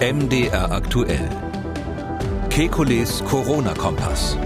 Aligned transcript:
MDR 0.00 0.72
aktuell. 0.72 1.28
Kekules 2.50 3.24
Corona-Kompass. 3.24 4.36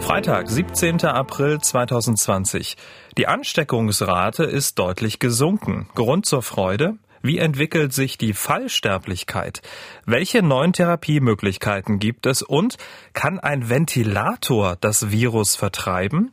Freitag, 0.00 0.48
17. 0.48 1.04
April 1.06 1.60
2020. 1.60 2.76
Die 3.16 3.26
Ansteckungsrate 3.26 4.44
ist 4.44 4.78
deutlich 4.78 5.18
gesunken. 5.18 5.88
Grund 5.94 6.26
zur 6.26 6.42
Freude? 6.42 6.98
Wie 7.22 7.38
entwickelt 7.38 7.94
sich 7.94 8.18
die 8.18 8.34
Fallsterblichkeit? 8.34 9.62
Welche 10.04 10.42
neuen 10.42 10.74
Therapiemöglichkeiten 10.74 11.98
gibt 11.98 12.26
es? 12.26 12.42
Und 12.42 12.76
kann 13.14 13.40
ein 13.40 13.70
Ventilator 13.70 14.76
das 14.78 15.10
Virus 15.10 15.56
vertreiben? 15.56 16.32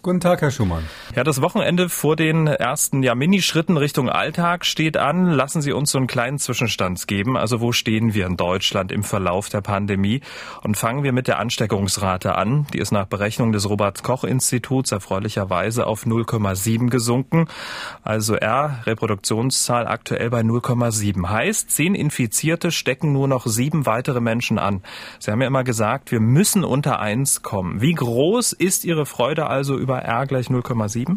Guten 0.00 0.20
Tag, 0.20 0.42
Herr 0.42 0.52
Schumann. 0.52 0.84
Ja, 1.16 1.24
das 1.24 1.42
Wochenende 1.42 1.88
vor 1.88 2.14
den 2.14 2.46
ersten 2.46 3.02
ja, 3.02 3.16
Minischritten 3.16 3.76
Richtung 3.76 4.08
Alltag 4.08 4.64
steht 4.64 4.96
an. 4.96 5.32
Lassen 5.32 5.60
Sie 5.60 5.72
uns 5.72 5.90
so 5.90 5.98
einen 5.98 6.06
kleinen 6.06 6.38
Zwischenstand 6.38 7.08
geben. 7.08 7.36
Also 7.36 7.60
wo 7.60 7.72
stehen 7.72 8.14
wir 8.14 8.26
in 8.26 8.36
Deutschland 8.36 8.92
im 8.92 9.02
Verlauf 9.02 9.48
der 9.48 9.60
Pandemie? 9.60 10.20
Und 10.62 10.76
fangen 10.76 11.02
wir 11.02 11.12
mit 11.12 11.26
der 11.26 11.40
Ansteckungsrate 11.40 12.36
an. 12.36 12.68
Die 12.72 12.78
ist 12.78 12.92
nach 12.92 13.06
Berechnung 13.06 13.50
des 13.50 13.68
Robert-Koch-Instituts 13.68 14.92
erfreulicherweise 14.92 15.84
auf 15.84 16.06
0,7 16.06 16.90
gesunken. 16.90 17.48
Also 18.04 18.36
R, 18.36 18.78
Reproduktionszahl 18.86 19.88
aktuell 19.88 20.30
bei 20.30 20.42
0,7. 20.42 21.28
Heißt, 21.28 21.72
zehn 21.72 21.96
Infizierte 21.96 22.70
stecken 22.70 23.12
nur 23.12 23.26
noch 23.26 23.46
sieben 23.46 23.84
weitere 23.84 24.20
Menschen 24.20 24.60
an. 24.60 24.80
Sie 25.18 25.32
haben 25.32 25.40
ja 25.40 25.48
immer 25.48 25.64
gesagt, 25.64 26.12
wir 26.12 26.20
müssen 26.20 26.62
unter 26.62 27.00
eins 27.00 27.42
kommen. 27.42 27.80
Wie 27.80 27.94
groß 27.94 28.52
ist 28.52 28.84
Ihre 28.84 29.04
Freude 29.04 29.48
also 29.48 29.76
über 29.76 29.87
über 29.88 30.02
R 30.02 30.26
gleich 30.26 30.48
0,7? 30.48 31.16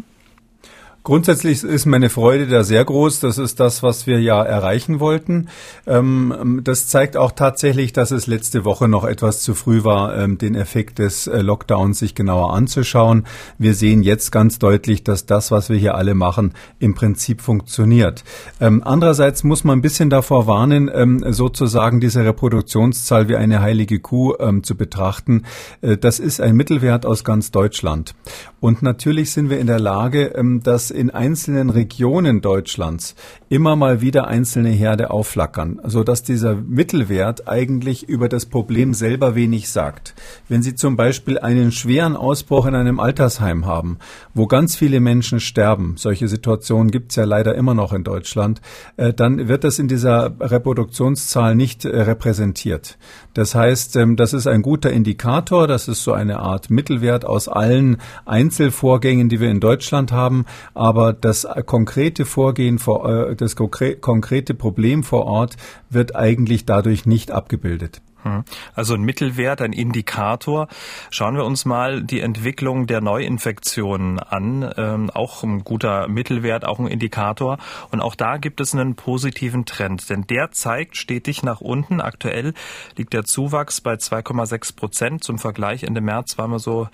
Grundsätzlich 1.04 1.64
ist 1.64 1.84
meine 1.86 2.10
Freude 2.10 2.46
da 2.46 2.62
sehr 2.62 2.84
groß. 2.84 3.18
Das 3.18 3.36
ist 3.36 3.58
das, 3.58 3.82
was 3.82 4.06
wir 4.06 4.20
ja 4.20 4.40
erreichen 4.40 5.00
wollten. 5.00 5.48
Ähm, 5.84 6.60
das 6.62 6.86
zeigt 6.86 7.16
auch 7.16 7.32
tatsächlich, 7.32 7.92
dass 7.92 8.12
es 8.12 8.28
letzte 8.28 8.64
Woche 8.64 8.86
noch 8.86 9.04
etwas 9.04 9.40
zu 9.40 9.54
früh 9.54 9.82
war, 9.82 10.16
ähm, 10.16 10.38
den 10.38 10.54
Effekt 10.54 11.00
des 11.00 11.26
äh, 11.26 11.40
Lockdowns 11.40 11.98
sich 11.98 12.14
genauer 12.14 12.54
anzuschauen. 12.54 13.24
Wir 13.58 13.74
sehen 13.74 14.04
jetzt 14.04 14.30
ganz 14.30 14.60
deutlich, 14.60 15.02
dass 15.02 15.26
das, 15.26 15.50
was 15.50 15.70
wir 15.70 15.76
hier 15.76 15.96
alle 15.96 16.14
machen, 16.14 16.54
im 16.78 16.94
Prinzip 16.94 17.40
funktioniert. 17.40 18.22
Ähm, 18.60 18.80
andererseits 18.84 19.42
muss 19.42 19.64
man 19.64 19.78
ein 19.78 19.82
bisschen 19.82 20.08
davor 20.08 20.46
warnen, 20.46 20.90
sozusagen 21.32 22.00
diese 22.00 22.24
Reproduktionszahl 22.24 23.28
wie 23.28 23.36
eine 23.36 23.60
heilige 23.60 23.98
Kuh 23.98 24.34
zu 24.62 24.76
betrachten. 24.76 25.44
Äh, 25.80 25.96
das 25.96 26.20
ist 26.20 26.40
ein 26.40 26.54
Mittelwert 26.54 27.06
aus 27.06 27.24
ganz 27.24 27.50
Deutschland. 27.50 28.14
Und 28.60 28.82
natürlich 28.82 29.32
sind 29.32 29.50
wir 29.50 29.58
in 29.58 29.66
der 29.66 29.80
Lage, 29.80 30.32
dass 30.62 30.91
in 30.92 31.10
einzelnen 31.10 31.70
Regionen 31.70 32.40
Deutschlands 32.40 33.14
immer 33.48 33.76
mal 33.76 34.00
wieder 34.00 34.28
einzelne 34.28 34.70
Herde 34.70 35.10
aufflackern, 35.10 35.80
so 35.84 36.04
dass 36.04 36.22
dieser 36.22 36.54
Mittelwert 36.54 37.48
eigentlich 37.48 38.08
über 38.08 38.28
das 38.28 38.46
Problem 38.46 38.94
selber 38.94 39.34
wenig 39.34 39.70
sagt. 39.70 40.14
Wenn 40.48 40.62
Sie 40.62 40.74
zum 40.74 40.96
Beispiel 40.96 41.38
einen 41.38 41.72
schweren 41.72 42.16
Ausbruch 42.16 42.66
in 42.66 42.74
einem 42.74 43.00
Altersheim 43.00 43.66
haben, 43.66 43.98
wo 44.34 44.46
ganz 44.46 44.76
viele 44.76 45.00
Menschen 45.00 45.40
sterben, 45.40 45.94
solche 45.96 46.28
Situationen 46.28 46.90
gibt 46.90 47.12
es 47.12 47.16
ja 47.16 47.24
leider 47.24 47.54
immer 47.54 47.74
noch 47.74 47.92
in 47.92 48.04
Deutschland, 48.04 48.60
äh, 48.96 49.12
dann 49.12 49.48
wird 49.48 49.64
das 49.64 49.78
in 49.78 49.88
dieser 49.88 50.34
Reproduktionszahl 50.40 51.54
nicht 51.54 51.84
äh, 51.84 52.00
repräsentiert. 52.02 52.98
Das 53.34 53.54
heißt, 53.54 53.96
ähm, 53.96 54.16
das 54.16 54.32
ist 54.32 54.46
ein 54.46 54.62
guter 54.62 54.90
Indikator, 54.90 55.66
das 55.66 55.88
ist 55.88 56.04
so 56.04 56.12
eine 56.12 56.40
Art 56.40 56.70
Mittelwert 56.70 57.24
aus 57.24 57.48
allen 57.48 57.98
Einzelvorgängen, 58.24 59.28
die 59.28 59.40
wir 59.40 59.50
in 59.50 59.60
Deutschland 59.60 60.12
haben, 60.12 60.44
aber 60.82 61.12
das 61.12 61.46
konkrete 61.66 62.24
Vorgehen 62.24 62.80
vor, 62.80 63.08
äh, 63.08 63.36
das 63.36 63.54
konkrete 63.54 64.54
Problem 64.54 65.04
vor 65.04 65.26
Ort 65.26 65.56
wird 65.90 66.16
eigentlich 66.16 66.66
dadurch 66.66 67.06
nicht 67.06 67.30
abgebildet. 67.30 68.02
Hm. 68.24 68.42
Also 68.74 68.94
ein 68.94 69.02
Mittelwert, 69.02 69.62
ein 69.62 69.72
Indikator. 69.72 70.66
Schauen 71.10 71.36
wir 71.36 71.44
uns 71.44 71.64
mal 71.64 72.02
die 72.02 72.18
Entwicklung 72.18 72.88
der 72.88 73.00
Neuinfektionen 73.00 74.18
an. 74.18 74.72
Ähm, 74.76 75.10
auch 75.10 75.44
ein 75.44 75.62
guter 75.62 76.08
Mittelwert, 76.08 76.64
auch 76.64 76.80
ein 76.80 76.88
Indikator. 76.88 77.58
Und 77.92 78.00
auch 78.00 78.16
da 78.16 78.38
gibt 78.38 78.60
es 78.60 78.74
einen 78.74 78.96
positiven 78.96 79.66
Trend, 79.66 80.10
denn 80.10 80.22
der 80.26 80.50
zeigt 80.50 80.96
stetig 80.96 81.44
nach 81.44 81.60
unten. 81.60 82.00
Aktuell 82.00 82.54
liegt 82.96 83.12
der 83.12 83.22
Zuwachs 83.22 83.80
bei 83.80 83.94
2,6 83.94 84.74
Prozent. 84.74 85.22
Zum 85.22 85.38
Vergleich 85.38 85.84
Ende 85.84 86.00
März 86.00 86.38
waren 86.38 86.50
wir 86.50 86.58
so 86.58 86.88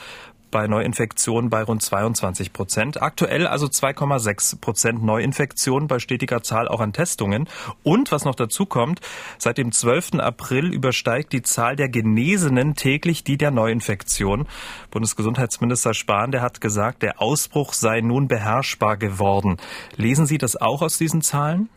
bei 0.50 0.66
Neuinfektionen 0.66 1.50
bei 1.50 1.62
rund 1.62 1.82
22 1.82 2.52
Prozent. 2.52 3.02
Aktuell 3.02 3.46
also 3.46 3.66
2,6 3.66 4.60
Prozent 4.60 5.02
Neuinfektionen 5.02 5.88
bei 5.88 5.98
stetiger 5.98 6.42
Zahl 6.42 6.68
auch 6.68 6.80
an 6.80 6.92
Testungen. 6.92 7.48
Und 7.82 8.12
was 8.12 8.24
noch 8.24 8.34
dazu 8.34 8.66
kommt, 8.66 9.00
seit 9.38 9.58
dem 9.58 9.72
12. 9.72 10.14
April 10.14 10.72
übersteigt 10.72 11.32
die 11.32 11.42
Zahl 11.42 11.76
der 11.76 11.88
Genesenen 11.88 12.74
täglich 12.74 13.24
die 13.24 13.36
der 13.36 13.50
Neuinfektion. 13.50 14.46
Bundesgesundheitsminister 14.90 15.94
Spahn, 15.94 16.32
der 16.32 16.42
hat 16.42 16.60
gesagt, 16.60 17.02
der 17.02 17.20
Ausbruch 17.20 17.72
sei 17.72 18.00
nun 18.00 18.28
beherrschbar 18.28 18.96
geworden. 18.96 19.56
Lesen 19.96 20.26
Sie 20.26 20.38
das 20.38 20.56
auch 20.56 20.82
aus 20.82 20.98
diesen 20.98 21.22
Zahlen? 21.22 21.68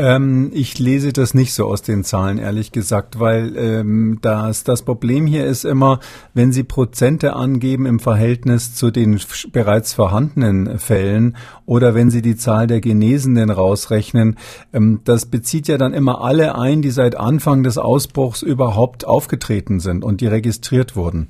Ähm, 0.00 0.50
ich 0.54 0.78
lese 0.78 1.12
das 1.12 1.34
nicht 1.34 1.52
so 1.52 1.66
aus 1.66 1.82
den 1.82 2.04
Zahlen, 2.04 2.38
ehrlich 2.38 2.72
gesagt, 2.72 3.20
weil 3.20 3.54
ähm, 3.58 4.18
das, 4.22 4.64
das 4.64 4.80
Problem 4.80 5.26
hier 5.26 5.44
ist 5.44 5.66
immer, 5.66 6.00
wenn 6.32 6.52
Sie 6.52 6.62
Prozente 6.62 7.34
angeben 7.36 7.84
im 7.84 8.00
Verhältnis 8.00 8.74
zu 8.74 8.90
den 8.90 9.20
bereits 9.52 9.92
vorhandenen 9.92 10.78
Fällen 10.78 11.36
oder 11.66 11.94
wenn 11.94 12.10
Sie 12.10 12.22
die 12.22 12.36
Zahl 12.36 12.66
der 12.66 12.80
Genesenen 12.80 13.50
rausrechnen, 13.50 14.38
ähm, 14.72 15.00
das 15.04 15.26
bezieht 15.26 15.68
ja 15.68 15.76
dann 15.76 15.92
immer 15.92 16.22
alle 16.22 16.56
ein, 16.56 16.80
die 16.80 16.92
seit 16.92 17.14
Anfang 17.14 17.62
des 17.62 17.76
Ausbruchs 17.76 18.40
überhaupt 18.40 19.04
aufgetreten 19.04 19.80
sind 19.80 20.02
und 20.02 20.22
die 20.22 20.28
registriert 20.28 20.96
wurden. 20.96 21.28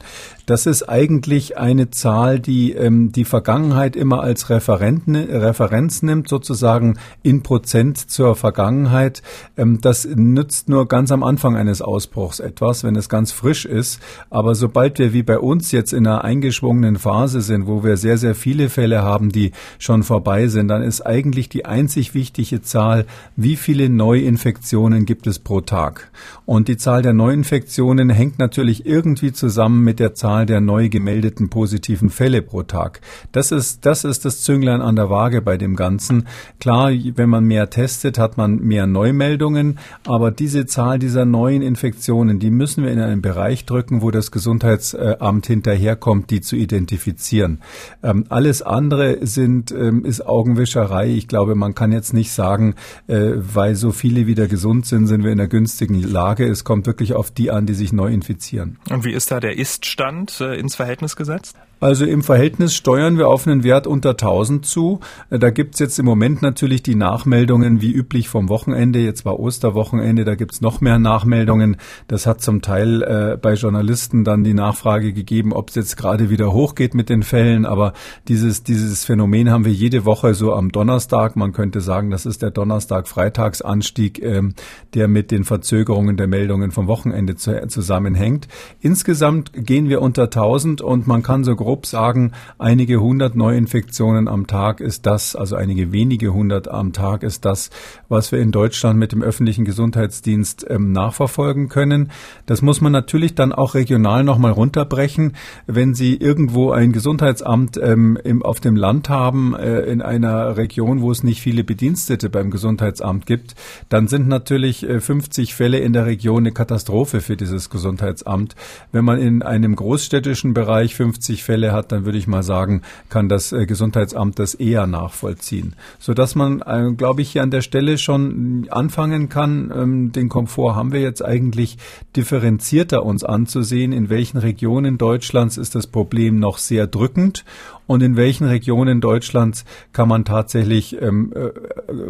Das 0.51 0.67
ist 0.67 0.89
eigentlich 0.89 1.59
eine 1.59 1.91
Zahl, 1.91 2.41
die 2.41 2.73
ähm, 2.73 3.13
die 3.13 3.25
Vergangenheit 3.25 3.95
immer 3.95 4.21
als 4.25 4.51
Referenten, 4.51 5.15
Referenz 5.15 6.03
nimmt, 6.03 6.29
sozusagen 6.29 6.99
in 7.23 7.45
Prozent 7.45 8.11
zur 8.11 8.35
Vergangenheit. 8.35 9.23
Ähm, 9.57 9.81
das 9.81 10.05
nützt 10.05 10.69
nur 10.69 10.89
ganz 10.89 11.13
am 11.13 11.23
Anfang 11.23 11.55
eines 11.55 11.83
Ausbruchs 11.83 12.41
etwas, 12.41 12.83
wenn 12.83 12.97
es 12.97 13.09
ganz 13.09 13.31
frisch 13.31 13.65
ist. 13.65 14.01
Aber 14.29 14.57
sobald 14.57 14.99
wir 14.99 15.13
wie 15.13 15.23
bei 15.23 15.39
uns 15.39 15.71
jetzt 15.71 15.93
in 15.93 16.05
einer 16.05 16.25
eingeschwungenen 16.25 16.97
Phase 16.97 17.43
sind, 17.43 17.69
wo 17.69 17.85
wir 17.85 17.97
sehr, 17.97 18.19
sehr 18.19 18.35
viele 18.35 18.71
Fälle 18.71 19.03
haben, 19.03 19.29
die 19.29 19.53
schon 19.79 20.03
vorbei 20.03 20.49
sind, 20.49 20.67
dann 20.67 20.83
ist 20.83 21.07
eigentlich 21.07 21.49
die 21.49 21.65
einzig 21.65 22.13
wichtige 22.13 22.61
Zahl, 22.61 23.07
wie 23.37 23.55
viele 23.55 23.89
Neuinfektionen 23.89 25.07
gibt 25.07 25.29
es 25.29 25.39
pro 25.39 25.61
Tag. 25.61 26.11
Und 26.45 26.67
die 26.67 26.77
Zahl 26.77 27.03
der 27.03 27.13
Neuinfektionen 27.13 28.11
hängt 28.11 28.41
natürlich 28.41 28.85
irgendwie 28.85 29.31
zusammen 29.31 29.85
mit 29.85 30.01
der 30.01 30.15
Zahl 30.15 30.40
Zahl 30.41 30.47
der 30.47 30.61
neu 30.61 30.89
gemeldeten 30.89 31.51
positiven 31.51 32.09
Fälle 32.09 32.41
pro 32.41 32.63
Tag. 32.63 33.01
Das 33.33 33.53
ist, 33.53 33.85
das 33.85 34.05
ist 34.05 34.25
das 34.25 34.43
Zünglein 34.43 34.81
an 34.81 34.97
der 34.97 35.11
Waage 35.11 35.43
bei 35.43 35.59
dem 35.59 35.77
Ganzen. 35.77 36.29
Klar, 36.61 36.91
wenn 36.91 37.29
man 37.29 37.45
mehr 37.45 37.69
testet, 37.69 38.19
hat 38.19 38.37
man 38.39 38.57
mehr 38.61 38.87
Neumeldungen, 38.87 39.79
aber 40.07 40.31
diese 40.31 40.65
Zahl 40.65 40.99
dieser 40.99 41.25
neuen 41.27 41.63
Infektionen, 41.63 42.39
die 42.39 42.51
müssen 42.51 42.85
wir 42.85 42.91
in 42.91 43.01
einen 43.01 43.21
Bereich 43.21 43.67
drücken, 43.67 44.01
wo 44.01 44.11
das 44.11 44.31
Gesundheitsamt 44.31 45.47
hinterherkommt, 45.47 46.31
die 46.31 46.41
zu 46.41 46.57
identifizieren. 46.57 47.61
Ähm, 48.03 48.25
alles 48.31 48.63
andere 48.63 49.19
sind, 49.27 49.73
ähm, 49.73 50.05
ist 50.05 50.27
Augenwischerei. 50.27 51.09
Ich 51.11 51.29
glaube, 51.29 51.55
man 51.55 51.75
kann 51.75 51.93
jetzt 51.93 52.15
nicht 52.15 52.33
sagen, 52.33 52.77
äh, 53.09 53.33
weil 53.37 53.75
so 53.75 53.91
viele 53.91 54.27
wieder 54.27 54.47
gesund 54.47 54.87
sind, 54.87 55.07
sind 55.07 55.23
wir 55.23 55.33
in 55.33 55.41
einer 55.41 55.49
günstigen 55.49 56.03
Lage. 56.03 56.47
Es 56.47 56.65
kommt 56.65 56.87
wirklich 56.87 57.15
auf 57.15 57.31
die 57.31 57.51
an, 57.51 57.67
die 57.67 57.75
sich 57.75 57.93
neu 57.93 58.11
infizieren. 58.11 58.79
Und 58.89 59.05
wie 59.05 59.13
ist 59.13 59.31
da 59.31 59.41
der 59.41 59.59
Ist-Stand? 59.59 60.20
Äh, 60.41 60.55
ins 60.55 60.77
Verhältnis 60.77 61.17
gesetzt? 61.17 61.57
Also 61.81 62.05
im 62.05 62.23
Verhältnis 62.23 62.75
steuern 62.75 63.17
wir 63.17 63.29
auf 63.29 63.47
einen 63.47 63.65
Wert 63.65 63.87
unter 63.87 64.11
1000 64.11 64.67
zu. 64.67 65.01
Äh, 65.31 65.39
da 65.39 65.51
gibt's 65.51 65.79
jetzt 65.79 65.99
im 65.99 66.05
Moment 66.05 66.43
natürlich 66.43 66.83
die 66.83 66.95
Nachmeldungen 66.95 67.81
wie 67.81 67.91
üblich 67.91 68.29
vom 68.29 68.51
Wochenende. 68.51 68.99
Jetzt 68.99 69.25
war 69.25 69.41
Osterwochenende, 69.41 70.25
da 70.25 70.35
gibt's 70.35 70.61
noch 70.61 70.83
mehr 70.83 70.99
Nachmeldungen. 70.99 71.79
Das 72.07 72.27
hat 72.27 72.43
zum 72.43 72.61
Teil 72.61 73.03
äh, 73.03 73.39
bei 73.41 73.55
Journalisten 73.55 74.25
dann 74.25 74.45
die 74.45 74.53
Nachfrage 74.53 75.15
gegeben, 75.15 75.55
ob 75.55 75.71
es 75.71 75.75
jetzt 75.75 75.97
gerade 75.97 76.29
wieder 76.29 76.53
hochgeht 76.53 76.95
mit 76.95 77.09
den 77.09 77.23
Fällen. 77.23 77.65
Aber 77.65 77.95
dieses, 78.29 78.63
dieses 78.63 79.07
Phänomen 79.07 79.51
haben 79.51 79.65
wir 79.65 79.73
jede 79.73 80.05
Woche 80.05 80.35
so 80.35 80.53
am 80.53 80.73
Donnerstag. 80.73 81.35
Man 81.35 81.53
könnte 81.53 81.81
sagen, 81.81 82.11
das 82.11 82.27
ist 82.27 82.43
der 82.43 82.51
Donnerstag-Freitagsanstieg, 82.51 84.23
ähm, 84.23 84.55
der 84.93 85.09
mit 85.09 85.31
den 85.31 85.45
Verzögerungen 85.45 86.19
der 86.19 86.27
Meldungen 86.27 86.73
vom 86.73 86.89
Wochenende 86.89 87.37
zu, 87.37 87.69
zusammenhängt. 87.69 88.49
Insgesamt 88.81 89.53
gehen 89.55 89.89
wir 89.89 90.03
unter 90.03 90.25
1000 90.25 90.83
und 90.83 91.07
man 91.07 91.23
kann 91.23 91.43
so 91.43 91.57
grob 91.71 91.87
sagen, 91.87 92.33
einige 92.59 93.01
hundert 93.01 93.37
Neuinfektionen 93.37 94.27
am 94.27 94.49
Tag 94.49 94.81
ist 94.81 95.07
das, 95.07 95.37
also 95.37 95.55
einige 95.55 95.93
wenige 95.93 96.35
hundert 96.35 96.67
am 96.67 96.93
Tag 96.93 97.23
ist 97.23 97.45
das, 97.45 97.71
was 98.09 98.33
wir 98.33 98.41
in 98.41 98.51
Deutschland 98.51 98.99
mit 98.99 99.13
dem 99.13 99.23
öffentlichen 99.23 99.65
Gesundheitsdienst 99.65 100.67
ähm, 100.69 100.91
nachverfolgen 100.91 101.69
können. 101.69 102.11
Das 102.47 102.61
muss 102.61 102.81
man 102.81 102.91
natürlich 102.91 103.37
dann 103.37 103.53
auch 103.53 103.75
regional 103.75 104.25
nochmal 104.25 104.51
runterbrechen. 104.51 105.37
Wenn 105.69 105.95
Sie 105.95 106.17
irgendwo 106.17 106.73
ein 106.73 106.91
Gesundheitsamt 106.91 107.79
ähm, 107.81 108.19
im, 108.25 108.43
auf 108.43 108.59
dem 108.59 108.75
Land 108.75 109.09
haben, 109.09 109.55
äh, 109.55 109.83
in 109.83 110.03
einer 110.03 110.57
Region, 110.57 111.03
wo 111.03 111.13
es 111.13 111.23
nicht 111.23 111.41
viele 111.41 111.63
Bedienstete 111.63 112.31
beim 112.31 112.51
Gesundheitsamt 112.51 113.27
gibt, 113.27 113.55
dann 113.89 114.09
sind 114.09 114.27
natürlich 114.27 114.83
äh, 114.83 114.99
50 114.99 115.55
Fälle 115.55 115.79
in 115.79 115.93
der 115.93 116.07
Region 116.07 116.39
eine 116.39 116.51
Katastrophe 116.51 117.21
für 117.21 117.37
dieses 117.37 117.71
Gesundheitsamt. 117.71 118.57
Wenn 118.91 119.05
man 119.05 119.21
in 119.21 119.45
einem 119.45 119.77
großstädtischen 119.77 120.53
Bereich 120.53 120.97
50 120.97 121.45
Fälle 121.45 121.60
Fälle 121.61 121.73
hat, 121.73 121.93
dann 121.93 122.07
würde 122.07 122.17
ich 122.17 122.27
mal 122.27 122.43
sagen, 122.43 122.81
kann 123.11 123.29
das 123.29 123.53
äh, 123.53 123.67
Gesundheitsamt 123.67 124.39
das 124.39 124.55
eher 124.55 124.87
nachvollziehen. 124.87 125.75
Sodass 125.99 126.35
man, 126.35 126.63
äh, 126.63 126.93
glaube 126.97 127.21
ich, 127.21 127.33
hier 127.33 127.43
an 127.43 127.51
der 127.51 127.61
Stelle 127.61 127.99
schon 127.99 128.67
anfangen 128.71 129.29
kann, 129.29 129.71
ähm, 129.75 130.13
den 130.13 130.31
Komfort 130.31 130.75
haben 130.75 130.93
wir 130.93 131.01
jetzt 131.01 131.23
eigentlich 131.23 131.77
differenzierter 132.17 133.05
uns 133.05 133.25
anzusehen, 133.25 133.93
in 133.93 134.09
welchen 134.09 134.39
Regionen 134.39 134.97
Deutschlands 134.97 135.59
ist 135.59 135.75
das 135.75 135.87
Problem 135.87 136.39
noch 136.39 136.57
sehr 136.57 136.87
drückend 136.87 137.45
und 137.91 138.05
in 138.05 138.17
welchen 138.17 138.47
Regionen 138.47 139.01
Deutschlands 139.01 139.65
kann 139.93 140.07
man 140.07 140.25
tatsächlich 140.25 141.03
ähm, 141.03 141.33
äh, 141.35 141.51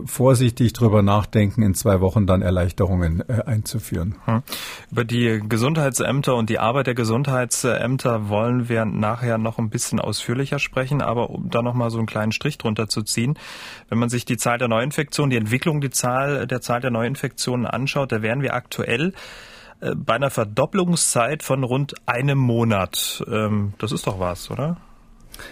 vorsichtig 0.04 0.74
drüber 0.74 1.00
nachdenken, 1.00 1.62
in 1.62 1.72
zwei 1.72 2.02
Wochen 2.02 2.26
dann 2.26 2.42
Erleichterungen 2.42 3.24
äh, 3.26 3.44
einzuführen. 3.46 4.16
Hm. 4.26 4.42
Über 4.90 5.06
die 5.06 5.40
Gesundheitsämter 5.48 6.36
und 6.36 6.50
die 6.50 6.58
Arbeit 6.58 6.86
der 6.86 6.94
Gesundheitsämter 6.94 8.28
wollen 8.28 8.68
wir 8.68 8.84
nachher 8.84 9.38
noch 9.38 9.56
ein 9.56 9.70
bisschen 9.70 10.00
ausführlicher 10.00 10.58
sprechen, 10.58 11.00
aber 11.00 11.30
um 11.30 11.48
da 11.48 11.62
noch 11.62 11.72
mal 11.72 11.88
so 11.88 11.96
einen 11.96 12.06
kleinen 12.06 12.32
Strich 12.32 12.58
drunter 12.58 12.86
zu 12.90 13.00
ziehen, 13.00 13.38
wenn 13.88 13.96
man 13.96 14.10
sich 14.10 14.26
die 14.26 14.36
Zahl 14.36 14.58
der 14.58 14.68
Neuinfektionen, 14.68 15.30
die 15.30 15.38
Entwicklung 15.38 15.80
die 15.80 15.88
Zahl 15.88 16.46
der 16.46 16.60
Zahl 16.60 16.82
der 16.82 16.90
Neuinfektionen 16.90 17.64
anschaut, 17.64 18.12
da 18.12 18.20
wären 18.20 18.42
wir 18.42 18.52
aktuell 18.52 19.14
äh, 19.80 19.94
bei 19.94 20.16
einer 20.16 20.28
Verdopplungszeit 20.28 21.42
von 21.42 21.64
rund 21.64 21.94
einem 22.04 22.36
Monat. 22.36 23.24
Ähm, 23.32 23.72
das 23.78 23.92
ist 23.92 24.06
doch 24.06 24.20
was, 24.20 24.50
oder? 24.50 24.76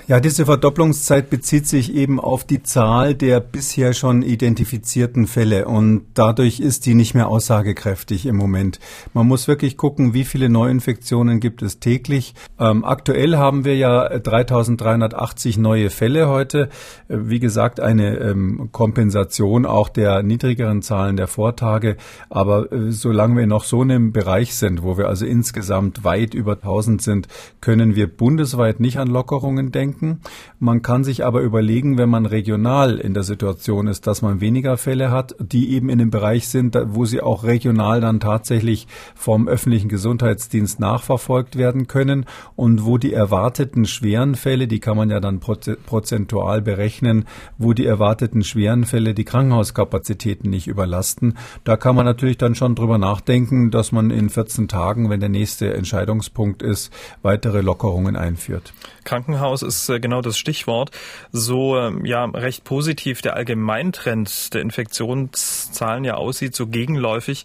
Ja, 0.09 0.21
diese 0.21 0.47
Verdopplungszeit 0.47 1.29
bezieht 1.29 1.67
sich 1.67 1.95
eben 1.95 2.19
auf 2.19 2.45
die 2.45 2.63
Zahl 2.63 3.15
der 3.15 3.41
bisher 3.41 3.93
schon 3.93 4.23
identifizierten 4.23 5.27
Fälle 5.27 5.67
und 5.67 6.07
dadurch 6.15 6.61
ist 6.61 6.87
die 6.87 6.95
nicht 6.95 7.15
mehr 7.15 7.29
aussagekräftig 7.29 8.25
im 8.25 8.37
Moment. 8.37 8.81
Man 9.13 9.27
muss 9.27 9.49
wirklich 9.49 9.77
gucken, 9.77 10.15
wie 10.15 10.25
viele 10.25 10.49
Neuinfektionen 10.49 11.41
gibt 11.41 11.63
es 11.63 11.79
täglich. 11.79 12.35
Ähm, 12.59 12.85
aktuell 12.85 13.37
haben 13.37 13.65
wir 13.67 13.77
ja 13.77 14.09
3380 14.19 15.59
neue 15.59 15.91
Fälle 15.91 16.29
heute. 16.29 16.71
Äh, 17.09 17.17
wie 17.25 17.39
gesagt, 17.39 17.81
eine 17.81 18.17
ähm, 18.17 18.71
Kompensation 18.73 19.67
auch 19.67 19.91
der 19.91 20.23
niedrigeren 20.23 20.81
Zahlen 20.81 21.17
der 21.17 21.29
Vortage. 21.29 21.97
Aber 22.31 22.73
äh, 22.73 22.93
solange 22.93 23.37
wir 23.37 23.47
noch 23.47 23.65
so 23.65 23.83
in 23.83 23.91
einem 23.91 24.13
Bereich 24.13 24.55
sind, 24.55 24.83
wo 24.83 24.97
wir 24.97 25.09
also 25.09 25.27
insgesamt 25.27 26.05
weit 26.05 26.33
über 26.33 26.53
1000 26.53 27.03
sind, 27.03 27.29
können 27.61 27.95
wir 27.95 28.07
bundesweit 28.07 28.81
nicht 28.81 28.99
an 28.99 29.09
Lockerungen 29.09 29.71
denken 29.71 29.78
denken. 29.79 30.21
Man 30.59 30.83
kann 30.83 31.05
sich 31.05 31.25
aber 31.25 31.41
überlegen, 31.43 31.99
wenn 31.99 32.09
man 32.09 32.27
regional 32.27 32.99
in 32.99 33.15
der 33.15 33.23
Situation 33.23 33.87
ist, 33.87 34.09
dass 34.09 34.23
man 34.23 34.41
weniger 34.41 34.77
Fälle 34.77 35.13
hat, 35.13 35.37
die 35.39 35.73
eben 35.75 35.89
in 35.89 36.01
dem 36.01 36.11
Bereich 36.11 36.49
sind, 36.49 36.77
wo 36.89 37.05
sie 37.05 37.21
auch 37.21 37.45
regional 37.45 38.01
dann 38.01 38.19
tatsächlich 38.19 38.89
vom 39.15 39.47
öffentlichen 39.47 39.89
Gesundheitsdienst 39.89 40.81
nachverfolgt 40.81 41.57
werden 41.57 41.87
können 41.87 42.27
und 42.57 42.85
wo 42.85 42.99
die 42.99 43.13
erwarteten 43.13 43.87
schweren 43.87 44.35
Fälle, 44.35 44.67
die 44.67 44.81
kann 44.81 44.97
man 44.97 45.11
ja 45.11 45.21
dann 45.21 45.39
prozentual 45.39 46.61
berechnen, 46.61 47.27
wo 47.57 47.73
die 47.73 47.87
erwarteten 47.87 48.43
schweren 48.43 48.85
Fälle 48.85 49.15
die 49.15 49.25
Krankenhauskapazitäten 49.25 50.51
nicht 50.51 50.67
überlasten. 50.67 51.39
Da 51.63 51.77
kann 51.77 51.95
man 51.95 52.05
natürlich 52.05 52.39
dann 52.39 52.57
schon 52.57 52.75
drüber 52.75 52.99
nachdenken, 52.99 53.71
dass 53.71 53.93
man 53.93 54.11
in 54.11 54.29
14 54.29 54.67
Tagen, 54.67 55.09
wenn 55.09 55.21
der 55.21 55.29
nächste 55.29 55.73
Entscheidungspunkt 55.73 56.63
ist, 56.63 56.93
weitere 57.23 57.61
Lockerungen 57.61 58.17
einführt. 58.17 58.73
Krankenhaus 59.05 59.63
ist 59.69 59.89
äh, 59.89 60.01
genau 60.01 60.21
das 60.21 60.37
Stichwort. 60.37 60.91
So 61.31 61.79
ähm, 61.79 62.05
ja 62.05 62.25
recht 62.25 62.65
positiv 62.65 63.23
der 63.23 63.37
Allgemeintrend 63.37 64.55
der 64.55 64.63
Infektionszahlen 64.63 66.05
ja 66.05 66.15
aussieht, 66.15 66.57
so 66.57 66.67
gegenläufig 66.67 67.45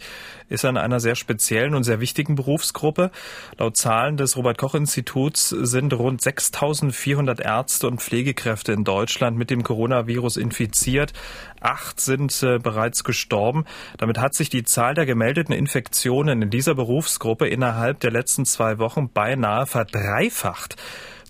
ist 0.50 0.64
er 0.64 0.70
in 0.70 0.78
einer 0.78 1.00
sehr 1.00 1.16
speziellen 1.16 1.74
und 1.74 1.84
sehr 1.84 2.00
wichtigen 2.00 2.36
Berufsgruppe. 2.36 3.12
Laut 3.58 3.76
Zahlen 3.76 4.18
des 4.18 4.38
Robert 4.38 4.58
Koch 4.58 4.76
Instituts 4.76 5.50
sind 5.50 5.94
rund 5.94 6.22
6400 6.22 7.40
Ärzte 7.40 7.88
und 7.88 8.02
Pflegekräfte 8.02 8.72
in 8.72 8.84
Deutschland 8.84 9.38
mit 9.38 9.50
dem 9.50 9.64
Coronavirus 9.64 10.38
infiziert. 10.38 11.14
Acht 11.60 12.00
sind 12.00 12.44
äh, 12.44 12.60
bereits 12.60 13.04
gestorben. 13.04 13.66
Damit 13.98 14.20
hat 14.20 14.36
sich 14.36 14.50
die 14.50 14.64
Zahl 14.64 14.94
der 14.94 15.06
gemeldeten 15.06 15.56
Infektionen 15.56 16.44
in 16.44 16.50
dieser 16.50 16.76
Berufsgruppe 16.76 17.48
innerhalb 17.48 18.00
der 18.02 18.12
letzten 18.12 18.46
zwei 18.46 18.78
Wochen 18.78 19.10
beinahe 19.10 19.66
verdreifacht. 19.66 20.76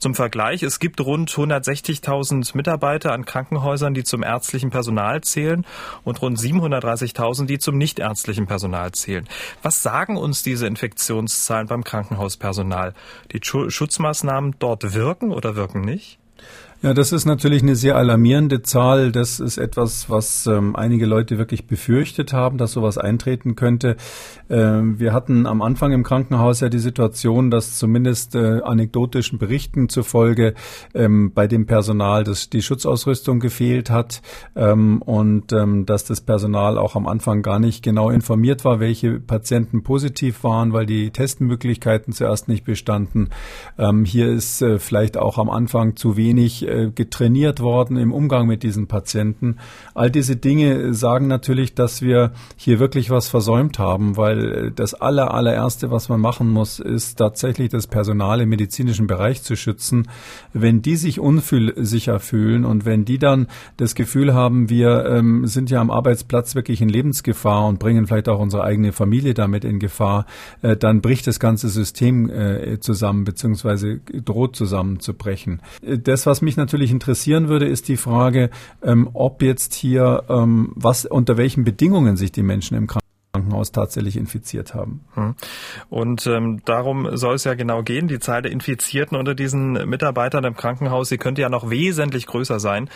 Zum 0.03 0.15
Vergleich, 0.15 0.63
es 0.63 0.79
gibt 0.79 0.99
rund 0.99 1.31
160.000 1.31 2.57
Mitarbeiter 2.57 3.13
an 3.13 3.23
Krankenhäusern, 3.23 3.93
die 3.93 4.03
zum 4.03 4.21
ärztlichen 4.21 4.69
Personal 4.69 5.21
zählen 5.21 5.65
und 6.03 6.21
rund 6.21 6.37
730.000, 6.37 7.45
die 7.45 7.57
zum 7.57 7.77
nichtärztlichen 7.77 8.45
Personal 8.45 8.91
zählen. 8.91 9.25
Was 9.61 9.81
sagen 9.81 10.17
uns 10.17 10.43
diese 10.43 10.67
Infektionszahlen 10.67 11.67
beim 11.67 11.85
Krankenhauspersonal? 11.85 12.93
Die 13.31 13.39
Schutzmaßnahmen 13.41 14.57
dort 14.59 14.93
wirken 14.93 15.31
oder 15.31 15.55
wirken 15.55 15.79
nicht? 15.79 16.19
Ja, 16.83 16.93
das 16.93 17.13
ist 17.13 17.23
natürlich 17.23 17.63
eine 17.63 17.77
sehr 17.77 17.95
alarmierende 17.95 18.61
Zahl. 18.61 19.13
Das 19.13 19.39
ist 19.39 19.57
etwas, 19.57 20.09
was 20.09 20.45
ähm, 20.47 20.75
einige 20.75 21.05
Leute 21.05 21.37
wirklich 21.37 21.65
befürchtet 21.65 22.33
haben, 22.33 22.57
dass 22.57 22.73
sowas 22.73 22.97
eintreten 22.97 23.55
könnte. 23.55 23.95
Ähm, 24.49 24.99
wir 24.99 25.13
hatten 25.13 25.45
am 25.45 25.61
Anfang 25.61 25.93
im 25.93 26.03
Krankenhaus 26.03 26.59
ja 26.59 26.67
die 26.67 26.79
Situation, 26.79 27.51
dass 27.51 27.77
zumindest 27.77 28.35
äh, 28.35 28.59
anekdotischen 28.63 29.39
Berichten 29.39 29.87
zufolge 29.87 30.55
ähm, 30.93 31.31
bei 31.33 31.47
dem 31.47 31.67
Personal 31.67 32.25
das, 32.25 32.49
die 32.49 32.61
Schutzausrüstung 32.61 33.39
gefehlt 33.39 33.89
hat 33.89 34.21
ähm, 34.57 35.01
und 35.01 35.53
ähm, 35.53 35.85
dass 35.85 36.03
das 36.03 36.19
Personal 36.19 36.77
auch 36.77 36.97
am 36.97 37.07
Anfang 37.07 37.43
gar 37.43 37.59
nicht 37.59 37.81
genau 37.81 38.09
informiert 38.09 38.65
war, 38.65 38.81
welche 38.81 39.21
Patienten 39.21 39.83
positiv 39.83 40.43
waren, 40.43 40.73
weil 40.73 40.85
die 40.85 41.11
Testmöglichkeiten 41.11 42.11
zuerst 42.11 42.49
nicht 42.49 42.65
bestanden. 42.65 43.29
Ähm, 43.77 44.03
hier 44.03 44.27
ist 44.27 44.61
äh, 44.61 44.79
vielleicht 44.79 45.15
auch 45.15 45.37
am 45.37 45.49
Anfang 45.49 45.95
zu 45.95 46.17
wenig 46.17 46.72
äh, 46.73 46.91
getrainiert 46.91 47.59
worden 47.59 47.97
im 47.97 48.11
Umgang 48.11 48.47
mit 48.47 48.63
diesen 48.63 48.87
Patienten. 48.87 49.57
All 49.93 50.09
diese 50.11 50.35
Dinge 50.35 50.93
sagen 50.93 51.27
natürlich, 51.27 51.73
dass 51.75 52.01
wir 52.01 52.31
hier 52.55 52.79
wirklich 52.79 53.09
was 53.09 53.29
versäumt 53.29 53.79
haben, 53.79 54.17
weil 54.17 54.53
äh, 54.53 54.71
das 54.71 54.93
aller, 54.93 55.33
allererste, 55.33 55.91
was 55.91 56.09
man 56.09 56.19
machen 56.19 56.49
muss, 56.49 56.79
ist 56.79 57.15
tatsächlich 57.15 57.69
das 57.69 57.87
Personal 57.87 58.41
im 58.41 58.49
medizinischen 58.49 59.07
Bereich 59.07 59.43
zu 59.43 59.55
schützen. 59.55 60.07
Wenn 60.53 60.81
die 60.81 60.95
sich 60.95 61.19
unsicher 61.19 62.19
fühlen 62.19 62.65
und 62.65 62.85
wenn 62.85 63.05
die 63.05 63.19
dann 63.19 63.47
das 63.77 63.95
Gefühl 63.95 64.33
haben, 64.33 64.69
wir 64.69 65.05
ähm, 65.05 65.47
sind 65.47 65.69
ja 65.69 65.79
am 65.79 65.91
Arbeitsplatz 65.91 66.55
wirklich 66.55 66.81
in 66.81 66.89
Lebensgefahr 66.89 67.67
und 67.67 67.79
bringen 67.79 68.07
vielleicht 68.07 68.29
auch 68.29 68.39
unsere 68.39 68.63
eigene 68.63 68.91
Familie 68.91 69.33
damit 69.33 69.65
in 69.65 69.79
Gefahr, 69.79 70.25
äh, 70.61 70.75
dann 70.75 71.01
bricht 71.01 71.27
das 71.27 71.39
ganze 71.39 71.69
System 71.69 72.29
äh, 72.29 72.79
zusammen 72.79 73.23
beziehungsweise 73.23 73.99
droht 73.99 74.55
zusammenzubrechen. 74.55 75.61
Das, 75.81 76.25
was 76.25 76.41
mich 76.41 76.57
natürlich 76.63 76.91
interessieren 76.91 77.49
würde, 77.49 77.67
ist 77.67 77.87
die 77.87 77.97
Frage, 77.97 78.49
ähm, 78.81 79.09
ob 79.13 79.41
jetzt 79.41 79.73
hier, 79.73 80.23
ähm, 80.29 80.71
was, 80.75 81.05
unter 81.05 81.37
welchen 81.37 81.63
Bedingungen 81.63 82.15
sich 82.15 82.31
die 82.31 82.43
Menschen 82.43 82.77
im 82.77 82.87
Krankenhaus 82.87 83.02
Krankenhaus 83.53 83.71
tatsächlich 83.71 84.17
infiziert 84.17 84.73
haben. 84.73 85.01
Hm. 85.13 85.35
Und 85.89 86.25
ähm, 86.27 86.61
darum 86.65 87.15
soll 87.15 87.35
es 87.35 87.43
ja 87.43 87.53
genau 87.53 87.83
gehen. 87.83 88.07
Die 88.07 88.19
Zahl 88.19 88.41
der 88.41 88.51
Infizierten 88.51 89.17
unter 89.17 89.35
diesen 89.35 89.73
Mitarbeitern 89.87 90.43
im 90.43 90.55
Krankenhaus, 90.55 91.09
sie 91.09 91.17
könnte 91.17 91.41
ja 91.41 91.49
noch 91.49 91.69
wesentlich 91.69 92.25
größer 92.25 92.59
sein, 92.59 92.89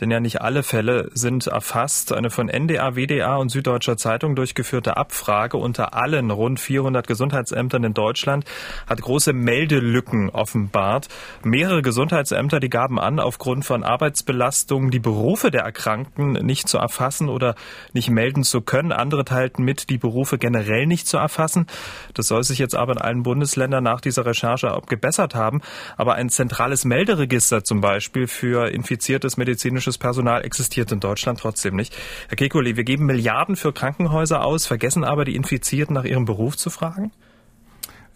denn 0.00 0.10
ja 0.10 0.20
nicht 0.20 0.42
alle 0.42 0.62
Fälle 0.62 1.10
sind 1.14 1.46
erfasst. 1.46 2.12
Eine 2.12 2.30
von 2.30 2.46
NDA, 2.46 2.94
WDA 2.94 3.36
und 3.36 3.50
Süddeutscher 3.50 3.96
Zeitung 3.96 4.36
durchgeführte 4.36 4.96
Abfrage 4.96 5.56
unter 5.56 5.94
allen 5.94 6.30
rund 6.30 6.60
400 6.60 7.06
Gesundheitsämtern 7.06 7.84
in 7.84 7.94
Deutschland 7.94 8.44
hat 8.86 9.00
große 9.00 9.32
Meldelücken 9.32 10.30
offenbart. 10.30 11.08
Mehrere 11.42 11.82
Gesundheitsämter, 11.82 12.60
die 12.60 12.70
gaben 12.70 12.98
an, 12.98 13.18
aufgrund 13.18 13.64
von 13.64 13.82
Arbeitsbelastungen 13.82 14.90
die 14.90 14.98
Berufe 14.98 15.50
der 15.50 15.62
Erkrankten 15.62 16.32
nicht 16.32 16.68
zu 16.68 16.78
erfassen 16.78 17.28
oder 17.28 17.54
nicht 17.92 18.10
melden 18.10 18.44
zu 18.44 18.60
können. 18.60 18.92
Andere 18.92 19.24
teilten 19.24 19.64
mit, 19.64 19.88
die 19.88 20.01
Berufe 20.02 20.36
generell 20.36 20.86
nicht 20.86 21.06
zu 21.06 21.16
erfassen. 21.16 21.66
Das 22.12 22.26
soll 22.26 22.44
sich 22.44 22.58
jetzt 22.58 22.74
aber 22.74 22.92
in 22.92 22.98
allen 22.98 23.22
Bundesländern 23.22 23.82
nach 23.82 24.02
dieser 24.02 24.26
Recherche 24.26 24.78
gebessert 24.86 25.34
haben. 25.34 25.62
Aber 25.96 26.14
ein 26.14 26.28
zentrales 26.28 26.84
Melderegister 26.84 27.64
zum 27.64 27.80
Beispiel 27.80 28.26
für 28.26 28.70
infiziertes 28.70 29.38
medizinisches 29.38 29.96
Personal 29.96 30.44
existiert 30.44 30.92
in 30.92 31.00
Deutschland 31.00 31.40
trotzdem 31.40 31.76
nicht. 31.76 31.96
Herr 32.28 32.36
Kekulé, 32.36 32.76
wir 32.76 32.84
geben 32.84 33.06
Milliarden 33.06 33.56
für 33.56 33.72
Krankenhäuser 33.72 34.44
aus, 34.44 34.66
vergessen 34.66 35.04
aber 35.04 35.24
die 35.24 35.36
Infizierten 35.36 35.94
nach 35.94 36.04
ihrem 36.04 36.26
Beruf 36.26 36.56
zu 36.56 36.68
fragen? 36.68 37.12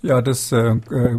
Ja, 0.03 0.21
das 0.21 0.53
äh, 0.53 0.73
äh, 0.73 1.19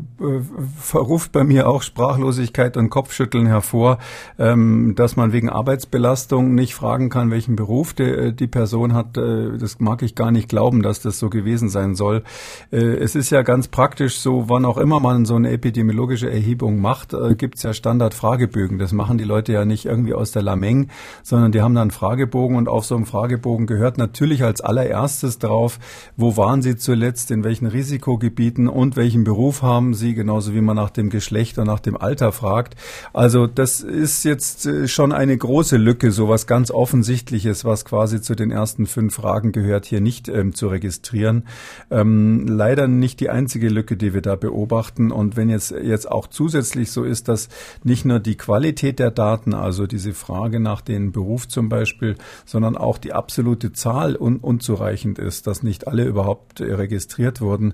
verruft 0.80 1.32
bei 1.32 1.44
mir 1.44 1.68
auch 1.68 1.82
Sprachlosigkeit 1.82 2.78
und 2.78 2.90
Kopfschütteln 2.90 3.48
hervor, 3.48 3.98
ähm, 4.38 4.94
dass 4.96 5.16
man 5.16 5.34
wegen 5.34 5.50
Arbeitsbelastung 5.50 6.54
nicht 6.54 6.76
fragen 6.76 7.10
kann, 7.10 7.32
welchen 7.32 7.56
Beruf 7.56 7.96
die, 7.96 8.04
äh, 8.04 8.34
die 8.34 8.46
Person 8.46 8.94
hat. 8.94 9.18
Äh, 9.18 9.58
das 9.58 9.80
mag 9.80 10.04
ich 10.04 10.14
gar 10.14 10.32
nicht 10.32 10.48
glauben, 10.48 10.84
dass 10.84 11.02
das 11.02 11.18
so 11.18 11.30
gewesen 11.30 11.70
sein 11.70 11.96
soll. 11.96 12.24
Äh, 12.72 12.78
es 12.78 13.16
ist 13.16 13.32
ja 13.32 13.42
ganz 13.42 13.68
praktisch 13.68 14.20
so, 14.20 14.48
wann 14.48 14.64
auch 14.64 14.78
immer 14.78 15.00
man 15.00 15.26
so 15.26 15.36
eine 15.36 15.50
epidemiologische 15.50 16.30
Erhebung 16.30 16.80
macht, 16.80 17.14
äh, 17.14 17.34
gibt 17.34 17.56
es 17.56 17.64
ja 17.64 17.74
Standardfragebögen. 17.74 18.78
Das 18.78 18.94
machen 18.94 19.18
die 19.18 19.24
Leute 19.24 19.54
ja 19.54 19.66
nicht 19.66 19.86
irgendwie 19.86 20.14
aus 20.14 20.32
der 20.32 20.44
Lameng, 20.44 20.90
sondern 21.24 21.52
die 21.52 21.62
haben 21.62 21.74
dann 21.74 21.90
Fragebogen 21.90 22.56
und 22.56 22.70
auf 22.70 22.86
so 22.86 22.96
einem 22.96 23.08
Fragebogen 23.08 23.66
gehört 23.66 23.98
natürlich 23.98 24.44
als 24.44 24.62
allererstes 24.62 25.40
drauf, 25.40 25.80
wo 26.16 26.38
waren 26.38 26.62
sie 26.62 26.78
zuletzt, 26.78 27.32
in 27.32 27.44
welchen 27.44 27.66
Risikogebieten 27.66 28.67
und 28.70 28.96
welchen 28.96 29.24
Beruf 29.24 29.62
haben 29.62 29.94
sie, 29.94 30.14
genauso 30.14 30.54
wie 30.54 30.62
man 30.62 30.76
nach 30.76 30.90
dem 30.90 31.10
Geschlecht 31.10 31.58
und 31.58 31.68
nach 31.68 31.80
dem 31.80 31.98
Alter 31.98 32.32
fragt. 32.32 32.76
Also 33.14 33.48
das 33.48 33.82
ist 33.82 34.24
jetzt 34.24 34.66
äh, 34.66 34.88
schon 34.88 35.12
eine 35.12 35.38
große 35.38 35.78
Lücke, 35.78 36.12
so 36.12 36.30
was 36.30 36.48
ganz 36.48 36.72
Offensichtliches, 36.72 37.66
was 37.66 37.86
quasi 37.86 38.22
zu 38.22 38.36
den 38.36 38.52
ersten 38.52 38.86
fünf 38.86 39.16
Fragen 39.16 39.52
gehört, 39.52 39.86
hier 39.86 40.02
nicht 40.02 40.28
ähm, 40.30 40.54
zu 40.54 40.68
registrieren. 40.68 41.44
Ähm, 41.90 42.46
leider 42.48 42.88
nicht 42.88 43.20
die 43.20 43.30
einzige 43.30 43.70
Lücke, 43.70 43.98
die 43.98 44.14
wir 44.14 44.22
da 44.22 44.36
beobachten. 44.36 45.12
Und 45.12 45.36
wenn 45.36 45.50
jetzt, 45.50 45.72
jetzt 45.72 46.10
auch 46.12 46.28
zusätzlich 46.28 46.92
so 46.92 47.04
ist, 47.04 47.28
dass 47.28 47.50
nicht 47.84 48.06
nur 48.06 48.20
die 48.20 48.38
Qualität 48.38 49.00
der 49.00 49.12
Daten, 49.12 49.54
also 49.54 49.88
diese 49.88 50.14
Frage 50.14 50.60
nach 50.60 50.82
dem 50.82 51.12
Beruf 51.12 51.48
zum 51.48 51.70
Beispiel, 51.70 52.16
sondern 52.46 52.78
auch 52.78 52.98
die 52.98 53.14
absolute 53.14 53.72
Zahl 53.74 54.16
un 54.16 54.38
unzureichend 54.38 55.20
ist, 55.20 55.48
dass 55.48 55.64
nicht 55.64 55.88
alle 55.88 56.06
überhaupt 56.06 56.60
äh, 56.60 56.74
registriert 56.74 57.42
wurden, 57.42 57.74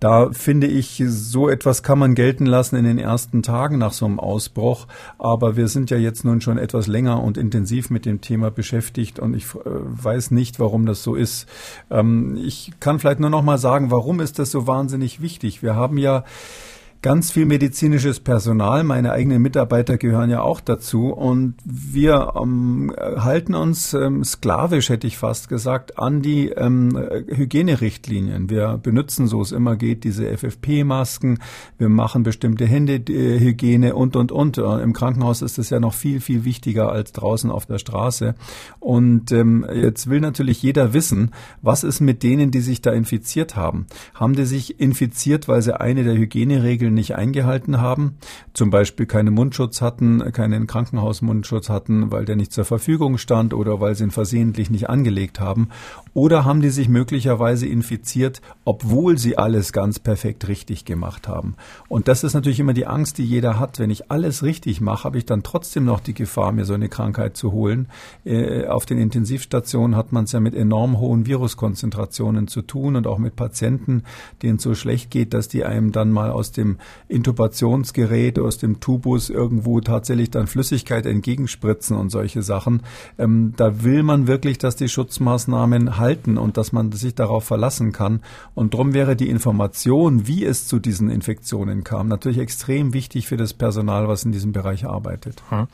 da 0.00 0.30
finde 0.32 0.68
ich, 0.68 1.02
so 1.06 1.48
etwas 1.48 1.82
kann 1.82 1.98
man 1.98 2.14
gelten 2.14 2.46
lassen 2.46 2.76
in 2.76 2.84
den 2.84 2.98
ersten 2.98 3.42
Tagen 3.42 3.78
nach 3.78 3.92
so 3.92 4.06
einem 4.06 4.20
Ausbruch. 4.20 4.86
Aber 5.18 5.56
wir 5.56 5.68
sind 5.68 5.90
ja 5.90 5.96
jetzt 5.96 6.24
nun 6.24 6.40
schon 6.40 6.58
etwas 6.58 6.86
länger 6.86 7.22
und 7.22 7.36
intensiv 7.36 7.90
mit 7.90 8.06
dem 8.06 8.20
Thema 8.20 8.50
beschäftigt 8.50 9.18
und 9.18 9.34
ich 9.34 9.44
äh, 9.44 9.58
weiß 9.64 10.30
nicht, 10.30 10.60
warum 10.60 10.86
das 10.86 11.02
so 11.02 11.14
ist. 11.14 11.46
Ähm, 11.90 12.36
ich 12.36 12.72
kann 12.80 12.98
vielleicht 12.98 13.20
nur 13.20 13.30
noch 13.30 13.42
mal 13.42 13.58
sagen, 13.58 13.90
warum 13.90 14.20
ist 14.20 14.38
das 14.38 14.50
so 14.50 14.66
wahnsinnig 14.66 15.20
wichtig? 15.20 15.62
Wir 15.62 15.74
haben 15.74 15.98
ja 15.98 16.24
ganz 17.00 17.30
viel 17.30 17.46
medizinisches 17.46 18.18
Personal. 18.18 18.82
Meine 18.82 19.12
eigenen 19.12 19.40
Mitarbeiter 19.40 19.98
gehören 19.98 20.30
ja 20.30 20.42
auch 20.42 20.60
dazu. 20.60 21.08
Und 21.08 21.54
wir 21.64 22.32
ähm, 22.40 22.92
halten 22.98 23.54
uns 23.54 23.94
ähm, 23.94 24.24
sklavisch, 24.24 24.88
hätte 24.88 25.06
ich 25.06 25.16
fast 25.16 25.48
gesagt, 25.48 25.98
an 25.98 26.22
die 26.22 26.48
ähm, 26.48 26.98
Hygienerichtlinien. 27.28 28.50
Wir 28.50 28.78
benutzen, 28.82 29.28
so 29.28 29.40
es 29.40 29.52
immer 29.52 29.76
geht, 29.76 30.02
diese 30.02 30.26
FFP-Masken. 30.36 31.38
Wir 31.78 31.88
machen 31.88 32.24
bestimmte 32.24 32.66
Händehygiene 32.66 33.94
und, 33.94 34.16
und, 34.16 34.32
und. 34.32 34.58
Im 34.58 34.92
Krankenhaus 34.92 35.42
ist 35.42 35.58
es 35.58 35.70
ja 35.70 35.78
noch 35.78 35.94
viel, 35.94 36.20
viel 36.20 36.44
wichtiger 36.44 36.90
als 36.90 37.12
draußen 37.12 37.50
auf 37.50 37.66
der 37.66 37.78
Straße. 37.78 38.34
Und 38.80 39.30
ähm, 39.30 39.64
jetzt 39.72 40.10
will 40.10 40.20
natürlich 40.20 40.62
jeder 40.62 40.92
wissen, 40.94 41.30
was 41.62 41.84
ist 41.84 42.00
mit 42.00 42.24
denen, 42.24 42.50
die 42.50 42.60
sich 42.60 42.82
da 42.82 42.90
infiziert 42.90 43.54
haben? 43.54 43.86
Haben 44.14 44.34
die 44.34 44.44
sich 44.44 44.80
infiziert, 44.80 45.46
weil 45.46 45.62
sie 45.62 45.78
eine 45.80 46.02
der 46.02 46.14
Hygieneregeln 46.14 46.87
Regeln 46.88 46.94
nicht 46.94 47.14
eingehalten 47.14 47.80
haben, 47.80 48.16
zum 48.54 48.70
Beispiel 48.70 49.06
keinen 49.06 49.34
Mundschutz 49.34 49.80
hatten, 49.80 50.32
keinen 50.32 50.66
Krankenhausmundschutz 50.66 51.68
hatten, 51.68 52.10
weil 52.10 52.24
der 52.24 52.36
nicht 52.36 52.52
zur 52.52 52.64
Verfügung 52.64 53.18
stand 53.18 53.54
oder 53.54 53.80
weil 53.80 53.94
sie 53.94 54.04
ihn 54.04 54.10
versehentlich 54.10 54.70
nicht 54.70 54.88
angelegt 54.88 55.38
haben, 55.38 55.68
oder 56.18 56.44
haben 56.44 56.62
die 56.62 56.70
sich 56.70 56.88
möglicherweise 56.88 57.68
infiziert, 57.68 58.42
obwohl 58.64 59.18
sie 59.18 59.38
alles 59.38 59.72
ganz 59.72 60.00
perfekt 60.00 60.48
richtig 60.48 60.84
gemacht 60.84 61.28
haben. 61.28 61.54
Und 61.88 62.08
das 62.08 62.24
ist 62.24 62.34
natürlich 62.34 62.58
immer 62.58 62.74
die 62.74 62.88
Angst, 62.88 63.18
die 63.18 63.24
jeder 63.24 63.60
hat. 63.60 63.78
Wenn 63.78 63.88
ich 63.88 64.10
alles 64.10 64.42
richtig 64.42 64.80
mache, 64.80 65.04
habe 65.04 65.18
ich 65.18 65.26
dann 65.26 65.44
trotzdem 65.44 65.84
noch 65.84 66.00
die 66.00 66.14
Gefahr, 66.14 66.50
mir 66.50 66.64
so 66.64 66.74
eine 66.74 66.88
Krankheit 66.88 67.36
zu 67.36 67.52
holen. 67.52 67.86
Äh, 68.24 68.66
auf 68.66 68.84
den 68.84 68.98
Intensivstationen 68.98 69.94
hat 69.94 70.10
man 70.10 70.24
es 70.24 70.32
ja 70.32 70.40
mit 70.40 70.56
enorm 70.56 70.98
hohen 70.98 71.24
Viruskonzentrationen 71.24 72.48
zu 72.48 72.62
tun 72.62 72.96
und 72.96 73.06
auch 73.06 73.18
mit 73.18 73.36
Patienten, 73.36 74.02
denen 74.42 74.56
es 74.56 74.64
so 74.64 74.74
schlecht 74.74 75.12
geht, 75.12 75.34
dass 75.34 75.46
die 75.46 75.64
einem 75.64 75.92
dann 75.92 76.10
mal 76.10 76.32
aus 76.32 76.50
dem 76.50 76.78
Intubationsgerät, 77.06 78.40
aus 78.40 78.58
dem 78.58 78.80
Tubus 78.80 79.30
irgendwo 79.30 79.80
tatsächlich 79.80 80.32
dann 80.32 80.48
Flüssigkeit 80.48 81.06
entgegenspritzen 81.06 81.96
und 81.96 82.10
solche 82.10 82.42
Sachen. 82.42 82.82
Ähm, 83.18 83.54
da 83.56 83.84
will 83.84 84.02
man 84.02 84.26
wirklich, 84.26 84.58
dass 84.58 84.74
die 84.74 84.88
Schutzmaßnahmen 84.88 85.96
halten 86.08 86.38
und 86.38 86.56
dass 86.56 86.72
man 86.72 86.92
sich 86.92 87.14
darauf 87.14 87.44
verlassen 87.44 87.92
kann. 87.92 88.22
Und 88.54 88.74
darum 88.74 88.94
wäre 88.94 89.16
die 89.16 89.28
Information, 89.28 90.26
wie 90.26 90.44
es 90.44 90.66
zu 90.66 90.78
diesen 90.78 91.10
Infektionen 91.10 91.84
kam, 91.84 92.08
natürlich 92.08 92.38
extrem 92.38 92.94
wichtig 92.94 93.26
für 93.26 93.36
das 93.36 93.52
Personal, 93.52 94.08
was 94.08 94.24
in 94.24 94.32
diesem 94.32 94.52
Bereich 94.52 94.86
arbeitet. 94.86 95.42
Hm. 95.50 95.66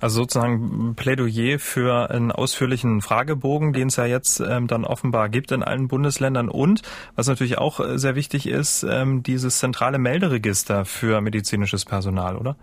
Also 0.00 0.22
sozusagen 0.22 0.94
Plädoyer 0.96 1.58
für 1.58 2.10
einen 2.10 2.32
ausführlichen 2.32 3.00
Fragebogen, 3.00 3.72
den 3.72 3.88
es 3.88 3.96
ja 3.96 4.06
jetzt 4.06 4.40
ähm, 4.40 4.66
dann 4.66 4.84
offenbar 4.84 5.28
gibt 5.28 5.52
in 5.52 5.62
allen 5.62 5.86
Bundesländern 5.86 6.48
und 6.48 6.82
was 7.14 7.28
natürlich 7.28 7.58
auch 7.58 7.78
äh, 7.78 7.98
sehr 7.98 8.16
wichtig 8.16 8.48
ist, 8.48 8.84
ähm, 8.88 9.22
dieses 9.22 9.58
zentrale 9.58 9.98
Melderegister 9.98 10.56
Register 10.56 10.84
für 10.84 11.20
medizinisches 11.20 11.84
Personal, 11.84 12.36
oder? 12.36 12.56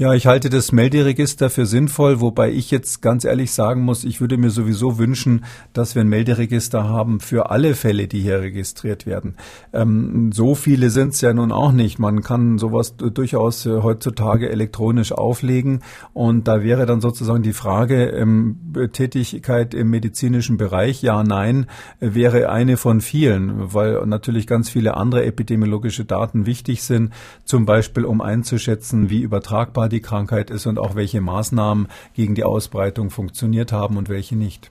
Ja, 0.00 0.14
ich 0.14 0.28
halte 0.28 0.48
das 0.48 0.70
Melderegister 0.70 1.50
für 1.50 1.66
sinnvoll, 1.66 2.20
wobei 2.20 2.52
ich 2.52 2.70
jetzt 2.70 3.02
ganz 3.02 3.24
ehrlich 3.24 3.50
sagen 3.50 3.82
muss, 3.82 4.04
ich 4.04 4.20
würde 4.20 4.36
mir 4.36 4.50
sowieso 4.50 4.96
wünschen, 4.96 5.44
dass 5.72 5.96
wir 5.96 6.02
ein 6.02 6.08
Melderegister 6.08 6.88
haben 6.88 7.18
für 7.18 7.50
alle 7.50 7.74
Fälle, 7.74 8.06
die 8.06 8.20
hier 8.20 8.40
registriert 8.40 9.06
werden. 9.06 9.34
Ähm, 9.72 10.30
so 10.30 10.54
viele 10.54 10.90
sind 10.90 11.14
es 11.14 11.20
ja 11.20 11.34
nun 11.34 11.50
auch 11.50 11.72
nicht. 11.72 11.98
Man 11.98 12.22
kann 12.22 12.58
sowas 12.58 12.94
durchaus 12.96 13.66
äh, 13.66 13.82
heutzutage 13.82 14.48
elektronisch 14.50 15.10
auflegen 15.10 15.80
und 16.12 16.46
da 16.46 16.62
wäre 16.62 16.86
dann 16.86 17.00
sozusagen 17.00 17.42
die 17.42 17.52
Frage, 17.52 18.04
ähm, 18.10 18.56
Tätigkeit 18.92 19.74
im 19.74 19.90
medizinischen 19.90 20.58
Bereich, 20.58 21.02
ja, 21.02 21.24
nein, 21.24 21.66
wäre 21.98 22.50
eine 22.50 22.76
von 22.76 23.00
vielen, 23.00 23.74
weil 23.74 24.06
natürlich 24.06 24.46
ganz 24.46 24.70
viele 24.70 24.96
andere 24.96 25.24
epidemiologische 25.24 26.04
Daten 26.04 26.46
wichtig 26.46 26.84
sind, 26.84 27.12
zum 27.44 27.66
Beispiel 27.66 28.04
um 28.04 28.20
einzuschätzen, 28.20 29.10
wie 29.10 29.22
übertragbar 29.22 29.87
die 29.88 30.00
Krankheit 30.00 30.50
ist 30.50 30.66
und 30.66 30.78
auch 30.78 30.94
welche 30.94 31.20
Maßnahmen 31.20 31.88
gegen 32.14 32.34
die 32.34 32.44
Ausbreitung 32.44 33.10
funktioniert 33.10 33.72
haben 33.72 33.96
und 33.96 34.08
welche 34.08 34.36
nicht. 34.36 34.70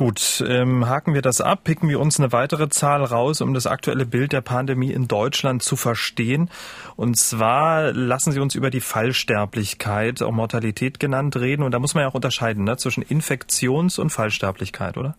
Gut, 0.00 0.42
ähm, 0.48 0.88
haken 0.88 1.12
wir 1.12 1.20
das 1.20 1.42
ab, 1.42 1.64
picken 1.64 1.88
wir 1.90 2.00
uns 2.00 2.18
eine 2.18 2.32
weitere 2.32 2.70
Zahl 2.70 3.04
raus, 3.04 3.42
um 3.42 3.52
das 3.52 3.66
aktuelle 3.66 4.06
Bild 4.06 4.32
der 4.32 4.40
Pandemie 4.40 4.92
in 4.92 5.08
Deutschland 5.08 5.62
zu 5.62 5.76
verstehen. 5.76 6.48
Und 6.96 7.18
zwar 7.18 7.92
lassen 7.92 8.32
Sie 8.32 8.40
uns 8.40 8.54
über 8.54 8.70
die 8.70 8.80
Fallsterblichkeit, 8.80 10.22
auch 10.22 10.32
Mortalität 10.32 11.00
genannt, 11.00 11.36
reden. 11.36 11.62
Und 11.64 11.72
da 11.72 11.78
muss 11.78 11.94
man 11.94 12.02
ja 12.04 12.08
auch 12.08 12.14
unterscheiden 12.14 12.64
ne, 12.64 12.78
zwischen 12.78 13.02
Infektions- 13.02 13.98
und 13.98 14.08
Fallsterblichkeit, 14.08 14.96
oder? 14.96 15.16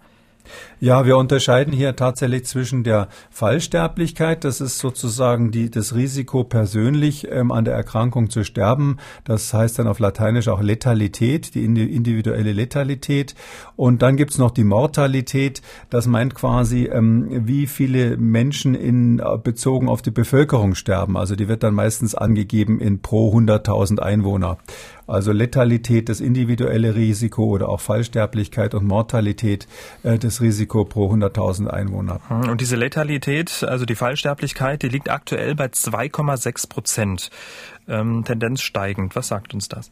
Ja, 0.80 1.06
wir 1.06 1.18
unterscheiden 1.18 1.74
hier 1.74 1.96
tatsächlich 1.96 2.46
zwischen 2.46 2.84
der 2.84 3.08
Fallsterblichkeit, 3.30 4.44
das 4.44 4.62
ist 4.62 4.80
sozusagen 4.80 5.52
die, 5.52 5.70
das 5.70 5.94
Risiko 5.94 6.44
persönlich 6.44 7.28
ähm, 7.30 7.52
an 7.52 7.66
der 7.66 7.76
Erkrankung 7.76 8.30
zu 8.30 8.44
sterben. 8.44 8.98
Das 9.24 9.54
heißt 9.54 9.78
dann 9.78 9.88
auf 9.88 10.00
Lateinisch 10.00 10.48
auch 10.48 10.62
Letalität, 10.62 11.54
die 11.54 11.64
individuelle 11.64 12.52
Letalität. 12.52 13.36
Und 13.76 14.02
dann 14.02 14.18
gibt's 14.18 14.38
noch 14.38 14.52
die 14.52 14.64
Mortalität. 14.64 15.62
Das 15.90 16.08
meint 16.08 16.34
quasi, 16.34 16.86
ähm, 16.86 17.28
wie 17.48 17.68
viele 17.68 18.18
Menschen 18.18 18.74
in, 18.74 19.20
äh, 19.20 19.38
bezogen 19.38 19.88
auf 19.88 20.02
die 20.02 20.12
Bevölkerung 20.12 20.76
sterben. 20.76 21.16
Also 21.16 21.36
die 21.36 21.48
wird 21.48 21.64
dann 21.64 21.76
meistens 21.76 22.16
angegeben 22.16 22.80
in 22.80 23.02
pro 23.02 23.32
100.000 23.32 24.00
Einwohner. 24.00 24.58
Also 25.12 25.34
Letalität, 25.34 26.08
das 26.08 26.22
individuelle 26.22 26.96
Risiko 26.96 27.44
oder 27.44 27.68
auch 27.68 27.82
Fallsterblichkeit 27.82 28.74
und 28.74 28.86
Mortalität, 28.88 29.68
äh, 30.04 30.18
das 30.18 30.40
Risiko 30.40 30.86
pro 30.86 31.12
100.000 31.12 31.68
Einwohner. 31.68 32.22
Hm, 32.30 32.50
und 32.50 32.62
diese 32.62 32.78
Letalität, 32.78 33.66
also 33.68 33.84
die 33.86 33.96
Fallsterblichkeit, 33.96 34.82
die 34.84 34.88
liegt 34.88 35.10
aktuell 35.10 35.54
bei 35.56 35.66
2,6 35.66 36.70
Prozent. 36.70 37.30
Ähm, 37.90 38.24
Tendenz 38.26 38.62
steigend. 38.62 39.16
Was 39.18 39.28
sagt 39.28 39.54
uns 39.54 39.68
das? 39.68 39.92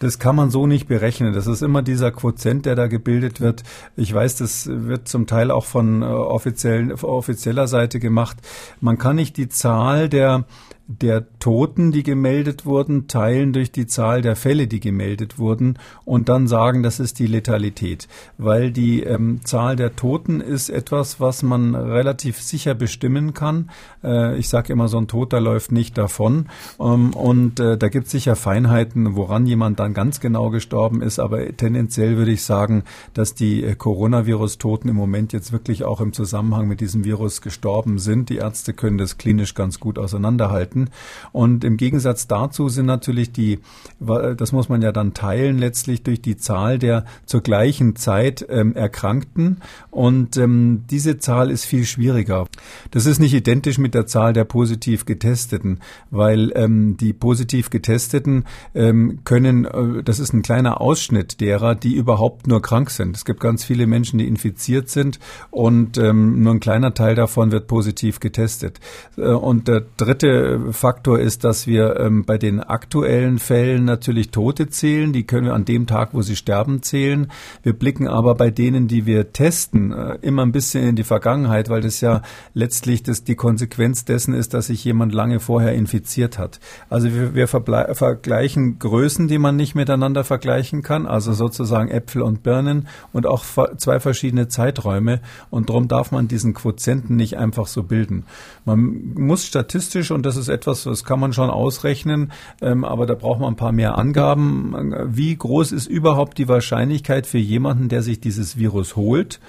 Das 0.00 0.18
kann 0.18 0.34
man 0.34 0.50
so 0.50 0.66
nicht 0.66 0.88
berechnen. 0.88 1.32
Das 1.32 1.46
ist 1.46 1.62
immer 1.62 1.80
dieser 1.80 2.10
Quotient, 2.10 2.66
der 2.66 2.74
da 2.74 2.88
gebildet 2.88 3.40
wird. 3.40 3.62
Ich 3.94 4.12
weiß, 4.12 4.34
das 4.34 4.66
wird 4.66 5.06
zum 5.06 5.28
Teil 5.28 5.52
auch 5.52 5.64
von 5.64 6.02
äh, 6.02 6.06
offiziellen, 6.06 6.90
offizieller 6.90 7.68
Seite 7.68 8.00
gemacht. 8.00 8.38
Man 8.80 8.98
kann 8.98 9.14
nicht 9.14 9.36
die 9.36 9.48
Zahl 9.48 10.08
der 10.08 10.44
der 10.86 11.26
Toten, 11.38 11.92
die 11.92 12.02
gemeldet 12.02 12.66
wurden, 12.66 13.06
teilen 13.08 13.52
durch 13.52 13.72
die 13.72 13.86
Zahl 13.86 14.20
der 14.20 14.36
Fälle, 14.36 14.66
die 14.66 14.80
gemeldet 14.80 15.38
wurden 15.38 15.78
und 16.04 16.28
dann 16.28 16.48
sagen, 16.48 16.82
das 16.82 17.00
ist 17.00 17.18
die 17.18 17.26
Letalität. 17.26 18.08
Weil 18.36 18.72
die 18.72 19.02
ähm, 19.02 19.40
Zahl 19.44 19.76
der 19.76 19.96
Toten 19.96 20.40
ist 20.40 20.70
etwas, 20.70 21.20
was 21.20 21.42
man 21.42 21.74
relativ 21.74 22.40
sicher 22.40 22.74
bestimmen 22.74 23.32
kann. 23.32 23.70
Äh, 24.02 24.36
ich 24.38 24.48
sage 24.48 24.72
immer, 24.72 24.88
so 24.88 24.98
ein 24.98 25.08
Toter 25.08 25.40
läuft 25.40 25.72
nicht 25.72 25.96
davon. 25.96 26.46
Ähm, 26.80 27.14
und 27.14 27.60
äh, 27.60 27.78
da 27.78 27.88
gibt 27.88 28.06
es 28.06 28.12
sicher 28.12 28.36
Feinheiten, 28.36 29.14
woran 29.14 29.46
jemand 29.46 29.78
dann 29.78 29.94
ganz 29.94 30.20
genau 30.20 30.50
gestorben 30.50 31.00
ist. 31.00 31.18
Aber 31.18 31.56
tendenziell 31.56 32.16
würde 32.16 32.32
ich 32.32 32.42
sagen, 32.42 32.84
dass 33.14 33.34
die 33.34 33.62
äh, 33.62 33.74
Coronavirus-Toten 33.74 34.88
im 34.88 34.96
Moment 34.96 35.32
jetzt 35.32 35.52
wirklich 35.52 35.84
auch 35.84 36.00
im 36.00 36.12
Zusammenhang 36.12 36.66
mit 36.66 36.80
diesem 36.80 37.04
Virus 37.04 37.40
gestorben 37.40 37.98
sind. 37.98 38.28
Die 38.28 38.36
Ärzte 38.36 38.74
können 38.74 38.98
das 38.98 39.16
klinisch 39.16 39.54
ganz 39.54 39.80
gut 39.80 39.98
auseinanderhalten 39.98 40.71
halten. 40.72 40.90
Und 41.32 41.64
im 41.64 41.76
Gegensatz 41.76 42.26
dazu 42.26 42.68
sind 42.68 42.86
natürlich 42.86 43.32
die, 43.32 43.60
das 44.00 44.52
muss 44.52 44.68
man 44.68 44.82
ja 44.82 44.92
dann 44.92 45.14
teilen 45.14 45.58
letztlich 45.58 46.02
durch 46.02 46.20
die 46.20 46.36
Zahl 46.36 46.78
der 46.78 47.04
zur 47.26 47.40
gleichen 47.42 47.96
Zeit 47.96 48.46
ähm, 48.48 48.74
Erkrankten. 48.74 49.60
Und 49.90 50.36
ähm, 50.36 50.84
diese 50.90 51.18
Zahl 51.18 51.50
ist 51.50 51.64
viel 51.64 51.84
schwieriger. 51.84 52.46
Das 52.90 53.06
ist 53.06 53.18
nicht 53.18 53.34
identisch 53.34 53.78
mit 53.78 53.94
der 53.94 54.06
Zahl 54.06 54.32
der 54.32 54.44
positiv 54.44 55.04
Getesteten, 55.04 55.80
weil 56.10 56.52
ähm, 56.54 56.96
die 56.96 57.12
positiv 57.12 57.70
Getesteten 57.70 58.44
ähm, 58.74 59.20
können, 59.24 59.64
äh, 59.64 60.02
das 60.02 60.18
ist 60.18 60.32
ein 60.32 60.42
kleiner 60.42 60.80
Ausschnitt 60.80 61.40
derer, 61.40 61.74
die 61.74 61.94
überhaupt 61.94 62.46
nur 62.46 62.62
krank 62.62 62.90
sind. 62.90 63.16
Es 63.16 63.24
gibt 63.24 63.40
ganz 63.40 63.64
viele 63.64 63.86
Menschen, 63.86 64.18
die 64.18 64.26
infiziert 64.26 64.88
sind 64.88 65.18
und 65.50 65.98
ähm, 65.98 66.42
nur 66.42 66.54
ein 66.54 66.60
kleiner 66.60 66.94
Teil 66.94 67.14
davon 67.14 67.52
wird 67.52 67.66
positiv 67.66 68.20
getestet. 68.20 68.80
Äh, 69.16 69.22
und 69.22 69.68
der 69.68 69.84
dritte 69.96 70.60
Faktor 70.70 71.18
ist, 71.18 71.44
dass 71.44 71.66
wir 71.66 71.98
ähm, 71.98 72.24
bei 72.24 72.38
den 72.38 72.60
aktuellen 72.60 73.38
Fällen 73.38 73.84
natürlich 73.84 74.30
Tote 74.30 74.68
zählen. 74.68 75.12
Die 75.12 75.24
können 75.24 75.46
wir 75.46 75.54
an 75.54 75.64
dem 75.64 75.86
Tag, 75.86 76.14
wo 76.14 76.22
sie 76.22 76.36
sterben, 76.36 76.82
zählen. 76.82 77.30
Wir 77.62 77.72
blicken 77.72 78.06
aber 78.06 78.34
bei 78.34 78.50
denen, 78.50 78.88
die 78.88 79.06
wir 79.06 79.32
testen, 79.32 79.92
äh, 79.92 80.18
immer 80.22 80.42
ein 80.42 80.52
bisschen 80.52 80.86
in 80.86 80.96
die 80.96 81.04
Vergangenheit, 81.04 81.68
weil 81.68 81.80
das 81.80 82.00
ja 82.00 82.22
letztlich 82.54 83.02
das, 83.02 83.24
die 83.24 83.34
Konsequenz 83.34 84.04
dessen 84.04 84.34
ist, 84.34 84.54
dass 84.54 84.66
sich 84.66 84.84
jemand 84.84 85.12
lange 85.12 85.40
vorher 85.40 85.74
infiziert 85.74 86.38
hat. 86.38 86.60
Also 86.88 87.12
wir, 87.12 87.34
wir 87.34 87.48
vergleichen 87.48 88.78
Größen, 88.78 89.28
die 89.28 89.38
man 89.38 89.56
nicht 89.56 89.74
miteinander 89.74 90.24
vergleichen 90.24 90.82
kann, 90.82 91.06
also 91.06 91.32
sozusagen 91.32 91.88
Äpfel 91.88 92.22
und 92.22 92.42
Birnen 92.42 92.88
und 93.12 93.26
auch 93.26 93.44
zwei 93.76 94.00
verschiedene 94.00 94.48
Zeiträume. 94.48 95.20
Und 95.50 95.70
darum 95.70 95.88
darf 95.88 96.12
man 96.12 96.28
diesen 96.28 96.54
Quotienten 96.54 97.16
nicht 97.16 97.36
einfach 97.36 97.66
so 97.66 97.82
bilden. 97.82 98.24
Man 98.64 99.14
muss 99.14 99.44
statistisch, 99.44 100.10
und 100.10 100.24
das 100.24 100.36
ist 100.36 100.48
etwas, 100.52 100.84
das 100.84 101.04
kann 101.04 101.18
man 101.18 101.32
schon 101.32 101.50
ausrechnen, 101.50 102.32
ähm, 102.60 102.84
aber 102.84 103.06
da 103.06 103.14
braucht 103.14 103.40
man 103.40 103.54
ein 103.54 103.56
paar 103.56 103.72
mehr 103.72 103.98
Angaben. 103.98 104.94
Wie 105.08 105.34
groß 105.34 105.72
ist 105.72 105.86
überhaupt 105.86 106.38
die 106.38 106.48
Wahrscheinlichkeit 106.48 107.26
für 107.26 107.38
jemanden, 107.38 107.88
der 107.88 108.02
sich 108.02 108.20
dieses 108.20 108.56
Virus 108.56 108.96
holt, 108.96 109.40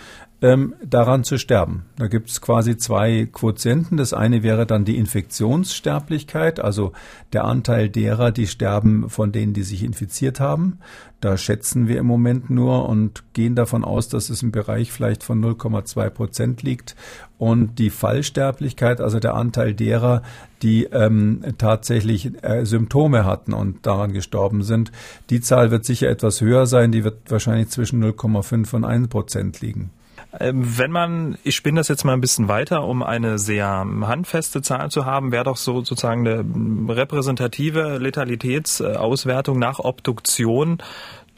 ähm, 0.43 0.75
daran 0.85 1.23
zu 1.23 1.37
sterben. 1.37 1.85
Da 1.95 2.07
gibt 2.07 2.29
es 2.29 2.41
quasi 2.41 2.75
zwei 2.75 3.29
Quotienten. 3.31 3.95
Das 3.95 4.13
eine 4.13 4.43
wäre 4.43 4.65
dann 4.65 4.83
die 4.83 4.97
Infektionssterblichkeit, 4.97 6.59
also 6.59 6.91
der 7.31 7.45
Anteil 7.45 7.89
derer, 7.89 8.31
die 8.31 8.47
sterben 8.47 9.09
von 9.09 9.31
denen, 9.31 9.53
die 9.53 9.63
sich 9.63 9.83
infiziert 9.83 10.41
haben. 10.41 10.79
Da 11.21 11.37
schätzen 11.37 11.87
wir 11.87 11.97
im 11.97 12.05
Moment 12.07 12.49
nur 12.49 12.89
und 12.89 13.23
gehen 13.31 13.55
davon 13.55 13.85
aus, 13.85 14.09
dass 14.09 14.29
es 14.29 14.43
im 14.43 14.51
Bereich 14.51 14.91
vielleicht 14.91 15.23
von 15.23 15.41
0,2 15.41 16.09
Prozent 16.09 16.61
liegt. 16.61 16.97
Und 17.37 17.79
die 17.79 17.89
Fallsterblichkeit, 17.89 18.99
also 18.99 19.21
der 19.21 19.35
Anteil 19.35 19.73
derer, 19.73 20.23
die 20.61 20.83
ähm, 20.85 21.41
tatsächlich 21.57 22.43
äh, 22.43 22.65
Symptome 22.65 23.23
hatten 23.23 23.53
und 23.53 23.85
daran 23.85 24.11
gestorben 24.11 24.61
sind, 24.61 24.91
die 25.29 25.39
Zahl 25.39 25.71
wird 25.71 25.85
sicher 25.85 26.09
etwas 26.09 26.41
höher 26.41 26.67
sein. 26.67 26.91
Die 26.91 27.05
wird 27.05 27.31
wahrscheinlich 27.31 27.69
zwischen 27.69 28.03
0,5 28.03 28.75
und 28.75 28.83
1 28.83 29.07
Prozent 29.07 29.61
liegen. 29.61 29.91
Ähm, 30.39 30.77
wenn 30.77 30.91
man, 30.91 31.37
ich 31.43 31.55
spinne 31.55 31.79
das 31.79 31.87
jetzt 31.87 32.03
mal 32.05 32.13
ein 32.13 32.21
bisschen 32.21 32.47
weiter, 32.47 32.85
um 32.85 33.03
eine 33.03 33.37
sehr 33.37 33.67
handfeste 33.67 34.61
Zahl 34.61 34.89
zu 34.89 35.05
haben, 35.05 35.31
wäre 35.31 35.43
doch 35.43 35.57
so 35.57 35.83
sozusagen 35.83 36.27
eine 36.27 36.95
repräsentative 36.95 37.97
Letalitätsauswertung 37.97 39.59
nach 39.59 39.79
Obduktion 39.79 40.79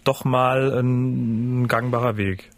doch 0.06 0.24
mal 0.24 0.72
ein 0.80 1.68
gangbarer 1.68 2.16
Weg. 2.16 2.52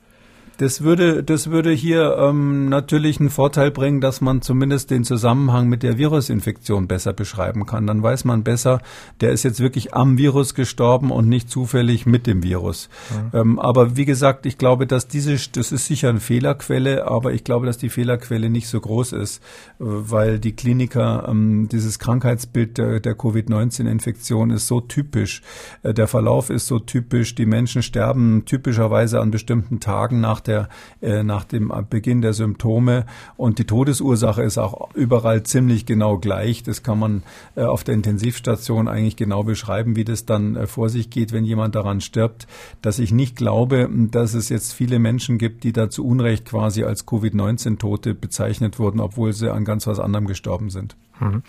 Das 0.58 0.82
würde, 0.82 1.24
das 1.24 1.52
würde 1.52 1.72
hier 1.72 2.18
ähm, 2.20 2.68
natürlich 2.70 3.20
einen 3.20 3.30
Vorteil 3.30 3.70
bringen, 3.70 4.02
dass 4.02 4.22
man 4.22 4.42
zumindest 4.42 4.90
den 4.90 5.04
Zusammenhang 5.04 5.70
mit 5.70 5.84
der 5.84 5.98
Virusinfektion 5.98 6.88
besser 6.88 7.14
beschreiben 7.14 7.66
kann. 7.66 7.86
Dann 7.86 8.02
weiß 8.02 8.26
man 8.26 8.44
besser, 8.44 8.82
der 9.22 9.32
ist 9.32 9.44
jetzt 9.44 9.60
wirklich 9.60 9.94
am 9.94 10.18
Virus 10.18 10.56
gestorben 10.56 11.12
und 11.12 11.30
nicht 11.30 11.50
zufällig 11.50 12.08
mit 12.08 12.26
dem 12.26 12.42
Virus. 12.42 12.90
Ja. 13.34 13.42
Ähm, 13.42 13.60
aber 13.60 13.98
wie 13.98 14.06
gesagt, 14.06 14.48
ich 14.48 14.58
glaube, 14.58 14.88
dass 14.88 15.08
diese, 15.08 15.36
das 15.52 15.72
ist 15.72 15.86
sicher 15.86 16.10
eine 16.10 16.20
Fehlerquelle, 16.20 17.08
aber 17.08 17.34
ich 17.34 17.44
glaube, 17.44 17.68
dass 17.68 17.78
die 17.78 17.90
Fehlerquelle 17.90 18.50
nicht 18.50 18.68
so 18.68 18.80
groß 18.80 19.14
ist, 19.14 19.38
äh, 19.38 19.42
weil 19.80 20.40
die 20.40 20.54
Kliniker, 20.54 21.28
ähm, 21.30 21.70
dieses 21.72 22.00
Krankheitsbild 22.00 22.80
der, 22.80 23.00
der 23.00 23.16
Covid-19-Infektion 23.16 24.50
ist 24.50 24.68
so 24.68 24.82
typisch, 24.82 25.44
äh, 25.84 25.94
der 25.94 26.08
Verlauf 26.08 26.50
ist 26.50 26.66
so 26.66 26.80
typisch, 26.80 27.36
die 27.36 27.46
Menschen 27.46 27.84
sterben 27.84 28.46
typischerweise 28.46 29.22
an 29.22 29.30
bestimmten 29.30 29.80
Tagen 29.80 30.20
nach 30.20 30.47
der, 30.48 30.70
äh, 31.02 31.24
nach 31.24 31.44
dem 31.44 31.72
Beginn 31.90 32.22
der 32.22 32.34
Symptome. 32.34 33.06
Und 33.36 33.60
die 33.60 33.66
Todesursache 33.66 34.42
ist 34.44 34.58
auch 34.58 34.94
überall 34.94 35.44
ziemlich 35.44 35.86
genau 35.86 36.18
gleich. 36.18 36.64
Das 36.64 36.84
kann 36.84 37.00
man 37.00 37.24
äh, 37.56 37.64
auf 37.64 37.84
der 37.84 37.96
Intensivstation 37.96 38.88
eigentlich 38.88 39.16
genau 39.16 39.44
beschreiben, 39.44 39.96
wie 39.96 40.06
das 40.06 40.26
dann 40.26 40.56
äh, 40.56 40.68
vor 40.68 40.90
sich 40.90 41.10
geht, 41.10 41.32
wenn 41.32 41.44
jemand 41.44 41.76
daran 41.76 42.02
stirbt. 42.02 42.48
Dass 42.82 43.00
ich 43.00 43.12
nicht 43.12 43.36
glaube, 43.36 43.90
dass 44.12 44.34
es 44.34 44.50
jetzt 44.50 44.74
viele 44.74 45.00
Menschen 45.00 45.38
gibt, 45.38 45.64
die 45.64 45.74
da 45.74 45.90
zu 45.90 46.06
Unrecht 46.06 46.46
quasi 46.46 46.84
als 46.84 47.06
Covid-19-Tote 47.06 48.14
bezeichnet 48.14 48.80
wurden, 48.80 49.00
obwohl 49.00 49.34
sie 49.34 49.52
an 49.52 49.66
ganz 49.66 49.88
was 49.88 50.00
anderem 50.00 50.28
gestorben 50.28 50.70
sind. 50.70 50.96
Mhm. 51.20 51.44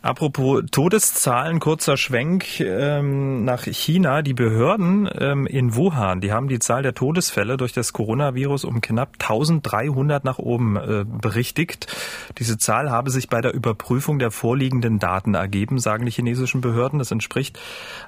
Apropos 0.00 0.62
Todeszahlen, 0.70 1.60
kurzer 1.60 1.96
Schwenk 1.96 2.60
ähm, 2.60 3.44
nach 3.44 3.64
China. 3.64 4.22
Die 4.22 4.34
Behörden 4.34 5.08
ähm, 5.16 5.46
in 5.46 5.76
Wuhan, 5.76 6.20
die 6.20 6.32
haben 6.32 6.48
die 6.48 6.58
Zahl 6.58 6.82
der 6.82 6.94
Todesfälle 6.94 7.56
durch 7.56 7.72
das 7.72 7.92
Coronavirus 8.22 8.64
um 8.64 8.80
knapp 8.80 9.14
1300 9.18 10.24
nach 10.24 10.38
oben 10.38 10.76
äh, 10.76 11.04
berichtigt. 11.04 11.88
Diese 12.38 12.56
Zahl 12.56 12.90
habe 12.90 13.10
sich 13.10 13.28
bei 13.28 13.40
der 13.40 13.52
Überprüfung 13.52 14.20
der 14.20 14.30
vorliegenden 14.30 15.00
Daten 15.00 15.34
ergeben, 15.34 15.78
sagen 15.78 16.06
die 16.06 16.12
chinesischen 16.12 16.60
Behörden. 16.60 17.00
Das 17.00 17.10
entspricht 17.10 17.58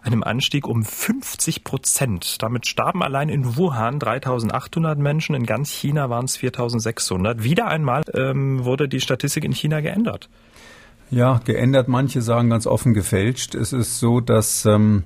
einem 0.02 0.22
Anstieg 0.22 0.68
um 0.68 0.84
50 0.84 1.64
Prozent. 1.64 2.42
Damit 2.42 2.66
starben 2.66 3.02
allein 3.02 3.28
in 3.28 3.56
Wuhan 3.56 3.98
3800 3.98 4.98
Menschen, 4.98 5.34
in 5.34 5.46
ganz 5.46 5.70
China 5.70 6.10
waren 6.10 6.26
es 6.26 6.36
4600. 6.36 7.42
Wieder 7.42 7.66
einmal 7.66 8.02
ähm, 8.14 8.64
wurde 8.64 8.88
die 8.88 9.00
Statistik 9.00 9.44
in 9.44 9.52
China 9.52 9.80
geändert. 9.80 10.28
Ja, 11.10 11.40
geändert. 11.44 11.88
Manche 11.88 12.22
sagen 12.22 12.50
ganz 12.50 12.66
offen 12.66 12.94
gefälscht. 12.94 13.54
Es 13.54 13.72
ist 13.72 13.98
so, 13.98 14.20
dass 14.20 14.64
ähm, 14.64 15.04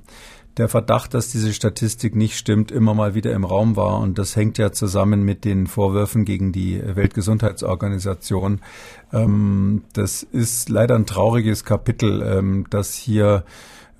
der 0.57 0.67
Verdacht, 0.67 1.13
dass 1.13 1.29
diese 1.29 1.53
Statistik 1.53 2.15
nicht 2.15 2.37
stimmt, 2.37 2.71
immer 2.71 2.93
mal 2.93 3.15
wieder 3.15 3.31
im 3.33 3.45
Raum 3.45 3.75
war. 3.75 3.99
Und 3.99 4.17
das 4.17 4.35
hängt 4.35 4.57
ja 4.57 4.71
zusammen 4.71 5.23
mit 5.23 5.45
den 5.45 5.67
Vorwürfen 5.67 6.25
gegen 6.25 6.51
die 6.51 6.81
Weltgesundheitsorganisation. 6.83 8.61
Ähm, 9.13 9.83
das 9.93 10.23
ist 10.23 10.69
leider 10.69 10.95
ein 10.95 11.05
trauriges 11.05 11.63
Kapitel, 11.63 12.21
ähm, 12.21 12.65
dass 12.69 12.95
hier 12.95 13.43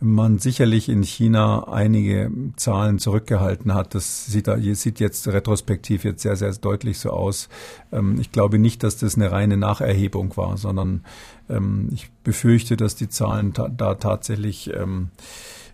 man 0.01 0.39
sicherlich 0.39 0.87
in 0.87 1.03
China 1.03 1.67
einige 1.67 2.31
Zahlen 2.55 2.99
zurückgehalten 2.99 3.73
hat. 3.73 3.95
Das 3.95 4.25
sieht, 4.27 4.49
sieht 4.73 4.99
jetzt 4.99 5.27
retrospektiv 5.27 6.05
jetzt 6.05 6.21
sehr, 6.21 6.35
sehr 6.35 6.53
deutlich 6.53 6.99
so 6.99 7.09
aus. 7.09 7.49
Ähm, 7.91 8.17
ich 8.19 8.31
glaube 8.31 8.59
nicht, 8.59 8.83
dass 8.83 8.97
das 8.97 9.15
eine 9.15 9.31
reine 9.31 9.57
Nacherhebung 9.57 10.35
war, 10.37 10.57
sondern 10.57 11.03
ähm, 11.49 11.89
ich 11.91 12.09
befürchte, 12.23 12.77
dass 12.77 12.95
die 12.95 13.09
Zahlen 13.09 13.53
da 13.53 13.95
tatsächlich 13.95 14.73
ähm, 14.73 15.09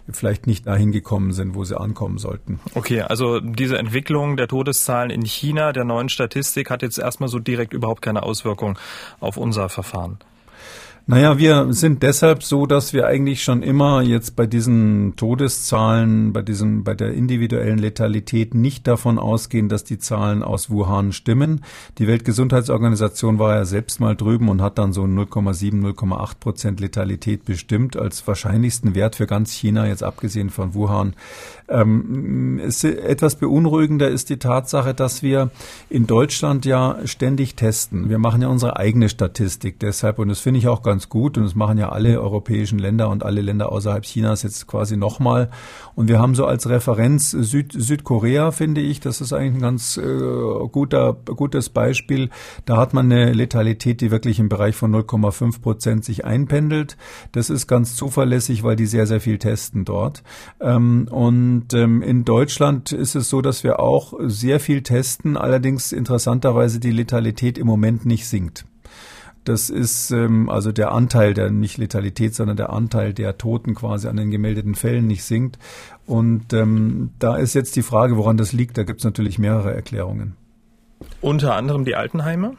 vielleicht 0.10 0.48
nicht 0.48 0.68
dahin 0.68 0.92
gekommen 0.92 1.34
sind, 1.34 1.56
wo 1.56 1.64
sie 1.64 1.80
ankommen 1.80 2.18
sollten. 2.18 2.60
Okay, 2.76 3.02
also 3.02 3.40
diese 3.40 3.78
Entwicklung 3.78 4.38
der 4.38 4.48
Todeszahlen 4.48 5.10
in 5.10 5.26
China, 5.26 5.74
der 5.74 5.84
neuen 5.84 6.10
Statistik, 6.10 6.70
hat 6.70 6.82
jetzt 6.82 6.98
erstmal 6.98 7.30
so 7.30 7.40
direkt 7.40 7.74
überhaupt 7.74 8.02
keine 8.02 8.24
Auswirkung 8.24 8.78
auf 9.20 9.38
unser 9.38 9.70
Verfahren. 9.70 10.20
Naja, 11.08 11.38
wir 11.38 11.72
sind 11.72 12.02
deshalb 12.02 12.42
so, 12.42 12.66
dass 12.66 12.92
wir 12.92 13.06
eigentlich 13.06 13.44
schon 13.44 13.62
immer 13.62 14.02
jetzt 14.02 14.36
bei 14.36 14.48
diesen 14.48 15.16
Todeszahlen, 15.16 16.34
bei 16.34 16.42
diesem, 16.42 16.84
bei 16.84 16.96
der 16.96 17.14
individuellen 17.14 17.78
Letalität 17.78 18.56
nicht 18.56 18.88
davon 18.88 19.20
ausgehen, 19.20 19.70
dass 19.70 19.84
die 19.84 20.00
Zahlen 20.00 20.42
aus 20.42 20.72
Wuhan 20.72 21.12
stimmen. 21.12 21.64
Die 22.00 22.08
Weltgesundheitsorganisation 22.08 23.38
war 23.38 23.54
ja 23.54 23.66
selbst 23.66 24.00
mal 24.00 24.16
drüben 24.16 24.50
und 24.50 24.64
hat 24.64 24.80
dann 24.80 24.94
so 24.94 25.04
0,7, 25.04 25.80
0,8 25.94 26.40
Prozent 26.40 26.80
Letalität 26.80 27.46
bestimmt 27.46 27.98
als 27.98 28.26
wahrscheinlichsten 28.28 28.96
Wert 28.96 29.16
für 29.16 29.28
ganz 29.28 29.52
China, 29.52 29.86
jetzt 29.86 30.02
abgesehen 30.02 30.50
von 30.50 30.74
Wuhan. 30.74 31.14
Ähm, 31.68 32.60
es, 32.66 32.84
etwas 32.84 33.36
beunruhigender 33.36 34.08
ist 34.08 34.32
die 34.32 34.38
Tatsache, 34.38 34.96
dass 34.96 35.22
wir 35.22 35.52
in 35.88 36.08
Deutschland 36.08 36.66
ja 36.66 36.98
ständig 37.06 37.54
testen. 37.54 38.10
Wir 38.10 38.18
machen 38.18 38.42
ja 38.42 38.48
unsere 38.48 38.78
eigene 38.78 39.08
Statistik 39.08 39.80
deshalb 39.80 40.18
und 40.18 40.30
das 40.30 40.40
finde 40.40 40.60
ich 40.60 40.68
auch 40.68 40.82
ganz 40.82 40.95
gut 41.10 41.38
und 41.38 41.44
das 41.44 41.56
machen 41.56 41.78
ja 41.78 41.90
alle 41.90 42.22
europäischen 42.22 42.80
Länder 42.80 43.10
und 43.10 43.24
alle 43.24 43.42
Länder 43.42 43.72
außerhalb 43.72 44.04
Chinas 44.04 44.44
jetzt 44.44 44.68
quasi 44.68 44.98
nochmal. 44.98 45.50
Und 45.96 46.08
wir 46.10 46.20
haben 46.20 46.36
so 46.36 46.46
als 46.46 46.68
Referenz 46.70 47.32
Süd, 47.32 47.74
Südkorea, 47.74 48.52
finde 48.52 48.82
ich, 48.82 49.00
das 49.00 49.22
ist 49.22 49.34
eigentlich 49.34 49.56
ein 49.56 49.62
ganz 49.62 49.98
äh, 49.98 50.02
guter, 50.72 51.14
gutes 51.14 51.70
Beispiel. 51.70 52.30
Da 52.66 52.78
hat 52.78 52.94
man 52.94 53.12
eine 53.12 53.34
Letalität, 53.34 54.02
die 54.02 54.12
wirklich 54.12 54.40
im 54.40 54.50
Bereich 54.50 54.76
von 54.76 54.94
0,5 54.94 55.62
Prozent 55.62 56.06
sich 56.06 56.26
einpendelt. 56.26 56.98
Das 57.32 57.50
ist 57.50 57.68
ganz 57.68 57.96
zuverlässig, 57.96 58.64
weil 58.64 58.76
die 58.76 58.88
sehr, 58.88 59.08
sehr 59.08 59.22
viel 59.22 59.38
testen 59.38 59.86
dort. 59.86 60.24
Ähm, 60.60 61.08
und 61.12 61.36
und 61.36 61.74
ähm, 61.74 62.02
in 62.02 62.26
Deutschland 62.26 62.92
ist 62.92 63.16
es 63.16 63.30
so, 63.30 63.42
dass 63.42 63.64
wir 63.64 63.80
auch 63.80 64.14
sehr 64.20 64.60
viel 64.60 64.84
testen, 64.84 65.38
allerdings 65.38 65.92
interessanterweise 65.92 66.80
die 66.80 66.92
Letalität 66.92 67.58
im 67.58 67.68
Moment 67.68 68.06
nicht 68.06 68.28
sinkt. 68.28 68.66
Das 69.46 69.70
ist 69.70 70.12
ähm, 70.12 70.50
also 70.50 70.72
der 70.72 70.92
Anteil 70.92 71.34
der 71.34 71.52
nicht 71.52 71.78
Letalität, 71.78 72.36
sondern 72.36 72.58
der 72.58 72.72
Anteil 72.72 73.14
der 73.14 73.38
Toten 73.38 73.76
quasi 73.76 74.08
an 74.08 74.18
den 74.18 74.32
gemeldeten 74.32 74.76
Fällen 74.76 75.08
nicht 75.08 75.24
sinkt. 75.24 75.58
Und 76.06 76.52
ähm, 76.54 77.12
da 77.20 77.38
ist 77.38 77.54
jetzt 77.54 77.76
die 77.76 77.84
Frage, 77.84 78.18
woran 78.18 78.38
das 78.38 78.54
liegt. 78.54 78.78
Da 78.78 78.84
gibt 78.84 79.00
es 79.00 79.06
natürlich 79.06 79.40
mehrere 79.40 79.74
Erklärungen. 79.74 80.36
Unter 81.22 81.56
anderem 81.56 81.86
die 81.86 81.96
Altenheime? 81.96 82.54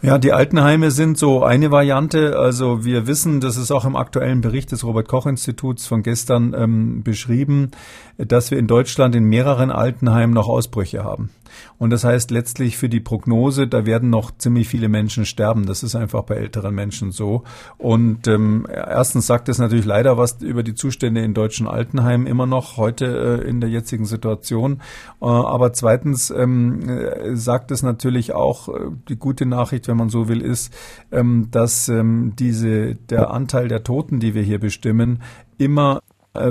Ja, 0.00 0.18
die 0.18 0.32
Altenheime 0.32 0.92
sind 0.92 1.18
so 1.18 1.42
eine 1.42 1.72
Variante. 1.72 2.38
Also 2.38 2.84
wir 2.84 3.08
wissen, 3.08 3.40
das 3.40 3.56
ist 3.56 3.72
auch 3.72 3.84
im 3.84 3.96
aktuellen 3.96 4.40
Bericht 4.40 4.70
des 4.70 4.84
Robert 4.84 5.08
Koch 5.08 5.26
Instituts 5.26 5.88
von 5.88 6.04
gestern 6.04 6.54
ähm, 6.56 7.02
beschrieben, 7.02 7.72
dass 8.16 8.52
wir 8.52 8.58
in 8.58 8.68
Deutschland 8.68 9.16
in 9.16 9.24
mehreren 9.24 9.72
Altenheimen 9.72 10.34
noch 10.34 10.48
Ausbrüche 10.48 11.02
haben. 11.02 11.30
Und 11.78 11.90
das 11.90 12.04
heißt 12.04 12.30
letztlich 12.30 12.76
für 12.76 12.88
die 12.88 13.00
Prognose, 13.00 13.66
da 13.66 13.86
werden 13.86 14.10
noch 14.10 14.30
ziemlich 14.36 14.68
viele 14.68 14.88
Menschen 14.88 15.24
sterben. 15.24 15.66
Das 15.66 15.82
ist 15.82 15.94
einfach 15.94 16.22
bei 16.22 16.36
älteren 16.36 16.74
Menschen 16.74 17.12
so. 17.12 17.44
Und 17.76 18.26
ähm, 18.26 18.66
erstens 18.70 19.26
sagt 19.26 19.48
es 19.48 19.58
natürlich 19.58 19.84
leider 19.84 20.16
was 20.16 20.40
über 20.40 20.62
die 20.62 20.74
Zustände 20.74 21.22
in 21.22 21.34
deutschen 21.34 21.66
Altenheimen 21.66 22.26
immer 22.26 22.46
noch 22.46 22.76
heute 22.76 23.42
äh, 23.44 23.48
in 23.48 23.60
der 23.60 23.70
jetzigen 23.70 24.04
Situation. 24.04 24.80
Äh, 25.20 25.26
aber 25.26 25.72
zweitens 25.72 26.30
ähm, 26.30 26.88
äh, 26.88 27.36
sagt 27.36 27.70
es 27.70 27.82
natürlich 27.82 28.32
auch, 28.32 28.68
äh, 28.68 28.90
die 29.08 29.16
gute 29.16 29.46
Nachricht, 29.46 29.88
wenn 29.88 29.96
man 29.96 30.08
so 30.08 30.28
will, 30.28 30.40
ist, 30.40 30.74
ähm, 31.12 31.48
dass 31.50 31.88
ähm, 31.88 32.34
diese, 32.38 32.94
der 32.94 33.30
Anteil 33.30 33.68
der 33.68 33.84
Toten, 33.84 34.20
die 34.20 34.34
wir 34.34 34.42
hier 34.42 34.58
bestimmen, 34.58 35.22
immer 35.58 36.00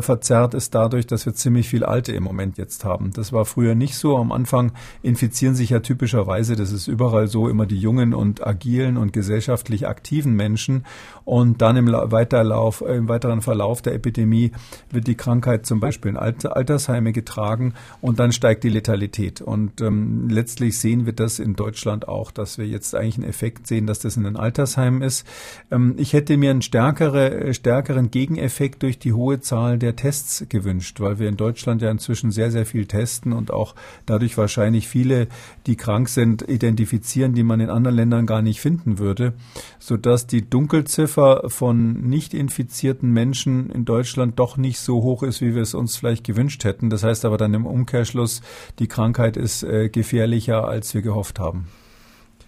verzerrt 0.02 0.54
ist 0.54 0.76
dadurch, 0.76 1.08
dass 1.08 1.26
wir 1.26 1.34
ziemlich 1.34 1.70
viel 1.70 1.84
Alte 1.84 2.12
im 2.12 2.24
Moment 2.24 2.58
jetzt 2.58 2.84
haben. 2.84 3.12
Das 3.14 3.32
war 3.32 3.46
früher 3.46 3.76
nicht 3.76 3.96
so. 3.96 4.18
Am 4.18 4.32
Anfang 4.32 4.72
infizieren 5.02 5.56
sich 5.56 5.70
ja 5.70 5.80
typischerweise, 5.80 6.56
das 6.56 6.72
ist 6.72 6.88
überall 6.88 7.28
so, 7.28 7.48
immer 7.48 7.66
die 7.66 7.78
jungen 7.78 8.14
und 8.14 8.46
agilen 8.46 8.98
und 8.98 9.14
gesellschaftlich 9.14 9.88
aktiven 9.88 10.36
Menschen. 10.36 10.86
Und 11.26 11.62
dann 11.62 11.78
im 11.78 11.88
Weiterlauf, 11.88 12.82
äh, 12.82 12.96
im 12.96 13.08
weiteren 13.08 13.42
Verlauf 13.42 13.82
der 13.82 13.94
Epidemie 13.94 14.52
wird 14.92 15.08
die 15.08 15.16
Krankheit 15.16 15.66
zum 15.66 15.80
Beispiel 15.80 16.12
in 16.12 16.18
Altersheime 16.18 17.14
getragen 17.14 17.74
und 18.02 18.20
dann 18.20 18.32
steigt 18.32 18.64
die 18.64 18.70
Letalität. 18.70 19.42
Und 19.42 19.82
ähm, 19.82 20.28
letztlich 20.30 20.80
sehen 20.80 21.06
wir 21.06 21.14
das 21.14 21.40
in 21.40 21.56
Deutschland 21.56 22.08
auch, 22.08 22.32
dass 22.32 22.58
wir 22.58 22.68
jetzt 22.68 22.96
eigentlich 22.96 23.18
einen 23.18 23.30
Effekt 23.30 23.68
sehen, 23.68 23.88
dass 23.88 24.00
das 24.00 24.18
in 24.18 24.24
den 24.24 24.38
Altersheimen 24.38 25.02
ist. 25.02 25.26
Ähm, 25.72 25.96
ich 25.98 26.14
hätte 26.14 26.36
mir 26.38 26.52
einen 26.52 26.62
stärkere, 26.62 27.54
stärkeren 27.54 28.12
Gegeneffekt 28.12 28.84
durch 28.84 29.00
die 29.00 29.14
hohe 29.14 29.40
Zahl 29.40 29.67
der 29.76 29.96
Tests 29.96 30.46
gewünscht, 30.48 31.00
weil 31.02 31.20
wir 31.20 31.28
in 31.28 31.36
Deutschland 31.36 31.82
ja 31.82 31.92
inzwischen 31.92 32.32
sehr, 32.32 32.52
sehr 32.52 32.66
viel 32.66 32.86
testen 32.86 33.34
und 33.34 33.52
auch 33.52 33.76
dadurch 34.06 34.38
wahrscheinlich 34.38 34.88
viele, 34.88 35.28
die 35.66 35.76
krank 35.76 36.08
sind, 36.10 36.48
identifizieren, 36.48 37.34
die 37.34 37.44
man 37.44 37.60
in 37.60 37.70
anderen 37.70 37.98
Ländern 37.98 38.26
gar 38.26 38.42
nicht 38.42 38.62
finden 38.62 39.00
würde, 39.00 39.34
sodass 39.80 40.28
die 40.28 40.50
Dunkelziffer 40.50 41.50
von 41.50 41.94
nicht 41.94 42.34
infizierten 42.34 43.12
Menschen 43.12 43.70
in 43.70 43.84
Deutschland 43.84 44.40
doch 44.40 44.58
nicht 44.58 44.80
so 44.80 45.02
hoch 45.04 45.24
ist, 45.24 45.42
wie 45.42 45.56
wir 45.56 45.62
es 45.62 45.74
uns 45.74 45.98
vielleicht 45.98 46.24
gewünscht 46.24 46.64
hätten. 46.64 46.90
Das 46.90 47.04
heißt 47.04 47.26
aber 47.26 47.38
dann 47.38 47.54
im 47.54 47.66
Umkehrschluss, 47.66 48.42
die 48.80 48.88
Krankheit 48.88 49.36
ist 49.36 49.64
äh, 49.64 49.90
gefährlicher, 49.90 50.68
als 50.68 50.94
wir 50.94 51.02
gehofft 51.02 51.40
haben. 51.40 51.68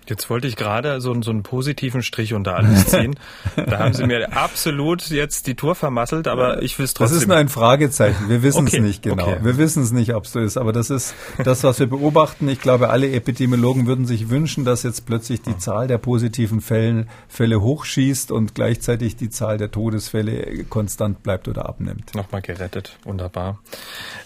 Jetzt 0.10 0.30
wollte 0.30 0.48
ich 0.48 0.56
gerade 0.56 1.00
so, 1.02 1.19
so 1.22 1.32
einen 1.32 1.43
positiven 1.43 2.02
Strich 2.02 2.34
unter 2.34 2.56
alles 2.56 2.88
ziehen. 2.88 3.15
da 3.56 3.80
haben 3.80 3.93
Sie 3.93 4.06
mir 4.06 4.34
absolut 4.36 5.10
jetzt 5.10 5.48
die 5.48 5.56
Tour 5.56 5.76
vermasselt, 5.76 6.28
aber 6.28 6.62
ich 6.62 6.78
will 6.80 6.86
es 6.86 6.93
trotzdem. 6.93 7.15
Das 7.15 7.24
ist 7.24 7.28
nur 7.28 7.38
ein 7.38 7.50
Fragezeichen. 7.50 8.30
Wir 8.30 8.43
wissen 8.43 8.67
okay. 8.67 8.78
es 8.78 8.84
nicht 8.84 9.04
genau. 9.04 9.28
Okay. 9.28 9.38
Wir 9.41 9.58
wissen 9.58 9.84
es 9.84 9.91
nicht, 9.91 10.13
ob 10.15 10.26
es 10.26 10.32
so 10.32 10.39
ist. 10.39 10.58
Aber 10.58 10.74
das 10.74 10.89
ist 10.89 11.13
das, 11.43 11.63
was 11.63 11.80
wir 11.80 11.88
beobachten. 11.88 12.48
Ich 12.50 12.60
glaube, 12.60 12.89
alle 12.89 13.12
Epidemiologen 13.12 13.86
würden 13.86 14.06
sich 14.06 14.30
wünschen, 14.30 14.65
dass 14.65 14.84
jetzt 14.84 15.06
plötzlich 15.06 15.41
die 15.41 15.58
Zahl 15.58 15.88
der 15.88 15.98
positiven 15.98 16.62
Fälle, 16.62 17.06
Fälle 17.28 17.62
hochschießt 17.62 18.32
und 18.32 18.56
gleichzeitig 18.56 19.15
die 19.15 19.30
Zahl 19.30 19.58
der 19.58 19.72
Todesfälle 19.72 20.63
konstant 20.65 21.22
bleibt 21.24 21.48
oder 21.48 21.67
abnimmt. 21.67 22.15
Nochmal 22.15 22.41
gerettet. 22.41 22.98
Wunderbar. 23.04 23.60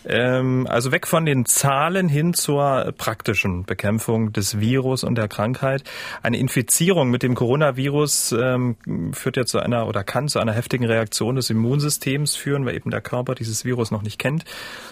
Ähm, 0.05 0.67
also 0.69 0.91
weg 0.91 1.07
von 1.07 1.25
den 1.25 1.45
Zahlen 1.45 2.07
hin 2.07 2.33
zur 2.33 2.93
praktischen 2.97 3.63
Bekämpfung 3.65 4.33
des 4.33 4.59
Virus 4.59 5.03
und 5.03 5.15
der 5.15 5.27
Krankheit. 5.27 5.72
Krankheit. 5.73 5.83
Eine 6.21 6.37
Infizierung 6.37 7.09
mit 7.09 7.23
dem 7.23 7.35
Coronavirus 7.35 8.33
ähm, 8.33 8.75
führt 9.13 9.37
ja 9.37 9.45
zu 9.45 9.59
einer 9.59 9.87
oder 9.87 10.03
kann 10.03 10.27
zu 10.27 10.39
einer 10.39 10.53
heftigen 10.53 10.85
Reaktion 10.85 11.35
des 11.35 11.49
Immunsystems 11.49 12.35
führen, 12.35 12.65
weil 12.65 12.75
eben 12.75 12.91
der 12.91 13.01
Körper 13.01 13.35
dieses 13.35 13.65
Virus 13.65 13.91
noch 13.91 14.01
nicht 14.01 14.19
kennt. 14.19 14.45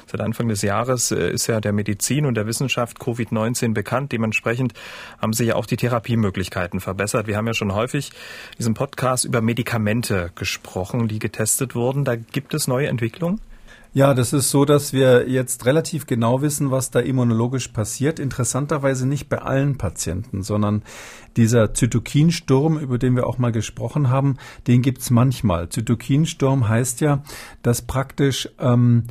Seit 0.08 0.22
Anfang 0.22 0.48
des 0.48 0.62
Jahres 0.62 1.12
äh, 1.12 1.32
ist 1.32 1.48
ja 1.48 1.60
der 1.60 1.74
Medizin 1.74 2.26
und 2.26 2.36
der 2.36 2.48
Wissenschaft 2.48 3.00
Covid-19 3.00 3.74
bekannt. 3.74 4.12
Dementsprechend 4.12 4.74
haben 5.20 5.34
sich 5.34 5.48
ja 5.48 5.56
auch 5.56 5.66
die 5.66 5.78
Therapiemöglichkeiten 5.78 6.80
verbessert. 6.80 7.28
Wir 7.28 7.38
haben 7.38 7.48
ja 7.48 7.54
schon 7.54 7.74
häufig 7.74 8.10
in 8.52 8.58
diesem 8.58 8.74
Podcast 8.74 9.26
über 9.26 9.42
Medikamente 9.42 10.32
gesprochen, 10.36 11.08
die 11.08 11.20
getestet 11.20 11.76
wurden. 11.76 12.04
Da 12.04 12.16
gibt 12.16 12.54
es 12.54 12.68
neue 12.68 12.88
Entwicklungen? 12.88 13.40
Ja, 13.94 14.14
das 14.14 14.32
ist 14.32 14.52
so, 14.52 14.64
dass 14.64 14.94
wir 14.94 15.28
jetzt 15.28 15.66
relativ 15.66 16.06
genau 16.06 16.42
wissen, 16.42 16.72
was 16.72 16.92
da 16.92 17.02
immunologisch 17.02 17.68
passiert. 17.68 18.20
Interessanterweise 18.20 19.06
nicht 19.06 19.28
bei 19.28 19.40
allen 19.40 19.78
Patienten, 19.78 20.44
sondern 20.44 20.84
dieser 21.36 21.74
Zytokinsturm, 21.74 22.80
über 22.80 22.98
den 22.98 23.18
wir 23.18 23.28
auch 23.28 23.38
mal 23.38 23.52
gesprochen 23.52 24.10
haben, 24.10 24.38
den 24.66 24.82
gibt's 24.82 25.10
manchmal. 25.10 25.68
Zytokinsturm 25.68 26.70
heißt 26.70 27.02
ja, 27.02 27.22
dass 27.64 27.82
praktisch 27.82 28.48
ähm, 28.60 29.08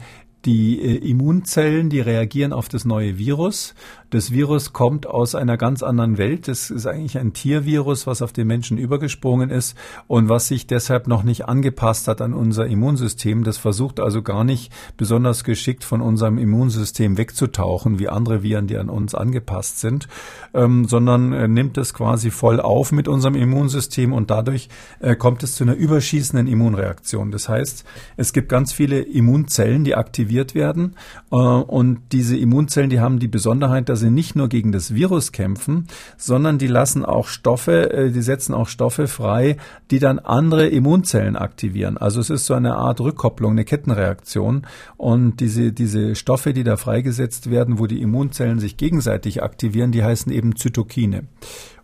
die 0.47 0.81
äh, 0.81 1.11
Immunzellen, 1.11 1.91
die 1.91 2.01
reagieren 2.01 2.55
auf 2.55 2.71
das 2.71 2.87
neue 2.87 3.19
Virus 3.19 3.75
das 4.11 4.33
Virus 4.33 4.73
kommt 4.73 5.07
aus 5.07 5.35
einer 5.35 5.57
ganz 5.57 5.83
anderen 5.83 6.19
Welt. 6.19 6.49
Das 6.49 6.71
ist 6.71 6.87
eigentlich 6.87 7.19
ein 7.19 7.33
Tiervirus, 7.33 8.07
was 8.07 8.23
auf 8.23 8.33
den 8.33 8.47
Menschen 8.47 8.77
übergesprungen 8.77 9.51
ist 9.51 9.77
und 10.09 10.29
was 10.29 10.49
sich 10.49 10.67
deshalb 10.67 11.07
noch 11.07 11.23
nicht 11.23 11.49
angepasst 11.49 12.09
hat 12.09 12.21
an 12.21 12.35
unser 12.35 12.67
Immunsystem. 12.67 13.45
Das 13.45 13.57
versucht 13.57 14.01
also 14.01 14.23
gar 14.23 14.45
nicht 14.45 14.73
besonders 14.97 15.45
geschickt 15.45 15.85
von 15.85 16.01
unserem 16.01 16.39
Immunsystem 16.39 17.17
wegzutauchen, 17.17 17.99
wie 17.99 18.09
andere 18.09 18.43
Viren, 18.43 18.67
die 18.67 18.77
an 18.77 18.89
uns 18.89 19.15
angepasst 19.15 19.81
sind, 19.81 20.09
ähm, 20.55 20.87
sondern 20.87 21.33
äh, 21.33 21.47
nimmt 21.47 21.79
es 21.79 21.95
quasi 21.95 22.31
voll 22.31 22.61
auf 22.61 22.91
mit 22.93 23.07
unserem 23.07 23.37
Immunsystem 23.37 24.13
und 24.13 24.31
dadurch 24.31 24.69
äh, 24.99 25.15
kommt 25.15 25.43
es 25.45 25.55
zu 25.55 25.65
einer 25.65 25.75
überschießenden 25.75 26.49
Immunreaktion. 26.49 27.31
Das 27.31 27.49
heißt, 27.49 27.85
es 28.17 28.33
gibt 28.33 28.49
ganz 28.49 28.73
viele 28.73 29.01
Immunzellen, 29.01 29.85
die 29.85 29.95
aktiviert 29.95 30.55
werden 30.57 30.97
äh, 31.31 31.37
und 31.37 32.01
diese 32.11 32.37
Immunzellen, 32.37 32.91
die 32.91 33.01
haben 33.01 33.21
die 33.21 33.29
Besonderheit, 33.29 33.89
dass 33.89 34.00
sie 34.01 34.11
nicht 34.11 34.35
nur 34.35 34.49
gegen 34.49 34.73
das 34.73 34.95
Virus 34.95 35.31
kämpfen, 35.31 35.87
sondern 36.17 36.59
die 36.59 36.67
lassen 36.67 37.05
auch 37.05 37.29
Stoffe, 37.29 37.93
äh, 37.93 38.11
die 38.11 38.23
setzen 38.23 38.53
auch 38.55 38.67
Stoffe 38.67 39.07
frei, 39.07 39.57
die 39.93 40.01
dann 40.01 40.19
andere 40.19 40.67
Immunzellen 40.67 41.37
aktivieren. 41.37 41.97
Also 41.97 42.19
es 42.19 42.31
ist 42.31 42.47
so 42.47 42.55
eine 42.55 42.75
Art 42.75 43.01
Rückkopplung, 43.01 43.53
eine 43.53 43.65
Kettenreaktion. 43.65 44.67
Und 44.97 45.39
diese, 45.39 45.73
diese 45.73 46.17
Stoffe, 46.17 46.53
die 46.53 46.65
da 46.65 46.77
freigesetzt 46.77 47.51
werden, 47.51 47.79
wo 47.79 47.87
die 47.87 48.03
Immunzellen 48.03 48.59
sich 48.59 48.77
gegenseitig 48.77 49.43
aktivieren, 49.43 49.93
die 49.93 50.03
heißen 50.03 50.33
eben 50.33 50.57
Zytokine. 50.57 51.25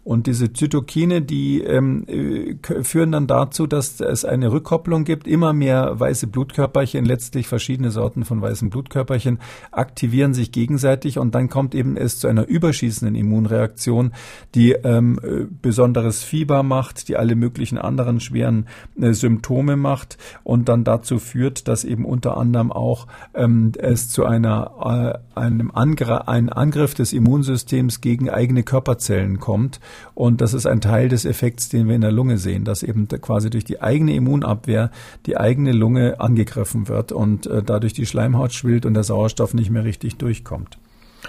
Und 0.06 0.28
diese 0.28 0.52
Zytokine, 0.52 1.20
die 1.20 1.62
ähm, 1.62 2.04
äh, 2.06 2.84
führen 2.84 3.10
dann 3.10 3.26
dazu, 3.26 3.66
dass 3.66 3.98
es 3.98 4.24
eine 4.24 4.52
Rückkopplung 4.52 5.02
gibt. 5.02 5.26
Immer 5.26 5.52
mehr 5.52 5.98
weiße 5.98 6.28
Blutkörperchen, 6.28 7.04
letztlich 7.04 7.48
verschiedene 7.48 7.90
Sorten 7.90 8.24
von 8.24 8.40
weißen 8.40 8.70
Blutkörperchen, 8.70 9.40
aktivieren 9.72 10.32
sich 10.32 10.52
gegenseitig. 10.52 11.18
Und 11.18 11.34
dann 11.34 11.48
kommt 11.48 11.74
eben 11.74 11.96
es 11.96 12.20
zu 12.20 12.28
einer 12.28 12.46
überschießenden 12.46 13.16
Immunreaktion, 13.16 14.12
die 14.54 14.74
ähm, 14.74 15.18
äh, 15.24 15.46
besonderes 15.50 16.22
Fieber 16.22 16.62
macht, 16.62 17.08
die 17.08 17.16
alle 17.16 17.34
möglichen 17.34 17.76
anderen 17.76 18.20
schweren 18.20 18.68
äh, 19.00 19.12
Symptome 19.12 19.74
macht. 19.74 20.18
Und 20.44 20.68
dann 20.68 20.84
dazu 20.84 21.18
führt, 21.18 21.66
dass 21.66 21.82
eben 21.82 22.04
unter 22.04 22.36
anderem 22.36 22.70
auch 22.70 23.08
ähm, 23.34 23.72
es 23.76 24.08
zu 24.08 24.24
einer 24.24 25.18
äh, 25.34 25.36
einem 25.36 25.72
Angr 25.72 26.28
ein 26.28 26.48
Angriff 26.48 26.94
des 26.94 27.12
Immunsystems 27.12 28.00
gegen 28.00 28.30
eigene 28.30 28.62
Körperzellen 28.62 29.40
kommt 29.40 29.80
und 30.14 30.40
das 30.40 30.54
ist 30.54 30.66
ein 30.66 30.80
Teil 30.80 31.08
des 31.08 31.24
Effekts, 31.24 31.68
den 31.68 31.88
wir 31.88 31.94
in 31.94 32.00
der 32.00 32.12
Lunge 32.12 32.38
sehen, 32.38 32.64
dass 32.64 32.82
eben 32.82 33.08
quasi 33.08 33.50
durch 33.50 33.64
die 33.64 33.80
eigene 33.80 34.14
Immunabwehr 34.14 34.90
die 35.26 35.36
eigene 35.36 35.72
Lunge 35.72 36.20
angegriffen 36.20 36.88
wird 36.88 37.12
und 37.12 37.46
äh, 37.46 37.62
dadurch 37.62 37.92
die 37.92 38.06
Schleimhaut 38.06 38.52
schwillt 38.52 38.86
und 38.86 38.94
der 38.94 39.04
Sauerstoff 39.04 39.54
nicht 39.54 39.70
mehr 39.70 39.84
richtig 39.84 40.16
durchkommt. 40.16 40.78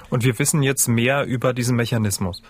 Und 0.09 0.23
wir 0.23 0.37
wissen 0.39 0.63
jetzt 0.63 0.87
mehr 0.87 1.25
über 1.25 1.53
diesen 1.53 1.75
Mechanismus. 1.75 2.41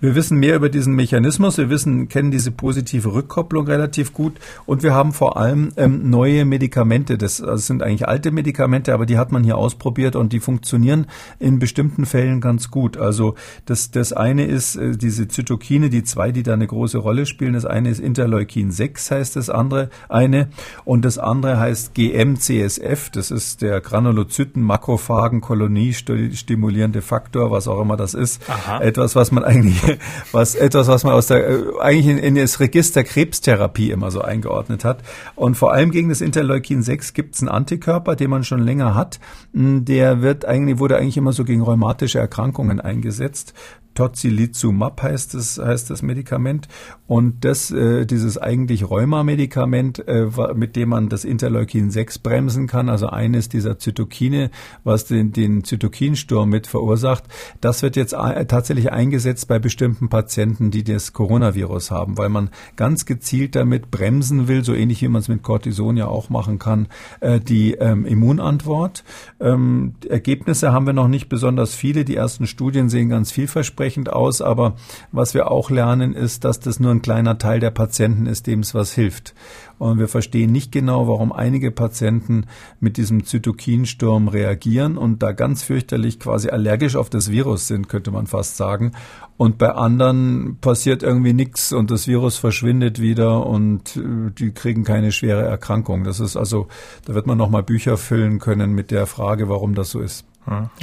Wir 0.00 0.14
wissen 0.14 0.38
mehr 0.38 0.56
über 0.56 0.68
diesen 0.68 0.94
Mechanismus, 0.94 1.56
wir 1.56 1.70
wissen, 1.70 2.08
kennen 2.08 2.30
diese 2.30 2.50
positive 2.50 3.14
Rückkopplung 3.14 3.66
relativ 3.66 4.12
gut 4.12 4.34
und 4.66 4.82
wir 4.82 4.92
haben 4.92 5.12
vor 5.12 5.38
allem 5.38 5.72
ähm, 5.76 6.10
neue 6.10 6.44
Medikamente. 6.44 7.16
Das, 7.16 7.38
das, 7.38 7.66
sind 7.66 7.82
eigentlich 7.82 8.06
alte 8.06 8.30
Medikamente, 8.30 8.92
aber 8.92 9.06
die 9.06 9.16
hat 9.16 9.32
man 9.32 9.42
hier 9.42 9.56
ausprobiert 9.56 10.14
und 10.14 10.32
die 10.32 10.40
funktionieren 10.40 11.06
in 11.38 11.58
bestimmten 11.58 12.04
Fällen 12.04 12.40
ganz 12.40 12.70
gut. 12.70 12.98
Also 12.98 13.34
das, 13.64 13.90
das 13.90 14.12
eine 14.12 14.44
ist 14.44 14.76
äh, 14.76 14.96
diese 14.96 15.28
Zytokine, 15.28 15.88
die 15.88 16.04
zwei, 16.04 16.30
die 16.30 16.42
da 16.42 16.52
eine 16.52 16.66
große 16.66 16.98
Rolle 16.98 17.24
spielen. 17.24 17.54
Das 17.54 17.64
eine 17.64 17.88
ist 17.88 17.98
Interleukin 17.98 18.70
6 18.70 19.10
heißt 19.10 19.36
das 19.36 19.48
andere 19.48 19.88
eine 20.08 20.48
und 20.84 21.04
das 21.04 21.18
andere 21.18 21.58
heißt 21.58 21.94
GMCSF. 21.94 23.10
Das 23.10 23.30
ist 23.30 23.62
der 23.62 23.80
Granulozyten 23.80 24.62
Makrophagen 24.62 25.40
Kolonie 25.40 25.94
stimulierende 25.94 27.02
Faktor, 27.02 27.50
was 27.50 27.66
auch 27.66 27.80
immer 27.80 27.96
das 27.96 28.14
ist. 28.14 28.42
Aha. 28.48 28.80
Etwas, 28.80 29.16
was 29.16 29.32
man 29.32 29.42
eigentlich 29.42 29.55
eigentlich 29.56 29.98
was 30.32 30.54
etwas, 30.54 30.88
was 30.88 31.04
man 31.04 31.12
aus 31.12 31.26
der 31.26 31.48
äh, 31.48 31.62
eigentlich 31.80 32.06
in, 32.06 32.18
in 32.18 32.34
das 32.34 32.60
Register 32.60 33.04
Krebstherapie 33.04 33.90
immer 33.90 34.10
so 34.10 34.20
eingeordnet 34.20 34.84
hat. 34.84 35.02
Und 35.34 35.56
vor 35.56 35.72
allem 35.72 35.90
gegen 35.90 36.08
das 36.08 36.20
Interleukin 36.20 36.82
6 36.82 37.14
gibt 37.14 37.34
es 37.34 37.42
einen 37.42 37.48
Antikörper, 37.48 38.16
den 38.16 38.30
man 38.30 38.44
schon 38.44 38.60
länger 38.60 38.94
hat. 38.94 39.20
Hm, 39.52 39.84
der 39.84 40.22
wird 40.22 40.44
eigentlich 40.44 40.78
wurde 40.78 40.96
eigentlich 40.96 41.16
immer 41.16 41.32
so 41.32 41.44
gegen 41.44 41.62
rheumatische 41.62 42.18
Erkrankungen 42.18 42.80
eingesetzt. 42.80 43.54
Tocilizumab 43.96 45.02
heißt 45.02 45.34
das, 45.34 45.58
heißt 45.58 45.90
das 45.90 46.02
Medikament. 46.02 46.68
Und 47.08 47.44
das, 47.44 47.72
äh, 47.72 48.06
dieses 48.06 48.38
eigentlich 48.38 48.88
Rheuma-Medikament, 48.88 50.06
äh, 50.06 50.28
mit 50.54 50.76
dem 50.76 50.90
man 50.90 51.08
das 51.08 51.24
Interleukin 51.24 51.90
6 51.90 52.20
bremsen 52.20 52.68
kann, 52.68 52.88
also 52.88 53.08
eines 53.08 53.48
dieser 53.48 53.78
Zytokine, 53.78 54.50
was 54.84 55.06
den, 55.06 55.32
den 55.32 55.64
Zytokinsturm 55.64 56.48
mit 56.48 56.68
verursacht, 56.68 57.24
das 57.60 57.82
wird 57.82 57.96
jetzt 57.96 58.12
tatsächlich 58.12 58.92
eingesetzt 58.92 59.45
bei 59.46 59.58
bestimmten 59.58 60.08
Patienten, 60.08 60.70
die 60.70 60.84
das 60.84 61.12
Coronavirus 61.12 61.90
haben, 61.90 62.18
weil 62.18 62.28
man 62.28 62.50
ganz 62.76 63.06
gezielt 63.06 63.56
damit 63.56 63.90
bremsen 63.90 64.48
will, 64.48 64.64
so 64.64 64.74
ähnlich 64.74 65.02
wie 65.02 65.08
man 65.08 65.20
es 65.20 65.28
mit 65.28 65.42
Cortison 65.42 65.96
ja 65.96 66.06
auch 66.06 66.30
machen 66.30 66.58
kann, 66.58 66.88
äh, 67.20 67.40
die 67.40 67.74
ähm, 67.74 68.04
Immunantwort. 68.04 69.04
Ähm, 69.40 69.94
Ergebnisse 70.08 70.72
haben 70.72 70.86
wir 70.86 70.92
noch 70.92 71.08
nicht 71.08 71.28
besonders 71.28 71.74
viele. 71.74 72.04
Die 72.04 72.16
ersten 72.16 72.46
Studien 72.46 72.88
sehen 72.88 73.08
ganz 73.08 73.32
vielversprechend 73.32 73.66
vielversprechend 73.66 74.12
aus, 74.12 74.40
aber 74.40 74.74
was 75.12 75.34
wir 75.34 75.50
auch 75.50 75.70
lernen, 75.70 76.14
ist, 76.14 76.44
dass 76.44 76.60
das 76.60 76.80
nur 76.80 76.90
ein 76.90 77.02
kleiner 77.02 77.38
Teil 77.38 77.60
der 77.60 77.70
Patienten 77.70 78.26
ist, 78.26 78.46
dem 78.46 78.60
es 78.60 78.74
was 78.74 78.92
hilft. 78.92 79.34
Und 79.78 79.98
wir 79.98 80.08
verstehen 80.08 80.52
nicht 80.52 80.72
genau, 80.72 81.06
warum 81.06 81.32
einige 81.32 81.70
Patienten 81.70 82.46
mit 82.80 82.96
diesem 82.96 83.24
Zytokinsturm 83.24 84.28
reagieren 84.28 84.96
und 84.96 85.22
da 85.22 85.32
ganz 85.32 85.62
fürchterlich 85.62 86.18
quasi 86.18 86.48
allergisch 86.48 86.96
auf 86.96 87.10
das 87.10 87.30
Virus 87.30 87.66
sind, 87.66 87.88
könnte 87.88 88.10
man 88.10 88.26
fast 88.26 88.56
sagen. 88.56 88.92
Und 89.36 89.58
bei 89.58 89.72
anderen 89.72 90.56
passiert 90.60 91.02
irgendwie 91.02 91.34
nichts 91.34 91.72
und 91.72 91.90
das 91.90 92.08
Virus 92.08 92.38
verschwindet 92.38 93.00
wieder 93.00 93.46
und 93.46 93.96
äh, 93.96 94.30
die 94.30 94.52
kriegen 94.52 94.84
keine 94.84 95.12
schwere 95.12 95.42
Erkrankung. 95.42 96.04
Das 96.04 96.20
ist 96.20 96.36
also, 96.36 96.68
da 97.04 97.14
wird 97.14 97.26
man 97.26 97.36
nochmal 97.36 97.62
Bücher 97.62 97.98
füllen 97.98 98.38
können 98.38 98.72
mit 98.72 98.90
der 98.90 99.06
Frage, 99.06 99.48
warum 99.50 99.74
das 99.74 99.90
so 99.90 100.00
ist. 100.00 100.24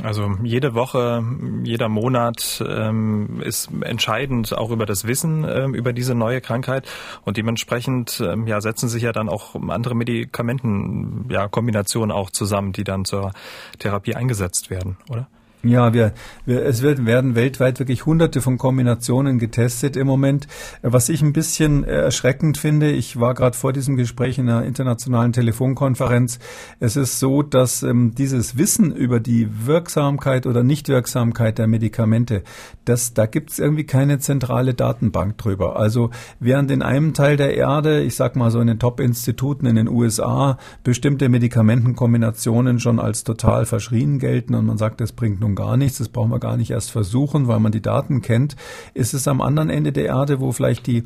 Also 0.03 0.35
jede 0.43 0.73
Woche, 0.73 1.23
jeder 1.63 1.87
Monat 1.87 2.63
ähm, 2.67 3.41
ist 3.41 3.69
entscheidend 3.81 4.57
auch 4.57 4.71
über 4.71 4.85
das 4.85 5.07
Wissen 5.07 5.45
ähm, 5.47 5.73
über 5.73 5.93
diese 5.93 6.15
neue 6.15 6.41
Krankheit 6.41 6.87
und 7.23 7.37
dementsprechend 7.37 8.21
ähm, 8.25 8.45
ja 8.45 8.59
setzen 8.59 8.89
sich 8.89 9.03
ja 9.03 9.13
dann 9.13 9.29
auch 9.29 9.55
andere 9.69 9.95
Medikamenten 9.95 11.27
ja 11.29 11.47
Kombinationen 11.47 12.11
auch 12.11 12.29
zusammen, 12.29 12.73
die 12.73 12.83
dann 12.83 13.05
zur 13.05 13.31
Therapie 13.79 14.15
eingesetzt 14.15 14.69
werden, 14.69 14.97
oder? 15.09 15.27
Ja, 15.65 15.93
wir, 15.93 16.11
wir, 16.45 16.65
es 16.65 16.81
wird, 16.81 17.05
werden 17.05 17.35
weltweit 17.35 17.79
wirklich 17.79 18.05
hunderte 18.05 18.41
von 18.41 18.57
Kombinationen 18.57 19.39
getestet 19.39 19.95
im 19.95 20.07
Moment. 20.07 20.45
Was 20.81 21.07
ich 21.07 21.21
ein 21.21 21.31
bisschen 21.31 21.85
erschreckend 21.85 22.57
finde, 22.57 22.91
ich 22.91 23.17
war 23.17 23.33
gerade 23.33 23.55
vor 23.55 23.71
diesem 23.71 23.95
Gespräch 23.95 24.37
in 24.37 24.49
einer 24.49 24.65
internationalen 24.65 25.31
Telefonkonferenz. 25.31 26.39
Es 26.81 26.97
ist 26.97 27.17
so, 27.17 27.43
dass 27.43 27.81
ähm, 27.81 28.13
dieses 28.13 28.57
Wissen 28.57 28.93
über 28.93 29.21
die 29.21 29.47
Wirksamkeit 29.65 30.47
oder 30.47 30.63
Nichtwirksamkeit 30.63 31.57
der 31.57 31.67
Medikamente, 31.67 32.43
das, 32.83 33.13
da 33.13 33.25
gibt 33.25 33.51
es 33.51 33.59
irgendwie 33.59 33.85
keine 33.85 34.19
zentrale 34.19 34.73
Datenbank 34.73 35.37
drüber. 35.37 35.77
Also 35.77 36.09
während 36.41 36.71
in 36.71 36.81
einem 36.81 37.13
Teil 37.13 37.37
der 37.37 37.55
Erde, 37.55 38.01
ich 38.01 38.17
sag 38.17 38.35
mal 38.35 38.51
so 38.51 38.59
in 38.59 38.67
den 38.67 38.79
Top-Instituten 38.79 39.65
in 39.65 39.77
den 39.77 39.87
USA, 39.87 40.57
bestimmte 40.83 41.29
Medikamentenkombinationen 41.29 42.81
schon 42.81 42.99
als 42.99 43.23
total 43.23 43.65
verschrien 43.65 44.19
gelten 44.19 44.55
und 44.55 44.65
man 44.65 44.77
sagt, 44.77 44.99
das 44.99 45.13
bringt 45.13 45.39
nun 45.39 45.52
gar 45.55 45.77
nichts, 45.77 45.97
das 45.97 46.09
brauchen 46.09 46.31
wir 46.31 46.39
gar 46.39 46.57
nicht 46.57 46.71
erst 46.71 46.91
versuchen, 46.91 47.47
weil 47.47 47.59
man 47.59 47.71
die 47.71 47.81
Daten 47.81 48.21
kennt, 48.21 48.55
ist 48.93 49.13
es 49.13 49.27
am 49.27 49.41
anderen 49.41 49.69
Ende 49.69 49.91
der 49.91 50.05
Erde, 50.05 50.39
wo 50.39 50.51
vielleicht 50.51 50.87
die, 50.87 51.03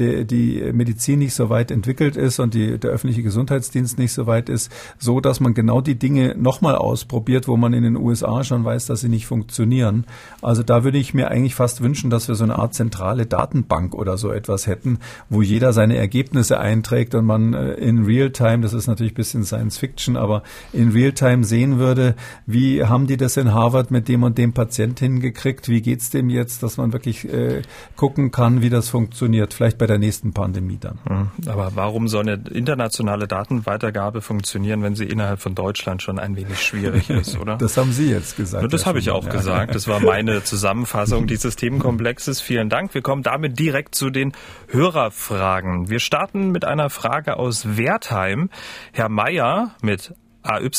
die, 0.00 0.24
die 0.24 0.72
Medizin 0.72 1.20
nicht 1.20 1.34
so 1.34 1.50
weit 1.50 1.70
entwickelt 1.70 2.16
ist 2.16 2.40
und 2.40 2.54
die, 2.54 2.78
der 2.78 2.90
öffentliche 2.90 3.22
Gesundheitsdienst 3.22 3.98
nicht 3.98 4.12
so 4.12 4.26
weit 4.26 4.48
ist, 4.48 4.72
so 4.98 5.20
dass 5.20 5.40
man 5.40 5.54
genau 5.54 5.80
die 5.80 5.98
Dinge 5.98 6.34
nochmal 6.36 6.74
ausprobiert, 6.74 7.46
wo 7.46 7.56
man 7.56 7.72
in 7.72 7.84
den 7.84 7.96
USA 7.96 8.42
schon 8.42 8.64
weiß, 8.64 8.86
dass 8.86 9.00
sie 9.00 9.08
nicht 9.08 9.26
funktionieren. 9.26 10.06
Also 10.42 10.62
da 10.62 10.84
würde 10.84 10.98
ich 10.98 11.14
mir 11.14 11.30
eigentlich 11.30 11.54
fast 11.54 11.82
wünschen, 11.82 12.10
dass 12.10 12.28
wir 12.28 12.34
so 12.34 12.44
eine 12.44 12.58
Art 12.58 12.74
zentrale 12.74 13.26
Datenbank 13.26 13.94
oder 13.94 14.16
so 14.16 14.32
etwas 14.32 14.66
hätten, 14.66 14.98
wo 15.28 15.42
jeder 15.42 15.72
seine 15.72 15.96
Ergebnisse 15.96 16.58
einträgt 16.58 17.14
und 17.14 17.26
man 17.26 17.54
äh, 17.54 17.74
in 17.74 18.04
Realtime, 18.04 18.60
das 18.60 18.72
ist 18.72 18.86
natürlich 18.86 19.12
ein 19.12 19.16
bisschen 19.16 19.44
Science 19.44 19.78
Fiction, 19.78 20.16
aber 20.16 20.42
in 20.72 20.90
Realtime 20.90 21.44
sehen 21.44 21.78
würde, 21.78 22.14
wie 22.46 22.84
haben 22.84 23.06
die 23.06 23.16
das 23.16 23.36
in 23.36 23.52
Harvard 23.52 23.90
mit 23.90 24.08
dem 24.08 24.22
und 24.22 24.38
dem 24.38 24.52
Patient 24.52 24.98
hingekriegt, 24.98 25.68
wie 25.68 25.82
geht's 25.82 26.10
dem 26.10 26.30
jetzt, 26.30 26.62
dass 26.62 26.76
man 26.76 26.92
wirklich 26.92 27.30
äh, 27.32 27.62
gucken 27.96 28.30
kann, 28.30 28.62
wie 28.62 28.70
das 28.70 28.88
funktioniert, 28.88 29.54
vielleicht 29.54 29.78
bei 29.78 29.86
der 29.90 29.98
nächsten 29.98 30.32
Pandemie 30.32 30.78
dann. 30.80 30.98
Mhm. 31.08 31.48
Aber 31.48 31.72
warum 31.74 32.08
soll 32.08 32.22
eine 32.22 32.42
internationale 32.48 33.28
Datenweitergabe 33.28 34.22
funktionieren, 34.22 34.82
wenn 34.82 34.94
sie 34.94 35.04
innerhalb 35.04 35.40
von 35.40 35.54
Deutschland 35.54 36.02
schon 36.02 36.18
ein 36.18 36.36
wenig 36.36 36.62
schwierig 36.62 37.10
ist, 37.10 37.38
oder? 37.38 37.56
das 37.56 37.76
haben 37.76 37.92
Sie 37.92 38.10
jetzt 38.10 38.36
gesagt. 38.36 38.64
Und 38.64 38.72
das 38.72 38.86
habe 38.86 38.98
ich 38.98 39.10
auch 39.10 39.26
ja. 39.26 39.32
gesagt. 39.32 39.74
Das 39.74 39.88
war 39.88 40.00
meine 40.00 40.42
Zusammenfassung 40.44 41.26
dieses 41.26 41.56
Themenkomplexes. 41.56 42.40
Vielen 42.40 42.68
Dank. 42.68 42.94
Wir 42.94 43.02
kommen 43.02 43.22
damit 43.22 43.58
direkt 43.58 43.94
zu 43.94 44.10
den 44.10 44.32
Hörerfragen. 44.68 45.90
Wir 45.90 46.00
starten 46.00 46.50
mit 46.50 46.64
einer 46.64 46.88
Frage 46.88 47.36
aus 47.36 47.76
Wertheim. 47.76 48.48
Herr 48.92 49.08
Meier 49.08 49.72
mit 49.82 50.14
AY 50.42 50.70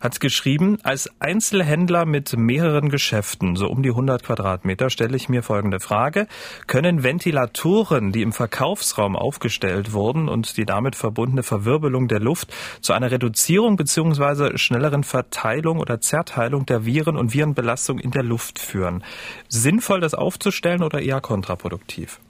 hat 0.00 0.20
geschrieben, 0.20 0.78
als 0.82 1.10
Einzelhändler 1.20 2.04
mit 2.04 2.36
mehreren 2.36 2.88
Geschäften, 2.88 3.56
so 3.56 3.68
um 3.68 3.82
die 3.82 3.90
100 3.90 4.22
Quadratmeter, 4.22 4.90
stelle 4.90 5.16
ich 5.16 5.28
mir 5.28 5.42
folgende 5.42 5.80
Frage. 5.80 6.26
Können 6.66 7.02
Ventilatoren, 7.02 8.12
die 8.12 8.22
im 8.22 8.32
Verkaufsraum 8.32 9.16
aufgestellt 9.16 9.92
wurden 9.92 10.28
und 10.28 10.56
die 10.56 10.64
damit 10.64 10.96
verbundene 10.96 11.42
Verwirbelung 11.42 12.08
der 12.08 12.20
Luft 12.20 12.52
zu 12.80 12.92
einer 12.92 13.10
Reduzierung 13.10 13.76
bzw. 13.76 14.56
schnelleren 14.58 15.04
Verteilung 15.04 15.78
oder 15.78 16.00
Zerteilung 16.00 16.66
der 16.66 16.84
Viren 16.84 17.16
und 17.16 17.32
Virenbelastung 17.32 17.98
in 17.98 18.10
der 18.10 18.22
Luft 18.22 18.58
führen? 18.58 19.04
Sinnvoll, 19.48 20.00
das 20.00 20.14
aufzustellen 20.14 20.82
oder 20.82 21.00
eher 21.00 21.20
kontraproduktiv? 21.20 22.20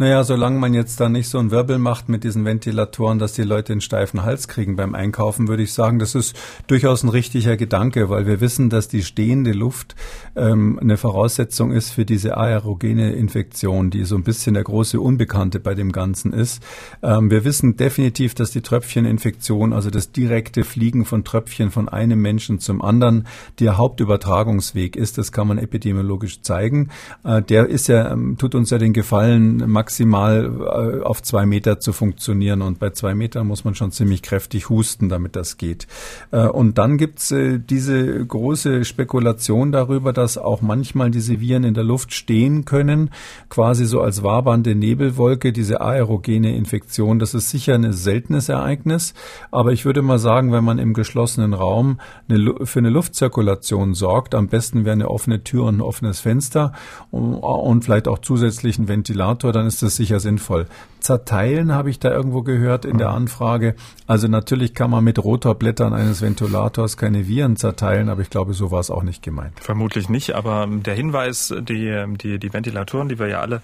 Naja, 0.00 0.22
solange 0.22 0.60
man 0.60 0.74
jetzt 0.74 1.00
da 1.00 1.08
nicht 1.08 1.28
so 1.28 1.38
einen 1.38 1.50
Wirbel 1.50 1.78
macht 1.78 2.08
mit 2.08 2.22
diesen 2.22 2.44
Ventilatoren, 2.44 3.18
dass 3.18 3.32
die 3.32 3.42
Leute 3.42 3.72
einen 3.72 3.80
steifen 3.80 4.22
Hals 4.22 4.46
kriegen 4.46 4.76
beim 4.76 4.94
Einkaufen, 4.94 5.48
würde 5.48 5.64
ich 5.64 5.72
sagen, 5.72 5.98
das 5.98 6.14
ist 6.14 6.36
durchaus 6.68 7.02
ein 7.02 7.08
richtiger 7.08 7.56
Gedanke, 7.56 8.08
weil 8.08 8.24
wir 8.24 8.40
wissen, 8.40 8.70
dass 8.70 8.86
die 8.86 9.02
stehende 9.02 9.50
Luft 9.50 9.96
ähm, 10.36 10.78
eine 10.80 10.98
Voraussetzung 10.98 11.72
ist 11.72 11.90
für 11.90 12.04
diese 12.04 12.36
aerogene 12.36 13.10
Infektion, 13.10 13.90
die 13.90 14.04
so 14.04 14.14
ein 14.14 14.22
bisschen 14.22 14.54
der 14.54 14.62
große 14.62 15.00
Unbekannte 15.00 15.58
bei 15.58 15.74
dem 15.74 15.90
Ganzen 15.90 16.32
ist. 16.32 16.62
Ähm, 17.02 17.32
wir 17.32 17.44
wissen 17.44 17.76
definitiv, 17.76 18.36
dass 18.36 18.52
die 18.52 18.60
Tröpfcheninfektion, 18.60 19.72
also 19.72 19.90
das 19.90 20.12
direkte 20.12 20.62
Fliegen 20.62 21.06
von 21.06 21.24
Tröpfchen 21.24 21.72
von 21.72 21.88
einem 21.88 22.20
Menschen 22.20 22.60
zum 22.60 22.82
anderen, 22.82 23.26
der 23.58 23.76
Hauptübertragungsweg 23.76 24.94
ist. 24.94 25.18
Das 25.18 25.32
kann 25.32 25.48
man 25.48 25.58
epidemiologisch 25.58 26.40
zeigen. 26.42 26.90
Äh, 27.24 27.42
der 27.42 27.66
ist 27.66 27.88
ja, 27.88 28.12
ähm, 28.12 28.36
tut 28.38 28.54
uns 28.54 28.70
ja 28.70 28.78
den 28.78 28.92
Gefallen, 28.92 29.68
maximal 29.88 31.00
äh, 31.00 31.02
auf 31.02 31.22
zwei 31.22 31.46
Meter 31.46 31.80
zu 31.80 31.94
funktionieren. 31.94 32.60
Und 32.60 32.78
bei 32.78 32.90
zwei 32.90 33.14
Metern 33.14 33.46
muss 33.46 33.64
man 33.64 33.74
schon 33.74 33.90
ziemlich 33.90 34.20
kräftig 34.20 34.68
husten, 34.68 35.08
damit 35.08 35.34
das 35.34 35.56
geht. 35.56 35.86
Äh, 36.30 36.46
und 36.46 36.76
dann 36.76 36.98
gibt's 36.98 37.30
äh, 37.30 37.58
diese 37.58 38.26
große 38.26 38.84
Spekulation 38.84 39.72
darüber, 39.72 40.12
dass 40.12 40.36
auch 40.36 40.60
manchmal 40.60 41.10
diese 41.10 41.40
Viren 41.40 41.64
in 41.64 41.72
der 41.72 41.84
Luft 41.84 42.12
stehen 42.12 42.66
können, 42.66 43.08
quasi 43.48 43.86
so 43.86 44.02
als 44.02 44.22
wabernde 44.22 44.74
Nebelwolke, 44.74 45.54
diese 45.54 45.80
aerogene 45.80 46.54
Infektion. 46.54 47.18
Das 47.18 47.32
ist 47.32 47.48
sicher 47.48 47.74
ein 47.74 47.90
seltenes 47.94 48.50
Ereignis. 48.50 49.14
Aber 49.50 49.72
ich 49.72 49.86
würde 49.86 50.02
mal 50.02 50.18
sagen, 50.18 50.52
wenn 50.52 50.64
man 50.64 50.78
im 50.78 50.92
geschlossenen 50.92 51.54
Raum 51.54 51.98
eine, 52.28 52.66
für 52.66 52.80
eine 52.80 52.90
Luftzirkulation 52.90 53.94
sorgt, 53.94 54.34
am 54.34 54.48
besten 54.48 54.84
wäre 54.84 54.92
eine 54.92 55.10
offene 55.10 55.42
Tür 55.44 55.64
und 55.64 55.78
ein 55.78 55.80
offenes 55.80 56.20
Fenster 56.20 56.72
und, 57.10 57.36
und 57.36 57.84
vielleicht 57.84 58.06
auch 58.06 58.18
zusätzlichen 58.18 58.86
Ventilator, 58.86 59.52
dann 59.52 59.66
ist 59.66 59.77
ist 59.78 59.82
das 59.82 59.96
sicher 59.96 60.20
sinnvoll. 60.20 60.66
Zerteilen 61.00 61.72
habe 61.72 61.90
ich 61.90 62.00
da 62.00 62.10
irgendwo 62.10 62.42
gehört 62.42 62.84
in 62.84 62.98
der 62.98 63.10
Anfrage. 63.10 63.76
Also 64.06 64.26
natürlich 64.26 64.74
kann 64.74 64.90
man 64.90 65.04
mit 65.04 65.22
Rotorblättern 65.22 65.92
eines 65.92 66.20
Ventilators 66.20 66.96
keine 66.96 67.28
Viren 67.28 67.56
zerteilen, 67.56 68.08
aber 68.08 68.22
ich 68.22 68.30
glaube, 68.30 68.54
so 68.54 68.70
war 68.70 68.80
es 68.80 68.90
auch 68.90 69.04
nicht 69.04 69.22
gemeint. 69.22 69.52
Vermutlich 69.60 70.08
nicht, 70.08 70.34
aber 70.34 70.66
der 70.68 70.94
Hinweis, 70.94 71.54
die, 71.56 72.04
die, 72.20 72.38
die 72.38 72.52
Ventilatoren, 72.52 73.08
die 73.08 73.18
wir 73.18 73.28
ja 73.28 73.40
alle 73.40 73.62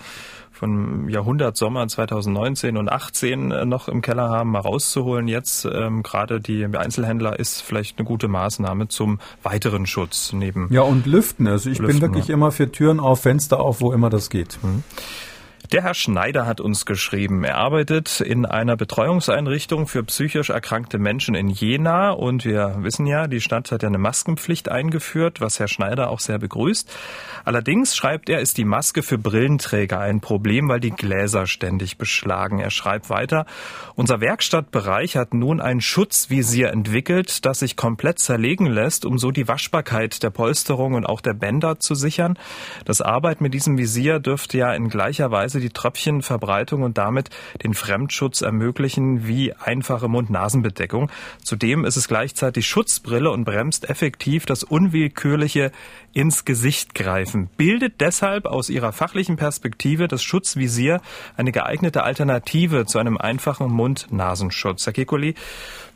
von 0.52 1.08
Jahrhundert 1.08 1.56
Sommer 1.56 1.88
2019 1.88 2.76
und 2.76 2.88
18 2.88 3.68
noch 3.68 3.88
im 3.88 4.00
Keller 4.00 4.28
haben, 4.30 4.52
mal 4.52 4.60
rauszuholen. 4.60 5.26
Jetzt 5.26 5.64
ähm, 5.64 6.04
gerade 6.04 6.40
die 6.40 6.64
Einzelhändler 6.64 7.38
ist 7.38 7.60
vielleicht 7.60 7.98
eine 7.98 8.06
gute 8.06 8.28
Maßnahme 8.28 8.86
zum 8.86 9.18
weiteren 9.42 9.84
Schutz 9.84 10.32
neben. 10.32 10.68
Ja 10.72 10.82
und 10.82 11.06
Lüften. 11.06 11.48
Also 11.48 11.68
ich 11.70 11.78
Lüften, 11.78 11.98
bin 11.98 12.08
wirklich 12.08 12.28
ja. 12.28 12.34
immer 12.34 12.52
für 12.52 12.70
Türen 12.70 13.00
auf, 13.00 13.22
Fenster 13.22 13.58
auf, 13.58 13.80
wo 13.80 13.92
immer 13.92 14.10
das 14.10 14.30
geht. 14.30 14.58
Mhm. 14.62 14.84
Der 15.74 15.82
Herr 15.82 15.94
Schneider 15.94 16.46
hat 16.46 16.60
uns 16.60 16.86
geschrieben. 16.86 17.42
Er 17.42 17.56
arbeitet 17.56 18.20
in 18.20 18.46
einer 18.46 18.76
Betreuungseinrichtung 18.76 19.88
für 19.88 20.04
psychisch 20.04 20.50
erkrankte 20.50 21.00
Menschen 21.00 21.34
in 21.34 21.48
Jena 21.48 22.12
und 22.12 22.44
wir 22.44 22.76
wissen 22.78 23.06
ja, 23.06 23.26
die 23.26 23.40
Stadt 23.40 23.72
hat 23.72 23.82
ja 23.82 23.88
eine 23.88 23.98
Maskenpflicht 23.98 24.68
eingeführt, 24.68 25.40
was 25.40 25.58
Herr 25.58 25.66
Schneider 25.66 26.10
auch 26.10 26.20
sehr 26.20 26.38
begrüßt. 26.38 26.96
Allerdings 27.44 27.96
schreibt 27.96 28.28
er, 28.28 28.38
ist 28.38 28.56
die 28.56 28.64
Maske 28.64 29.02
für 29.02 29.18
Brillenträger 29.18 29.98
ein 29.98 30.20
Problem, 30.20 30.68
weil 30.68 30.78
die 30.78 30.92
Gläser 30.92 31.48
ständig 31.48 31.98
beschlagen. 31.98 32.60
Er 32.60 32.70
schreibt 32.70 33.10
weiter, 33.10 33.44
unser 33.96 34.20
Werkstattbereich 34.20 35.16
hat 35.16 35.34
nun 35.34 35.60
ein 35.60 35.80
Schutzvisier 35.80 36.70
entwickelt, 36.70 37.44
das 37.44 37.58
sich 37.58 37.74
komplett 37.74 38.20
zerlegen 38.20 38.66
lässt, 38.66 39.04
um 39.04 39.18
so 39.18 39.32
die 39.32 39.48
Waschbarkeit 39.48 40.22
der 40.22 40.30
Polsterung 40.30 40.94
und 40.94 41.04
auch 41.04 41.20
der 41.20 41.34
Bänder 41.34 41.80
zu 41.80 41.96
sichern. 41.96 42.38
Das 42.84 43.00
Arbeit 43.00 43.40
mit 43.40 43.54
diesem 43.54 43.76
Visier 43.76 44.20
dürfte 44.20 44.56
ja 44.56 44.72
in 44.72 44.88
gleicher 44.88 45.32
Weise 45.32 45.63
die 45.64 45.70
Tröpfchenverbreitung 45.70 46.82
und 46.82 46.98
damit 46.98 47.30
den 47.62 47.74
Fremdschutz 47.74 48.42
ermöglichen 48.42 49.26
wie 49.26 49.52
einfache 49.54 50.08
Mund-Nasen-Bedeckung. 50.08 51.10
Zudem 51.42 51.84
ist 51.84 51.96
es 51.96 52.08
gleichzeitig 52.08 52.66
Schutzbrille 52.66 53.30
und 53.30 53.44
bremst 53.44 53.88
effektiv 53.88 54.46
das 54.46 54.62
unwillkürliche 54.62 55.72
ins 56.12 56.44
Gesicht 56.44 56.94
greifen. 56.94 57.48
Bildet 57.56 58.00
deshalb 58.00 58.46
aus 58.46 58.70
ihrer 58.70 58.92
fachlichen 58.92 59.36
Perspektive 59.36 60.06
das 60.06 60.22
Schutzvisier 60.22 61.00
eine 61.36 61.50
geeignete 61.50 62.04
Alternative 62.04 62.86
zu 62.86 62.98
einem 62.98 63.16
einfachen 63.16 63.68
Mund-Nasenschutz. 63.68 64.86
Herr 64.86 64.92
Kekuli, 64.92 65.34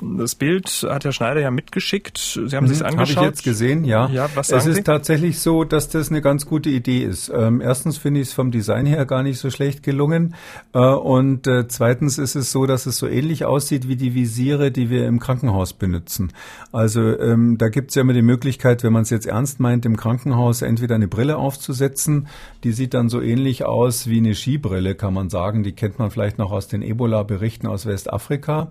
das 0.01 0.35
Bild 0.35 0.69
hat 0.89 1.05
Herr 1.05 1.13
Schneider 1.13 1.41
ja 1.41 1.51
mitgeschickt. 1.51 2.19
Sie 2.19 2.57
haben 2.57 2.65
mhm, 2.65 2.69
sich 2.69 2.85
angeschaut. 2.85 3.17
Habe 3.17 3.27
ich 3.27 3.31
jetzt 3.31 3.45
gesehen, 3.45 3.85
ja. 3.85 4.09
ja 4.09 4.29
was 4.35 4.51
es 4.51 4.67
ist 4.67 4.77
Sie? 4.77 4.83
tatsächlich 4.83 5.39
so, 5.39 5.65
dass 5.65 5.89
das 5.89 6.11
eine 6.11 6.21
ganz 6.21 6.47
gute 6.47 6.71
Idee 6.71 7.03
ist. 7.03 7.31
Ähm, 7.35 7.61
erstens 7.61 7.99
finde 7.99 8.21
ich 8.21 8.29
es 8.29 8.35
vom 8.35 8.51
Design 8.51 8.87
her 8.87 9.07
gar 9.07 9.23
nicht 9.23 9.39
so 9.39 9.48
schlecht 9.51 9.83
gelungen. 9.83 10.35
Äh, 10.73 10.79
und 10.79 11.47
äh, 11.47 11.69
zweitens 11.69 12.19
ist 12.19 12.35
es 12.35 12.53
so, 12.53 12.67
dass 12.67 12.87
es 12.87 12.99
so 12.99 13.07
ähnlich 13.07 13.45
aussieht 13.45 13.89
wie 13.89 13.97
die 13.97 14.15
Visiere, 14.15 14.71
die 14.71 14.91
wir 14.91 15.07
im 15.07 15.21
Krankenhaus 15.21 15.73
benutzen. 15.73 16.33
Also 16.73 17.01
ähm, 17.19 17.59
da 17.59 17.69
gibt 17.69 17.91
es 17.91 17.95
ja 17.95 18.03
immer 18.03 18.13
die 18.13 18.23
Möglichkeit, 18.23 18.83
wenn 18.83 18.93
man 18.93 19.03
es 19.03 19.11
jetzt 19.11 19.27
ernst 19.27 19.61
meint, 19.61 19.87
im 19.87 19.97
Krankenhaus 19.97 20.63
entweder 20.63 20.95
eine 20.95 21.09
Brille 21.09 21.37
aufzusetzen, 21.37 22.29
die 22.65 22.73
sieht 22.73 22.95
dann 22.95 23.09
so 23.09 23.21
ähnlich 23.21 23.65
aus 23.65 24.07
wie 24.07 24.19
eine 24.19 24.35
Skibrille, 24.35 24.95
kann 24.95 25.15
man 25.15 25.31
sagen. 25.31 25.63
Die 25.63 25.73
kennt 25.73 25.99
man 25.99 26.11
vielleicht 26.11 26.39
noch 26.39 26.51
aus 26.51 26.69
den 26.69 26.83
Ebola-Berichten 26.83 27.67
aus 27.67 27.87
Westafrika. 27.87 28.69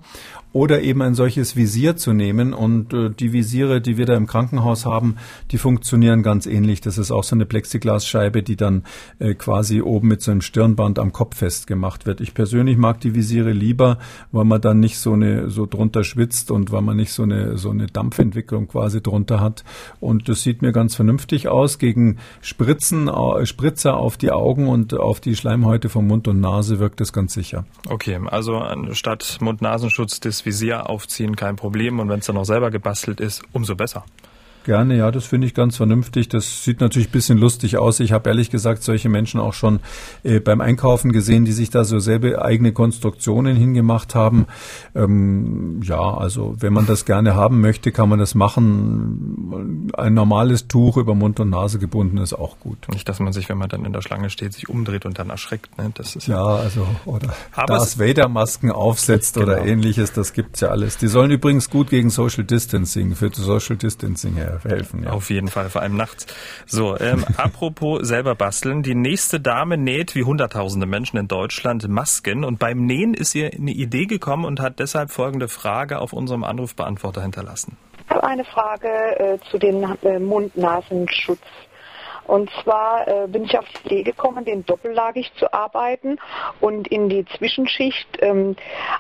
Oder 0.54 0.82
eben 0.82 1.02
ein 1.02 1.14
solches 1.14 1.56
Visier 1.56 1.98
zu 1.98 2.14
nehmen. 2.14 2.54
Und 2.54 2.94
äh, 2.94 3.10
die 3.10 3.34
Visiere, 3.34 3.82
die 3.82 3.98
wir 3.98 4.06
da 4.06 4.16
im 4.16 4.28
Krankenhaus 4.28 4.86
haben, 4.86 5.18
die 5.52 5.58
funktionieren 5.58 6.24
ganz 6.24 6.46
ähnlich. 6.46 6.82
Das 6.82 6.98
ist 6.98 7.12
auch 7.12 7.24
so 7.24 7.36
eine 7.36 7.46
Plexiglasscheibe, 7.46 8.44
die 8.44 8.56
dann 8.56 8.84
äh, 9.20 9.34
quasi 9.34 9.82
oben 9.82 10.08
mit 10.08 10.22
so 10.22 10.32
einem 10.32 10.42
Stirnband 10.42 11.00
am 11.00 11.14
Kopf 11.14 11.38
festgemacht 11.38 12.06
wird. 12.06 12.22
Ich 12.22 12.34
persönlich 12.34 12.78
mag 12.78 13.00
die 13.02 13.14
Visiere 13.14 13.52
lieber, 13.52 14.00
weil 14.32 14.46
man 14.46 14.62
dann 14.62 14.80
nicht 14.80 14.98
so 14.98 15.14
eine 15.14 15.50
so 15.50 15.66
drunter 15.66 16.04
schwitzt 16.04 16.50
und 16.52 16.72
weil 16.72 16.82
man 16.82 16.98
nicht 16.98 17.12
so 17.12 17.24
eine 17.24 17.58
so 17.58 17.70
eine 17.70 17.88
Dampfentwicklung 17.88 18.68
quasi 18.68 19.02
drunter 19.02 19.40
hat. 19.40 19.64
Und 20.00 20.30
das 20.30 20.42
sieht 20.42 20.62
mir 20.62 20.72
ganz 20.72 20.96
vernünftig 20.96 21.48
aus. 21.48 21.78
Gegen 21.78 22.18
Spritzen, 22.42 23.08
äh, 23.08 23.46
Spritzer 23.46 23.98
auf 23.98 24.18
die 24.18 24.32
Augen 24.32 24.68
und 24.68 24.94
auf 24.94 25.20
die 25.20 25.36
Schleimhäute 25.36 25.90
vom 25.90 26.08
Mund 26.08 26.28
und 26.28 26.42
Nase 26.42 26.80
wirkt 26.80 27.02
es 27.02 27.14
ganz 27.14 27.34
sicher. 27.34 27.66
Okay, 27.88 28.20
also 28.26 28.64
statt 28.94 29.38
Mund-Nasenschutz 29.42 30.20
das 30.20 30.37
Visier 30.46 30.90
aufziehen, 30.90 31.36
kein 31.36 31.56
Problem. 31.56 32.00
Und 32.00 32.10
wenn 32.10 32.20
es 32.20 32.26
dann 32.26 32.36
noch 32.36 32.46
selber 32.46 32.72
gebastelt 32.72 33.20
ist, 33.20 33.44
umso 33.54 33.76
besser. 33.76 34.06
Gerne, 34.68 34.98
ja, 34.98 35.12
das 35.12 35.26
finde 35.26 35.48
ich 35.48 35.54
ganz 35.54 35.78
vernünftig. 35.78 36.28
Das 36.28 36.66
sieht 36.66 36.82
natürlich 36.82 37.08
ein 37.08 37.14
bisschen 37.14 37.38
lustig 37.38 37.78
aus. 37.78 38.02
Ich 38.02 38.12
habe 38.12 38.30
ehrlich 38.30 38.50
gesagt 38.50 38.84
solche 38.84 39.08
Menschen 39.08 39.40
auch 39.40 39.54
schon 39.54 39.80
äh, 40.24 40.42
beim 40.42 40.60
Einkaufen 40.60 41.14
gesehen, 41.14 41.46
die 41.46 41.54
sich 41.54 41.70
da 41.70 41.86
so 41.86 42.00
selber 42.00 42.44
eigene 42.44 42.74
Konstruktionen 42.74 43.56
hingemacht 43.56 44.14
haben. 44.14 44.46
Ähm, 44.94 45.80
ja, 45.84 46.02
also 46.02 46.58
wenn 46.60 46.74
man 46.74 46.86
das 46.86 47.06
gerne 47.06 47.34
haben 47.34 47.62
möchte, 47.62 47.94
kann 47.94 48.10
man 48.10 48.20
das 48.20 48.36
machen. 48.36 49.90
Ein 49.96 50.14
normales 50.14 50.68
Tuch 50.68 50.98
über 50.98 51.16
Mund 51.16 51.40
und 51.40 51.50
Nase 51.50 51.80
gebunden 51.80 52.18
ist 52.18 52.34
auch 52.34 52.60
gut. 52.60 52.90
Nicht, 52.92 53.08
dass 53.08 53.22
man 53.22 53.32
sich, 53.32 53.48
wenn 53.48 53.58
man 53.58 53.70
dann 53.70 53.86
in 53.86 53.94
der 53.94 54.02
Schlange 54.02 54.30
steht, 54.30 54.52
sich 54.52 54.68
umdreht 54.68 55.06
und 55.06 55.18
dann 55.18 55.30
erschreckt. 55.30 55.78
Ne? 55.78 55.92
Das 55.94 56.18
ist 56.18 56.28
ja, 56.28 56.44
also 56.44 56.86
oder 57.06 57.34
Darth 57.56 57.98
Vader 57.98 58.28
Masken 58.28 58.72
aufsetzt 58.72 59.36
genau. 59.36 59.46
oder 59.46 59.66
ähnliches, 59.66 60.12
das 60.12 60.34
gibt's 60.34 60.60
ja 60.60 60.68
alles. 60.68 60.98
Die 60.98 61.08
sollen 61.08 61.32
übrigens 61.32 61.70
gut 61.70 61.90
gegen 61.90 62.10
Social 62.10 62.44
Distancing, 62.44 63.16
für 63.16 63.32
Social 63.34 63.78
Distancing 63.78 64.34
her 64.34 64.57
helfen. 64.66 65.04
Ja. 65.04 65.12
Auf 65.12 65.30
jeden 65.30 65.48
Fall, 65.48 65.70
vor 65.70 65.82
allem 65.82 65.96
nachts. 65.96 66.28
So, 66.66 66.98
ähm, 67.00 67.26
apropos 67.38 68.08
selber 68.08 68.36
basteln. 68.36 68.84
Die 68.84 68.96
nächste 68.96 69.40
Dame 69.40 69.78
näht 69.78 70.16
wie 70.16 70.24
hunderttausende 70.24 70.86
Menschen 70.86 71.18
in 71.18 71.28
Deutschland 71.28 71.88
Masken 71.88 72.44
und 72.44 72.60
beim 72.60 72.86
Nähen 72.86 73.14
ist 73.14 73.36
ihr 73.36 73.52
eine 73.54 73.72
Idee 73.72 74.06
gekommen 74.06 74.46
und 74.46 74.60
hat 74.60 74.80
deshalb 74.80 75.12
folgende 75.12 75.48
Frage 75.48 76.00
auf 76.00 76.14
unserem 76.14 76.44
Anrufbeantworter 76.44 77.22
hinterlassen. 77.22 77.78
Ich 78.06 78.16
habe 78.16 78.24
eine 78.26 78.46
Frage 78.46 78.88
äh, 78.88 79.38
zu 79.52 79.58
den 79.58 79.84
äh, 80.04 80.20
Mund-Nasenschutz. 80.20 81.42
Und 82.28 82.50
zwar 82.64 83.08
äh, 83.08 83.28
bin 83.28 83.46
ich 83.46 83.58
auf 83.58 83.66
die 83.84 83.86
Idee 83.86 84.04
gekommen, 84.04 84.46
den 84.46 84.66
doppellagig 84.66 85.32
zu 85.36 85.52
arbeiten 85.54 86.18
und 86.60 86.88
in 86.88 87.10
die 87.10 87.26
Zwischenschicht 87.26 88.08
ähm, 88.22 88.56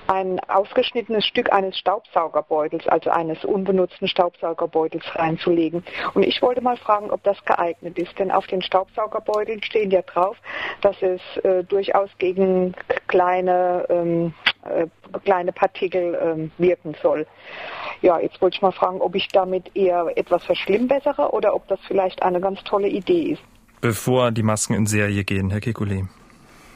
ein 0.07 0.39
ausgeschnittenes 0.47 1.25
Stück 1.25 1.51
eines 1.51 1.77
Staubsaugerbeutels, 1.77 2.87
also 2.87 3.09
eines 3.09 3.43
unbenutzten 3.43 4.07
Staubsaugerbeutels 4.07 5.03
reinzulegen. 5.15 5.83
Und 6.13 6.23
ich 6.23 6.41
wollte 6.41 6.61
mal 6.61 6.77
fragen, 6.77 7.11
ob 7.11 7.23
das 7.23 7.43
geeignet 7.45 7.97
ist, 7.97 8.17
denn 8.17 8.31
auf 8.31 8.47
den 8.47 8.61
Staubsaugerbeuteln 8.61 9.61
stehen 9.63 9.91
ja 9.91 10.01
drauf, 10.01 10.37
dass 10.81 10.95
es 11.01 11.21
äh, 11.43 11.63
durchaus 11.63 12.09
gegen 12.17 12.73
kleine, 13.07 13.85
ähm, 13.89 14.33
äh, 14.69 14.88
kleine 15.23 15.51
Partikel 15.51 16.17
ähm, 16.21 16.51
wirken 16.58 16.95
soll. 17.01 17.25
Ja, 18.01 18.19
jetzt 18.19 18.41
wollte 18.41 18.56
ich 18.56 18.62
mal 18.62 18.71
fragen, 18.71 19.01
ob 19.01 19.15
ich 19.15 19.27
damit 19.30 19.75
eher 19.75 20.12
etwas 20.15 20.43
verschlimmbessere 20.43 21.32
oder 21.32 21.56
ob 21.56 21.67
das 21.67 21.80
vielleicht 21.88 22.21
eine 22.21 22.39
ganz 22.39 22.63
tolle 22.63 22.88
Idee 22.88 23.32
ist. 23.32 23.41
Bevor 23.82 24.32
die 24.32 24.43
Masken 24.43 24.73
in 24.73 24.86
Serie 24.86 25.23
gehen, 25.23 25.49
Herr 25.49 25.60
Kekulé. 25.60 26.08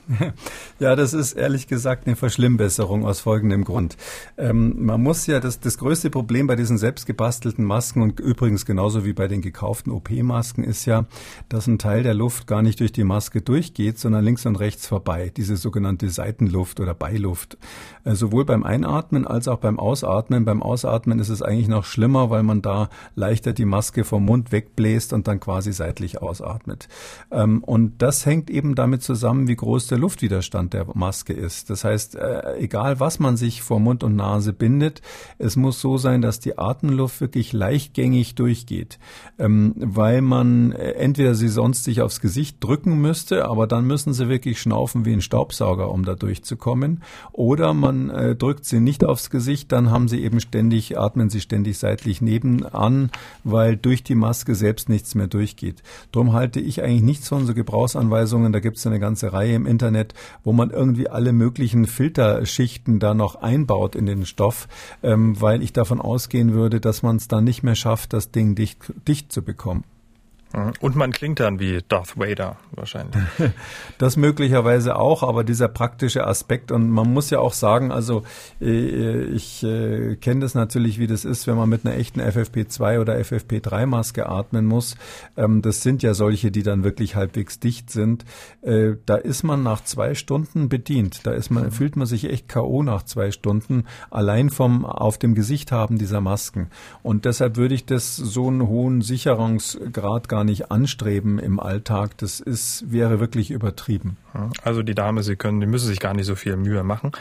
Ja, 0.80 0.96
das 0.96 1.14
ist 1.14 1.34
ehrlich 1.34 1.68
gesagt 1.68 2.08
eine 2.08 2.16
Verschlimmbesserung 2.16 3.06
aus 3.06 3.20
folgendem 3.20 3.64
Grund. 3.64 3.98
Ähm, 4.38 4.84
man 4.84 5.02
muss 5.02 5.28
ja, 5.28 5.40
das, 5.40 5.60
das 5.60 5.78
größte 5.78 6.10
Problem 6.10 6.48
bei 6.48 6.56
diesen 6.56 6.80
selbstgebastelten 6.80 7.64
Masken 7.64 8.02
und 8.02 8.20
übrigens 8.20 8.66
genauso 8.66 9.06
wie 9.06 9.14
bei 9.14 9.28
den 9.28 9.42
gekauften 9.42 9.92
OP-Masken 9.92 10.64
ist 10.64 10.86
ja, 10.86 11.06
dass 11.50 11.68
ein 11.68 11.78
Teil 11.78 12.02
der 12.02 12.16
Luft 12.16 12.48
gar 12.48 12.64
nicht 12.64 12.80
durch 12.80 12.92
die 12.92 13.04
Maske 13.04 13.42
durchgeht, 13.42 14.00
sondern 14.00 14.26
links 14.26 14.46
und 14.46 14.56
rechts 14.56 14.88
vorbei. 14.88 15.32
Diese 15.36 15.56
sogenannte 15.56 16.10
Seitenluft 16.10 16.80
oder 16.80 16.96
Beiluft. 16.96 17.58
Äh, 18.04 18.16
sowohl 18.16 18.46
beim 18.46 18.64
Einatmen 18.64 19.28
als 19.28 19.48
auch 19.48 19.60
beim 19.60 19.80
Ausatmen. 19.80 20.46
Beim 20.46 20.64
Ausatmen 20.64 21.20
ist 21.20 21.30
es 21.30 21.44
eigentlich 21.44 21.68
noch 21.68 21.86
schlimmer, 21.86 22.30
weil 22.32 22.44
man 22.44 22.64
da 22.64 22.90
leichter 23.16 23.54
die 23.54 23.66
Maske 23.66 24.04
vom 24.04 24.26
Mund 24.26 24.52
wegbläst 24.52 25.14
und 25.14 25.28
dann 25.28 25.40
quasi 25.40 25.74
seitlich 25.74 26.22
ausatmet. 26.22 26.88
Ähm, 27.32 27.64
und 27.64 28.02
das 28.02 28.26
hängt 28.26 28.50
eben 28.50 28.74
damit 28.74 29.04
zusammen, 29.04 29.48
wie 29.48 29.56
groß 29.56 29.91
der 29.92 30.00
Luftwiderstand 30.00 30.74
der 30.74 30.88
Maske 30.94 31.34
ist. 31.34 31.70
Das 31.70 31.84
heißt, 31.84 32.16
äh, 32.16 32.58
egal 32.58 33.00
was 33.00 33.20
man 33.20 33.38
sich 33.38 33.62
vor 33.62 33.80
Mund 33.80 34.04
und 34.04 34.16
Nase 34.16 34.54
bindet, 34.54 35.02
es 35.38 35.56
muss 35.56 35.82
so 35.82 35.98
sein, 35.98 36.22
dass 36.22 36.40
die 36.40 36.58
Atemluft 36.58 37.22
wirklich 37.22 37.54
leichtgängig 37.54 38.36
durchgeht, 38.36 39.00
ähm, 39.38 39.74
weil 39.76 40.22
man 40.22 40.72
äh, 40.72 40.92
entweder 40.94 41.36
sie 41.36 41.50
sonst 41.50 41.84
sich 41.84 42.02
aufs 42.02 42.22
Gesicht 42.22 42.64
drücken 42.64 43.00
müsste, 43.02 43.46
aber 43.46 43.68
dann 43.68 43.86
müssen 43.86 44.14
sie 44.14 44.30
wirklich 44.30 44.62
schnaufen 44.62 45.06
wie 45.06 45.14
ein 45.14 45.22
Staubsauger, 45.22 45.92
um 45.92 46.06
da 46.06 46.16
durchzukommen, 46.16 47.04
oder 47.34 47.74
man 47.74 48.10
äh, 48.10 48.36
drückt 48.36 48.66
sie 48.66 48.80
nicht 48.80 49.04
aufs 49.04 49.30
Gesicht, 49.30 49.72
dann 49.72 49.92
haben 49.92 50.08
sie 50.08 50.24
eben 50.24 50.40
ständig, 50.40 50.98
atmen 50.98 51.30
sie 51.30 51.42
ständig 51.42 51.78
seitlich 51.78 52.22
nebenan, 52.22 53.12
weil 53.44 53.76
durch 53.76 54.04
die 54.04 54.16
Maske 54.16 54.56
selbst 54.56 54.88
nichts 54.88 55.16
mehr 55.16 55.28
durchgeht. 55.28 55.84
Darum 56.12 56.34
halte 56.34 56.60
ich 56.60 56.82
eigentlich 56.82 57.02
nichts 57.02 57.28
von 57.28 57.46
so 57.46 57.54
Gebrauchsanweisungen, 57.54 58.54
da 58.54 58.60
gibt 58.60 58.78
es 58.78 58.88
eine 58.88 59.00
ganze 59.00 59.34
Reihe 59.34 59.56
im 59.56 59.66
Internet, 59.66 59.81
Internet, 59.82 60.14
wo 60.44 60.54
man 60.54 60.70
irgendwie 60.70 61.10
alle 61.10 61.34
möglichen 61.34 61.88
Filterschichten 61.88 63.00
da 63.00 63.16
noch 63.16 63.36
einbaut 63.36 63.96
in 63.96 64.06
den 64.06 64.28
Stoff, 64.28 64.68
ähm, 65.02 65.42
weil 65.42 65.64
ich 65.64 65.74
davon 65.74 66.00
ausgehen 66.00 66.54
würde, 66.54 66.80
dass 66.80 67.02
man 67.02 67.16
es 67.16 67.28
dann 67.28 67.44
nicht 67.44 67.64
mehr 67.64 67.76
schafft, 67.76 68.14
das 68.14 68.32
Ding 68.32 68.54
dicht, 68.54 68.78
dicht 69.08 69.32
zu 69.32 69.42
bekommen. 69.42 69.84
Mhm. 70.54 70.74
Und 70.80 70.96
man 70.96 71.12
klingt 71.12 71.40
dann 71.40 71.60
wie 71.60 71.80
Darth 71.88 72.18
Vader 72.18 72.58
wahrscheinlich. 72.72 73.16
Das 73.98 74.18
möglicherweise 74.18 74.96
auch, 74.96 75.22
aber 75.22 75.44
dieser 75.44 75.68
praktische 75.68 76.26
Aspekt 76.26 76.72
und 76.72 76.90
man 76.90 77.12
muss 77.14 77.30
ja 77.30 77.40
auch 77.40 77.54
sagen, 77.54 77.92
also 77.92 78.24
äh, 78.60 79.24
ich 79.26 79.64
äh, 79.64 80.16
kenne 80.16 80.42
das 80.42 80.56
natürlich, 80.56 80.98
wie 80.98 81.08
das 81.08 81.24
ist, 81.24 81.46
wenn 81.46 81.56
man 81.56 81.70
mit 81.70 81.86
einer 81.86 81.96
echten 81.96 82.20
FFP2 82.20 83.00
oder 83.00 83.16
FFP3 83.18 83.86
Maske 83.86 84.28
atmen 84.28 84.66
muss. 84.66 84.96
Ähm, 85.38 85.62
das 85.62 85.82
sind 85.82 86.04
ja 86.04 86.14
solche, 86.14 86.52
die 86.52 86.64
dann 86.64 86.84
wirklich 86.84 87.16
halbwegs 87.16 87.60
dicht 87.60 87.92
sind. 87.92 88.26
Äh, 88.62 88.94
da 89.06 89.16
ist 89.16 89.44
man 89.44 89.62
nach 89.62 89.84
zwei 89.84 90.16
Stunden 90.16 90.70
bedient. 90.70 91.26
Da 91.28 91.32
ist 91.32 91.52
man, 91.52 91.72
fühlt 91.72 91.96
man 91.96 92.08
sich 92.08 92.30
echt 92.30 92.48
K.O. 92.48 92.82
nach 92.84 93.04
zwei 93.04 93.32
Stunden, 93.32 93.86
allein 94.10 94.50
vom 94.50 94.86
auf 94.86 95.18
dem 95.18 95.36
Gesicht 95.36 95.72
haben 95.72 95.98
dieser 95.98 96.22
Masken. 96.22 96.70
Und 97.04 97.26
deshalb 97.26 97.58
würde 97.58 97.76
ich 97.76 97.86
das 97.86 98.16
so 98.16 98.48
einen 98.48 98.68
hohen 98.68 99.02
Sicherungsgrad 99.02 100.28
gar 100.28 100.41
gar 100.42 100.46
nicht 100.46 100.72
anstreben 100.72 101.38
im 101.38 101.60
Alltag. 101.60 102.18
Das 102.18 102.40
ist, 102.40 102.92
wäre 102.92 103.20
wirklich 103.20 103.52
übertrieben. 103.52 104.18
Also 104.64 104.82
die 104.82 104.96
Dame, 104.96 105.22
Sie 105.22 105.36
können, 105.36 105.62
die 105.62 105.68
müssen 105.68 105.88
sich 105.88 106.00
gar 106.00 106.16
nicht 106.16 106.26
so 106.26 106.34
viel 106.36 106.58
Mühe 106.58 106.84
machen. 106.84 107.12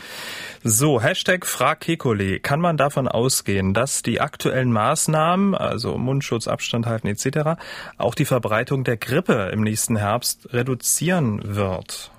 So, 0.64 1.02
Hashtag 1.02 1.44
Frag 1.44 1.80
Kekole. 1.80 2.40
Kann 2.40 2.62
man 2.62 2.78
davon 2.78 3.08
ausgehen, 3.08 3.74
dass 3.74 4.02
die 4.02 4.22
aktuellen 4.22 4.72
Maßnahmen, 4.72 5.54
also 5.54 5.98
Mundschutz, 5.98 6.48
Abstand 6.48 6.86
halten 6.86 7.08
etc., 7.08 7.60
auch 7.98 8.14
die 8.14 8.24
Verbreitung 8.24 8.84
der 8.84 8.96
Grippe 8.96 9.50
im 9.52 9.60
nächsten 9.60 9.96
Herbst 9.96 10.54
reduzieren 10.54 11.42
wird? 11.44 12.10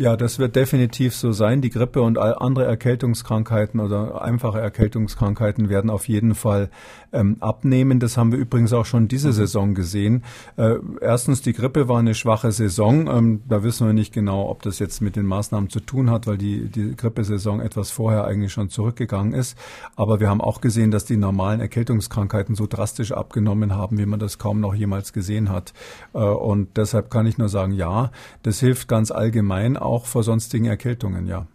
Ja, 0.00 0.16
das 0.16 0.38
wird 0.38 0.54
definitiv 0.54 1.16
so 1.16 1.32
sein. 1.32 1.60
Die 1.60 1.70
Grippe 1.70 2.02
und 2.02 2.18
andere 2.18 2.64
Erkältungskrankheiten 2.66 3.80
oder 3.80 4.22
einfache 4.22 4.60
Erkältungskrankheiten 4.60 5.68
werden 5.68 5.90
auf 5.90 6.06
jeden 6.06 6.36
Fall 6.36 6.70
ähm, 7.12 7.38
abnehmen. 7.40 7.98
Das 7.98 8.16
haben 8.16 8.30
wir 8.30 8.38
übrigens 8.38 8.72
auch 8.72 8.86
schon 8.86 9.08
diese 9.08 9.28
mhm. 9.28 9.32
Saison 9.32 9.74
gesehen. 9.74 10.22
Äh, 10.56 10.76
erstens, 11.00 11.42
die 11.42 11.52
Grippe 11.52 11.88
war 11.88 11.98
eine 11.98 12.14
schwache 12.14 12.52
Saison. 12.52 13.08
Ähm, 13.08 13.42
da 13.48 13.64
wissen 13.64 13.88
wir 13.88 13.92
nicht 13.92 14.14
genau, 14.14 14.48
ob 14.48 14.62
das 14.62 14.78
jetzt 14.78 15.00
mit 15.00 15.16
den 15.16 15.26
Maßnahmen 15.26 15.68
zu 15.68 15.80
tun 15.80 16.12
hat, 16.12 16.28
weil 16.28 16.38
die, 16.38 16.68
die 16.68 16.94
Grippesaison 16.94 17.60
etwas 17.60 17.90
vorher 17.90 18.24
eigentlich 18.24 18.52
schon 18.52 18.68
zurückgegangen 18.68 19.32
ist. 19.32 19.58
Aber 19.96 20.20
wir 20.20 20.28
haben 20.28 20.40
auch 20.40 20.60
gesehen, 20.60 20.92
dass 20.92 21.06
die 21.06 21.16
normalen 21.16 21.58
Erkältungskrankheiten 21.58 22.54
so 22.54 22.68
drastisch 22.68 23.10
abgenommen 23.10 23.74
haben, 23.74 23.98
wie 23.98 24.06
man 24.06 24.20
das 24.20 24.38
kaum 24.38 24.60
noch 24.60 24.74
jemals 24.74 25.12
gesehen 25.12 25.50
hat. 25.50 25.72
Äh, 26.14 26.18
und 26.18 26.76
deshalb 26.76 27.10
kann 27.10 27.26
ich 27.26 27.36
nur 27.36 27.48
sagen, 27.48 27.72
ja, 27.72 28.12
das 28.44 28.60
hilft 28.60 28.86
ganz 28.86 29.10
allgemein 29.10 29.76
auch 29.88 30.06
vor 30.06 30.22
sonstigen 30.22 30.66
Erkältungen, 30.66 31.26
ja. 31.26 31.46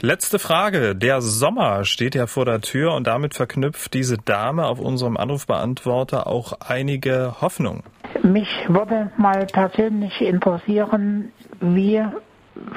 Letzte 0.00 0.38
Frage. 0.38 0.96
Der 0.96 1.20
Sommer 1.20 1.84
steht 1.84 2.14
ja 2.14 2.26
vor 2.26 2.44
der 2.44 2.60
Tür 2.60 2.94
und 2.94 3.06
damit 3.06 3.34
verknüpft 3.34 3.94
diese 3.94 4.18
Dame 4.18 4.66
auf 4.66 4.80
unserem 4.80 5.16
Anrufbeantworter 5.16 6.26
auch 6.26 6.52
einige 6.60 7.40
Hoffnung. 7.40 7.84
Mich 8.22 8.48
würde 8.68 9.12
mal 9.16 9.46
persönlich 9.46 10.20
interessieren, 10.20 11.32
wie 11.60 12.04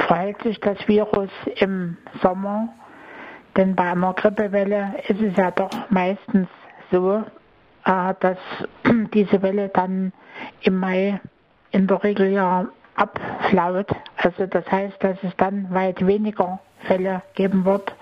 verhält 0.08 0.42
sich 0.44 0.60
das 0.60 0.78
Virus 0.88 1.30
im 1.56 1.98
Sommer? 2.22 2.70
Denn 3.56 3.76
bei 3.76 3.92
einer 3.92 4.14
Grippewelle 4.14 4.94
ist 5.08 5.20
es 5.20 5.36
ja 5.36 5.50
doch 5.50 5.72
meistens 5.90 6.48
so, 6.92 7.24
äh, 7.86 8.14
dass 8.20 8.38
diese 9.14 9.42
Welle 9.42 9.70
dann 9.70 10.14
im 10.62 10.80
Mai 10.80 11.20
in 11.72 11.88
der 11.88 12.04
Regel 12.04 12.32
ja 12.32 12.68
abflaut. 12.98 13.88
Also 14.18 14.46
das 14.46 14.70
heißt, 14.70 14.98
dass 15.00 15.18
es 15.24 15.32
dann 15.38 15.74
weit 15.74 16.06
weniger 16.06 16.60
Fälle 16.82 17.22
geben 17.36 17.66
wird. 17.66 17.94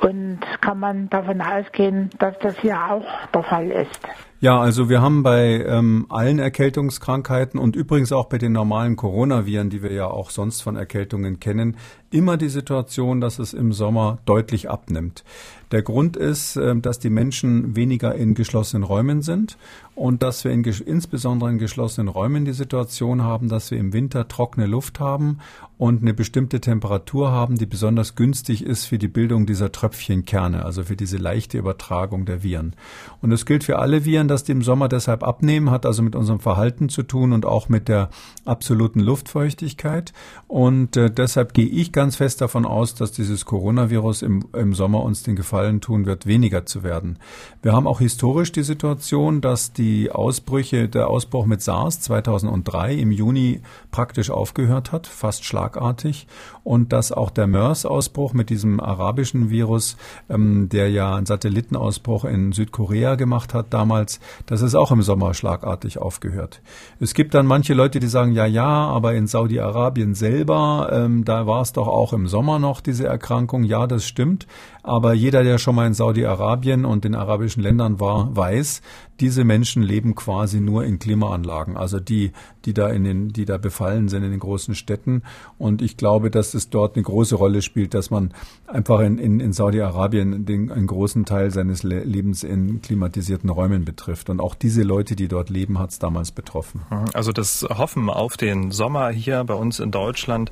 Und 0.00 0.40
kann 0.60 0.78
man 0.78 1.10
davon 1.10 1.40
ausgehen, 1.40 2.10
dass 2.18 2.38
das 2.40 2.58
hier 2.60 2.76
auch 2.76 3.04
der 3.34 3.42
Fall 3.42 3.70
ist. 3.70 4.00
Ja, 4.40 4.60
also 4.60 4.88
wir 4.88 5.00
haben 5.00 5.22
bei 5.22 5.64
ähm, 5.64 6.06
allen 6.08 6.40
Erkältungskrankheiten 6.40 7.60
und 7.60 7.76
übrigens 7.76 8.10
auch 8.12 8.28
bei 8.28 8.38
den 8.38 8.50
normalen 8.50 8.96
Coronaviren, 8.96 9.70
die 9.70 9.84
wir 9.84 9.92
ja 9.92 10.06
auch 10.06 10.30
sonst 10.30 10.62
von 10.62 10.74
Erkältungen 10.74 11.38
kennen, 11.38 11.76
immer 12.12 12.36
die 12.36 12.48
Situation, 12.48 13.20
dass 13.20 13.38
es 13.38 13.54
im 13.54 13.72
Sommer 13.72 14.18
deutlich 14.24 14.70
abnimmt. 14.70 15.24
Der 15.72 15.82
Grund 15.82 16.18
ist, 16.18 16.56
äh, 16.56 16.76
dass 16.76 16.98
die 16.98 17.10
Menschen 17.10 17.74
weniger 17.74 18.14
in 18.14 18.34
geschlossenen 18.34 18.84
Räumen 18.84 19.22
sind 19.22 19.56
und 19.94 20.22
dass 20.22 20.44
wir 20.44 20.52
in, 20.52 20.62
insbesondere 20.64 21.50
in 21.50 21.58
geschlossenen 21.58 22.08
Räumen 22.08 22.44
die 22.44 22.52
Situation 22.52 23.22
haben, 23.22 23.48
dass 23.48 23.70
wir 23.70 23.78
im 23.78 23.92
Winter 23.92 24.28
trockene 24.28 24.66
Luft 24.66 25.00
haben 25.00 25.38
und 25.78 26.02
eine 26.02 26.14
bestimmte 26.14 26.60
Temperatur 26.60 27.32
haben, 27.32 27.56
die 27.56 27.66
besonders 27.66 28.14
günstig 28.14 28.64
ist 28.64 28.84
für 28.84 28.98
die 28.98 29.08
Bildung 29.08 29.46
dieser 29.46 29.72
Tröpfchenkerne, 29.72 30.64
also 30.64 30.84
für 30.84 30.96
diese 30.96 31.16
leichte 31.16 31.58
Übertragung 31.58 32.26
der 32.26 32.42
Viren. 32.42 32.76
Und 33.20 33.30
das 33.30 33.46
gilt 33.46 33.64
für 33.64 33.78
alle 33.78 34.04
Viren, 34.04 34.28
dass 34.28 34.44
die 34.44 34.52
im 34.52 34.62
Sommer 34.62 34.88
deshalb 34.88 35.22
abnehmen, 35.22 35.70
hat 35.70 35.86
also 35.86 36.02
mit 36.02 36.14
unserem 36.14 36.40
Verhalten 36.40 36.88
zu 36.88 37.02
tun 37.02 37.32
und 37.32 37.46
auch 37.46 37.68
mit 37.68 37.88
der 37.88 38.10
absoluten 38.44 39.00
Luftfeuchtigkeit. 39.00 40.12
Und 40.48 40.96
äh, 40.96 41.10
deshalb 41.10 41.54
gehe 41.54 41.66
ich 41.66 41.92
ganz 41.92 42.01
fest 42.10 42.40
davon 42.40 42.66
aus, 42.66 42.94
dass 42.94 43.12
dieses 43.12 43.44
Coronavirus 43.44 44.22
im, 44.22 44.44
im 44.52 44.74
Sommer 44.74 45.02
uns 45.02 45.22
den 45.22 45.36
Gefallen 45.36 45.80
tun 45.80 46.04
wird, 46.04 46.26
weniger 46.26 46.66
zu 46.66 46.82
werden. 46.82 47.18
Wir 47.62 47.72
haben 47.72 47.86
auch 47.86 48.00
historisch 48.00 48.50
die 48.50 48.64
Situation, 48.64 49.40
dass 49.40 49.72
die 49.72 50.10
Ausbrüche, 50.10 50.88
der 50.88 51.08
Ausbruch 51.08 51.46
mit 51.46 51.62
SARS 51.62 52.00
2003 52.00 52.94
im 52.94 53.12
Juni 53.12 53.60
praktisch 53.92 54.30
aufgehört 54.30 54.90
hat, 54.90 55.06
fast 55.06 55.44
schlagartig. 55.44 56.26
Und 56.64 56.92
dass 56.92 57.10
auch 57.10 57.30
der 57.30 57.46
MERS-Ausbruch 57.46 58.34
mit 58.34 58.48
diesem 58.48 58.78
arabischen 58.78 59.50
Virus, 59.50 59.96
ähm, 60.28 60.68
der 60.68 60.90
ja 60.90 61.16
einen 61.16 61.26
Satellitenausbruch 61.26 62.24
in 62.24 62.52
Südkorea 62.52 63.16
gemacht 63.16 63.52
hat 63.52 63.74
damals, 63.74 64.20
das 64.46 64.62
ist 64.62 64.74
auch 64.74 64.92
im 64.92 65.02
Sommer 65.02 65.34
schlagartig 65.34 65.98
aufgehört. 65.98 66.62
Es 67.00 67.14
gibt 67.14 67.34
dann 67.34 67.46
manche 67.46 67.74
Leute, 67.74 67.98
die 67.98 68.06
sagen, 68.06 68.32
ja, 68.32 68.46
ja, 68.46 68.66
aber 68.66 69.14
in 69.14 69.26
Saudi-Arabien 69.26 70.14
selber, 70.14 70.90
ähm, 70.92 71.24
da 71.24 71.46
war 71.46 71.62
es 71.62 71.72
doch 71.72 71.88
auch 71.88 72.12
im 72.12 72.28
Sommer 72.28 72.58
noch 72.58 72.80
diese 72.80 73.06
Erkrankung. 73.06 73.64
Ja, 73.64 73.86
das 73.86 74.04
stimmt. 74.04 74.46
Aber 74.82 75.14
jeder, 75.14 75.44
der 75.44 75.58
schon 75.58 75.76
mal 75.76 75.86
in 75.86 75.94
Saudi-Arabien 75.94 76.84
und 76.84 77.04
den 77.04 77.14
arabischen 77.14 77.62
Ländern 77.62 78.00
war, 78.00 78.34
weiß, 78.36 78.82
diese 79.20 79.44
Menschen 79.44 79.82
leben 79.82 80.16
quasi 80.16 80.60
nur 80.60 80.84
in 80.84 80.98
Klimaanlagen. 80.98 81.76
Also 81.76 82.00
die, 82.00 82.32
die 82.64 82.74
da 82.74 82.88
in 82.88 83.04
den, 83.04 83.28
die 83.28 83.44
da 83.44 83.58
befallen 83.58 84.08
sind 84.08 84.24
in 84.24 84.32
den 84.32 84.40
großen 84.40 84.74
Städten. 84.74 85.22
Und 85.58 85.82
ich 85.82 85.96
glaube, 85.96 86.30
dass 86.30 86.54
es 86.54 86.70
dort 86.70 86.96
eine 86.96 87.04
große 87.04 87.36
Rolle 87.36 87.62
spielt, 87.62 87.94
dass 87.94 88.10
man 88.10 88.34
einfach 88.66 89.00
in, 89.00 89.18
in, 89.18 89.38
in 89.38 89.52
Saudi-Arabien 89.52 90.44
den, 90.44 90.72
einen 90.72 90.88
großen 90.88 91.24
Teil 91.24 91.52
seines 91.52 91.84
Lebens 91.84 92.42
in 92.42 92.82
klimatisierten 92.82 93.50
Räumen 93.50 93.84
betrifft. 93.84 94.30
Und 94.30 94.40
auch 94.40 94.56
diese 94.56 94.82
Leute, 94.82 95.14
die 95.14 95.28
dort 95.28 95.48
leben, 95.48 95.78
hat 95.78 95.90
es 95.90 96.00
damals 96.00 96.32
betroffen. 96.32 96.82
Also 97.14 97.30
das 97.30 97.64
Hoffen 97.70 98.10
auf 98.10 98.36
den 98.36 98.72
Sommer 98.72 99.10
hier 99.10 99.44
bei 99.44 99.54
uns 99.54 99.78
in 99.78 99.92
Deutschland, 99.92 100.50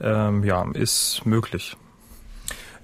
ähm, 0.00 0.44
ja, 0.44 0.66
ist 0.74 1.22
möglich. 1.24 1.76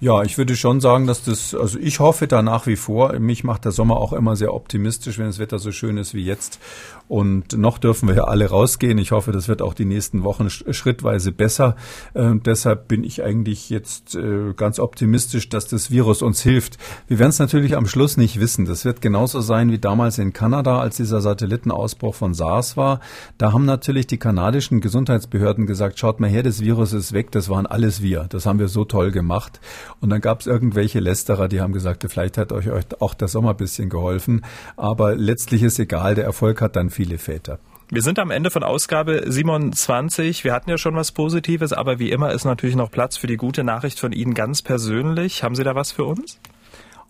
Ja, 0.01 0.23
ich 0.23 0.39
würde 0.39 0.55
schon 0.55 0.81
sagen, 0.81 1.09
dass 1.09 1.25
das, 1.25 1.57
also 1.57 1.77
ich 1.77 1.99
hoffe 1.99 2.29
da 2.29 2.41
nach 2.41 2.69
wie 2.69 2.77
vor. 2.77 3.19
Mich 3.19 3.43
macht 3.43 3.65
der 3.65 3.73
Sommer 3.73 3.97
auch 3.97 4.13
immer 4.13 4.37
sehr 4.37 4.55
optimistisch, 4.55 5.19
wenn 5.19 5.27
das 5.27 5.41
Wetter 5.41 5.59
so 5.59 5.73
schön 5.73 5.97
ist 5.97 6.15
wie 6.15 6.25
jetzt. 6.25 6.61
Und 7.09 7.59
noch 7.59 7.79
dürfen 7.79 8.07
wir 8.07 8.15
ja 8.15 8.25
alle 8.25 8.49
rausgehen. 8.49 8.99
Ich 8.99 9.11
hoffe, 9.11 9.33
das 9.33 9.49
wird 9.49 9.61
auch 9.61 9.75
die 9.75 9.87
nächsten 9.87 10.23
Wochen 10.23 10.51
schrittweise 10.51 11.33
besser. 11.33 11.75
Äh, 12.15 12.35
deshalb 12.37 12.87
bin 12.87 13.03
ich 13.03 13.25
eigentlich 13.25 13.71
jetzt 13.71 14.15
äh, 14.15 14.53
ganz 14.55 14.79
optimistisch, 14.79 15.49
dass 15.49 15.67
das 15.67 15.91
Virus 15.91 16.23
uns 16.23 16.43
hilft. 16.43 16.77
Wir 17.09 17.19
werden 17.19 17.31
es 17.31 17.41
natürlich 17.41 17.77
am 17.77 17.89
Schluss 17.89 18.19
nicht 18.19 18.39
wissen. 18.39 18.67
Das 18.67 18.85
wird 18.85 19.01
genauso 19.01 19.41
sein 19.41 19.73
wie 19.73 19.79
damals 19.79 20.19
in 20.19 20.33
Kanada, 20.33 20.79
als 20.79 20.97
dieser 20.97 21.21
Satellitenausbruch 21.21 22.15
von 22.15 22.35
SARS 22.35 22.77
war. 22.77 23.01
Da 23.37 23.53
haben 23.53 23.65
natürlich 23.65 24.07
die 24.07 24.19
kanadischen 24.19 24.81
Gesundheitsbehörden 24.81 25.67
gesagt, 25.67 25.99
schaut 25.99 26.21
mal 26.21 26.31
her, 26.31 26.45
das 26.45 26.61
Virus 26.61 26.93
ist 26.93 27.15
weg, 27.15 27.33
das 27.33 27.49
waren 27.49 27.67
alles 27.67 28.01
wir. 28.01 28.27
Das 28.29 28.47
haben 28.47 28.61
wir 28.61 28.69
so 28.69 28.85
toll 28.85 29.11
gemacht. 29.11 29.61
Und 30.01 30.11
dann 30.11 30.21
gab 30.21 30.41
es 30.41 30.47
irgendwelche 30.47 31.01
Lästerer, 31.01 31.49
die 31.49 31.61
haben 31.61 31.73
gesagt, 31.73 32.05
vielleicht 32.09 32.39
hat 32.39 32.53
euch 32.53 32.69
auch 33.01 33.15
der 33.15 33.29
Sommer 33.29 33.51
ein 33.51 33.57
bisschen 33.57 33.89
geholfen. 33.89 34.45
Aber 34.77 35.15
letztlich 35.15 35.63
ist 35.63 35.79
egal, 35.79 36.15
der 36.15 36.25
Erfolg 36.25 36.61
hat 36.61 36.77
dann 36.77 36.91
viele 36.91 37.19
Väter. 37.19 37.59
Wir 37.91 38.03
sind 38.03 38.19
am 38.19 38.31
Ende 38.31 38.51
von 38.51 38.63
Ausgabe 38.63 39.25
27. 39.27 40.45
Wir 40.45 40.53
hatten 40.53 40.69
ja 40.69 40.77
schon 40.77 40.95
was 40.95 41.13
Positives, 41.13 41.73
aber 41.73 41.99
wie 41.99 42.11
immer 42.11 42.33
ist 42.33 42.45
natürlich 42.45 42.77
noch 42.77 42.91
Platz 42.91 43.17
für 43.17 43.27
die 43.27 43.39
gute 43.39 43.65
Nachricht 43.65 43.99
von 43.99 44.13
Ihnen 44.13 44.35
ganz 44.35 44.61
persönlich. 44.61 45.43
Haben 45.43 45.55
Sie 45.55 45.65
da 45.65 45.75
was 45.75 45.93
für 45.93 46.05
uns? 46.05 46.39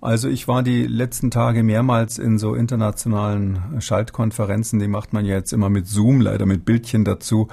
Also 0.01 0.29
ich 0.29 0.47
war 0.47 0.63
die 0.63 0.87
letzten 0.87 1.33
Tage 1.33 1.65
mehrmals 1.65 2.19
in 2.19 2.39
so 2.39 2.55
internationalen 2.55 3.81
Schaltkonferenzen, 3.81 4.79
die 4.79 4.87
macht 4.87 5.13
man 5.13 5.25
ja 5.25 5.35
jetzt 5.35 5.53
immer 5.53 5.71
mit 5.71 5.89
Zoom, 5.89 6.21
leider 6.21 6.47
mit 6.47 6.65
Bildchen 6.65 7.05
dazu. 7.05 7.49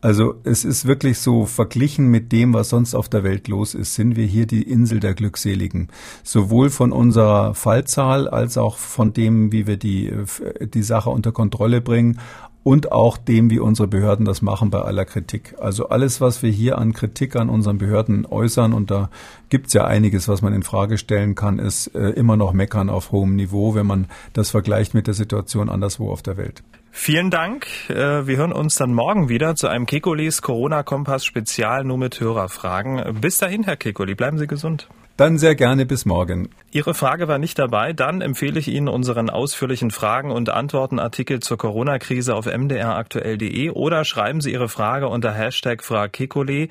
Also 0.00 0.34
es 0.42 0.64
ist 0.64 0.86
wirklich 0.86 1.20
so 1.20 1.46
verglichen 1.46 2.08
mit 2.08 2.32
dem, 2.32 2.52
was 2.52 2.70
sonst 2.70 2.96
auf 2.96 3.08
der 3.08 3.22
Welt 3.22 3.46
los 3.46 3.74
ist, 3.74 3.94
sind 3.94 4.16
wir 4.16 4.26
hier 4.26 4.46
die 4.46 4.62
Insel 4.64 4.98
der 4.98 5.14
Glückseligen. 5.14 5.88
Sowohl 6.24 6.70
von 6.70 6.90
unserer 6.90 7.54
Fallzahl 7.54 8.26
als 8.28 8.58
auch 8.58 8.76
von 8.76 9.12
dem, 9.12 9.52
wie 9.52 9.68
wir 9.68 9.76
die, 9.76 10.12
die 10.60 10.82
Sache 10.82 11.10
unter 11.10 11.30
Kontrolle 11.30 11.80
bringen, 11.80 12.18
und 12.64 12.90
auch 12.90 13.18
dem, 13.18 13.50
wie 13.50 13.60
unsere 13.60 13.86
Behörden 13.86 14.24
das 14.24 14.42
machen 14.42 14.70
bei 14.70 14.80
aller 14.80 15.04
Kritik. 15.04 15.54
Also 15.60 15.90
alles, 15.90 16.20
was 16.20 16.42
wir 16.42 16.50
hier 16.50 16.78
an 16.78 16.94
Kritik 16.94 17.36
an 17.36 17.50
unseren 17.50 17.78
Behörden 17.78 18.26
äußern, 18.26 18.72
und 18.72 18.90
da 18.90 19.10
gibt's 19.50 19.74
ja 19.74 19.84
einiges, 19.84 20.26
was 20.26 20.42
man 20.42 20.54
in 20.54 20.62
Frage 20.62 20.98
stellen 20.98 21.34
kann, 21.34 21.58
ist 21.58 21.94
äh, 21.94 22.10
immer 22.10 22.36
noch 22.36 22.52
meckern 22.54 22.88
auf 22.88 23.12
hohem 23.12 23.36
Niveau, 23.36 23.74
wenn 23.74 23.86
man 23.86 24.06
das 24.32 24.50
vergleicht 24.50 24.94
mit 24.94 25.06
der 25.06 25.14
Situation 25.14 25.68
anderswo 25.68 26.10
auf 26.10 26.22
der 26.22 26.38
Welt. 26.38 26.64
Vielen 26.90 27.30
Dank. 27.30 27.66
Äh, 27.90 28.26
wir 28.26 28.36
hören 28.38 28.52
uns 28.52 28.76
dann 28.76 28.94
morgen 28.94 29.28
wieder 29.28 29.56
zu 29.56 29.68
einem 29.68 29.84
Kekulis 29.84 30.40
Corona-Kompass 30.40 31.24
Spezial 31.24 31.84
nur 31.84 31.98
mit 31.98 32.18
Hörerfragen. 32.18 33.20
Bis 33.20 33.38
dahin, 33.38 33.64
Herr 33.64 33.76
Kekuli, 33.76 34.14
bleiben 34.14 34.38
Sie 34.38 34.46
gesund. 34.46 34.88
Dann 35.16 35.38
sehr 35.38 35.54
gerne 35.54 35.86
bis 35.86 36.06
morgen. 36.06 36.48
Ihre 36.72 36.92
Frage 36.92 37.28
war 37.28 37.38
nicht 37.38 37.56
dabei. 37.60 37.92
Dann 37.92 38.20
empfehle 38.20 38.58
ich 38.58 38.66
Ihnen 38.66 38.88
unseren 38.88 39.30
ausführlichen 39.30 39.92
Fragen- 39.92 40.32
und 40.32 40.50
Antwortenartikel 40.50 41.38
zur 41.38 41.56
Corona-Krise 41.56 42.34
auf 42.34 42.46
mdraktuell.de 42.46 43.70
oder 43.70 44.04
schreiben 44.04 44.40
Sie 44.40 44.50
Ihre 44.50 44.68
Frage 44.68 45.06
unter 45.06 45.32
Hashtag 45.32 45.84
FragKekole 45.84 46.66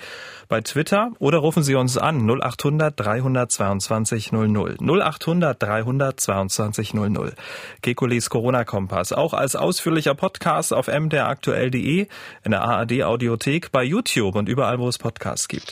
bei 0.49 0.59
Twitter 0.59 1.11
oder 1.19 1.37
rufen 1.37 1.63
Sie 1.63 1.75
uns 1.75 1.97
an 1.97 2.29
0800 2.29 2.99
322 2.99 4.33
00. 4.33 4.75
0800 4.81 5.63
322 5.63 6.93
00. 6.95 7.33
Kekules 7.81 8.29
Corona-Kompass. 8.29 9.13
Auch 9.13 9.33
als 9.33 9.55
ausführlicher 9.55 10.15
Podcast 10.15 10.73
auf 10.73 10.87
mdraktuell.de, 10.87 12.07
in 12.43 12.51
der 12.51 12.61
ARD-Audiothek, 12.61 13.71
bei 13.71 13.83
YouTube 13.83 14.35
und 14.35 14.49
überall, 14.49 14.79
wo 14.79 14.89
es 14.89 14.97
Podcasts 14.97 15.47
gibt. 15.47 15.71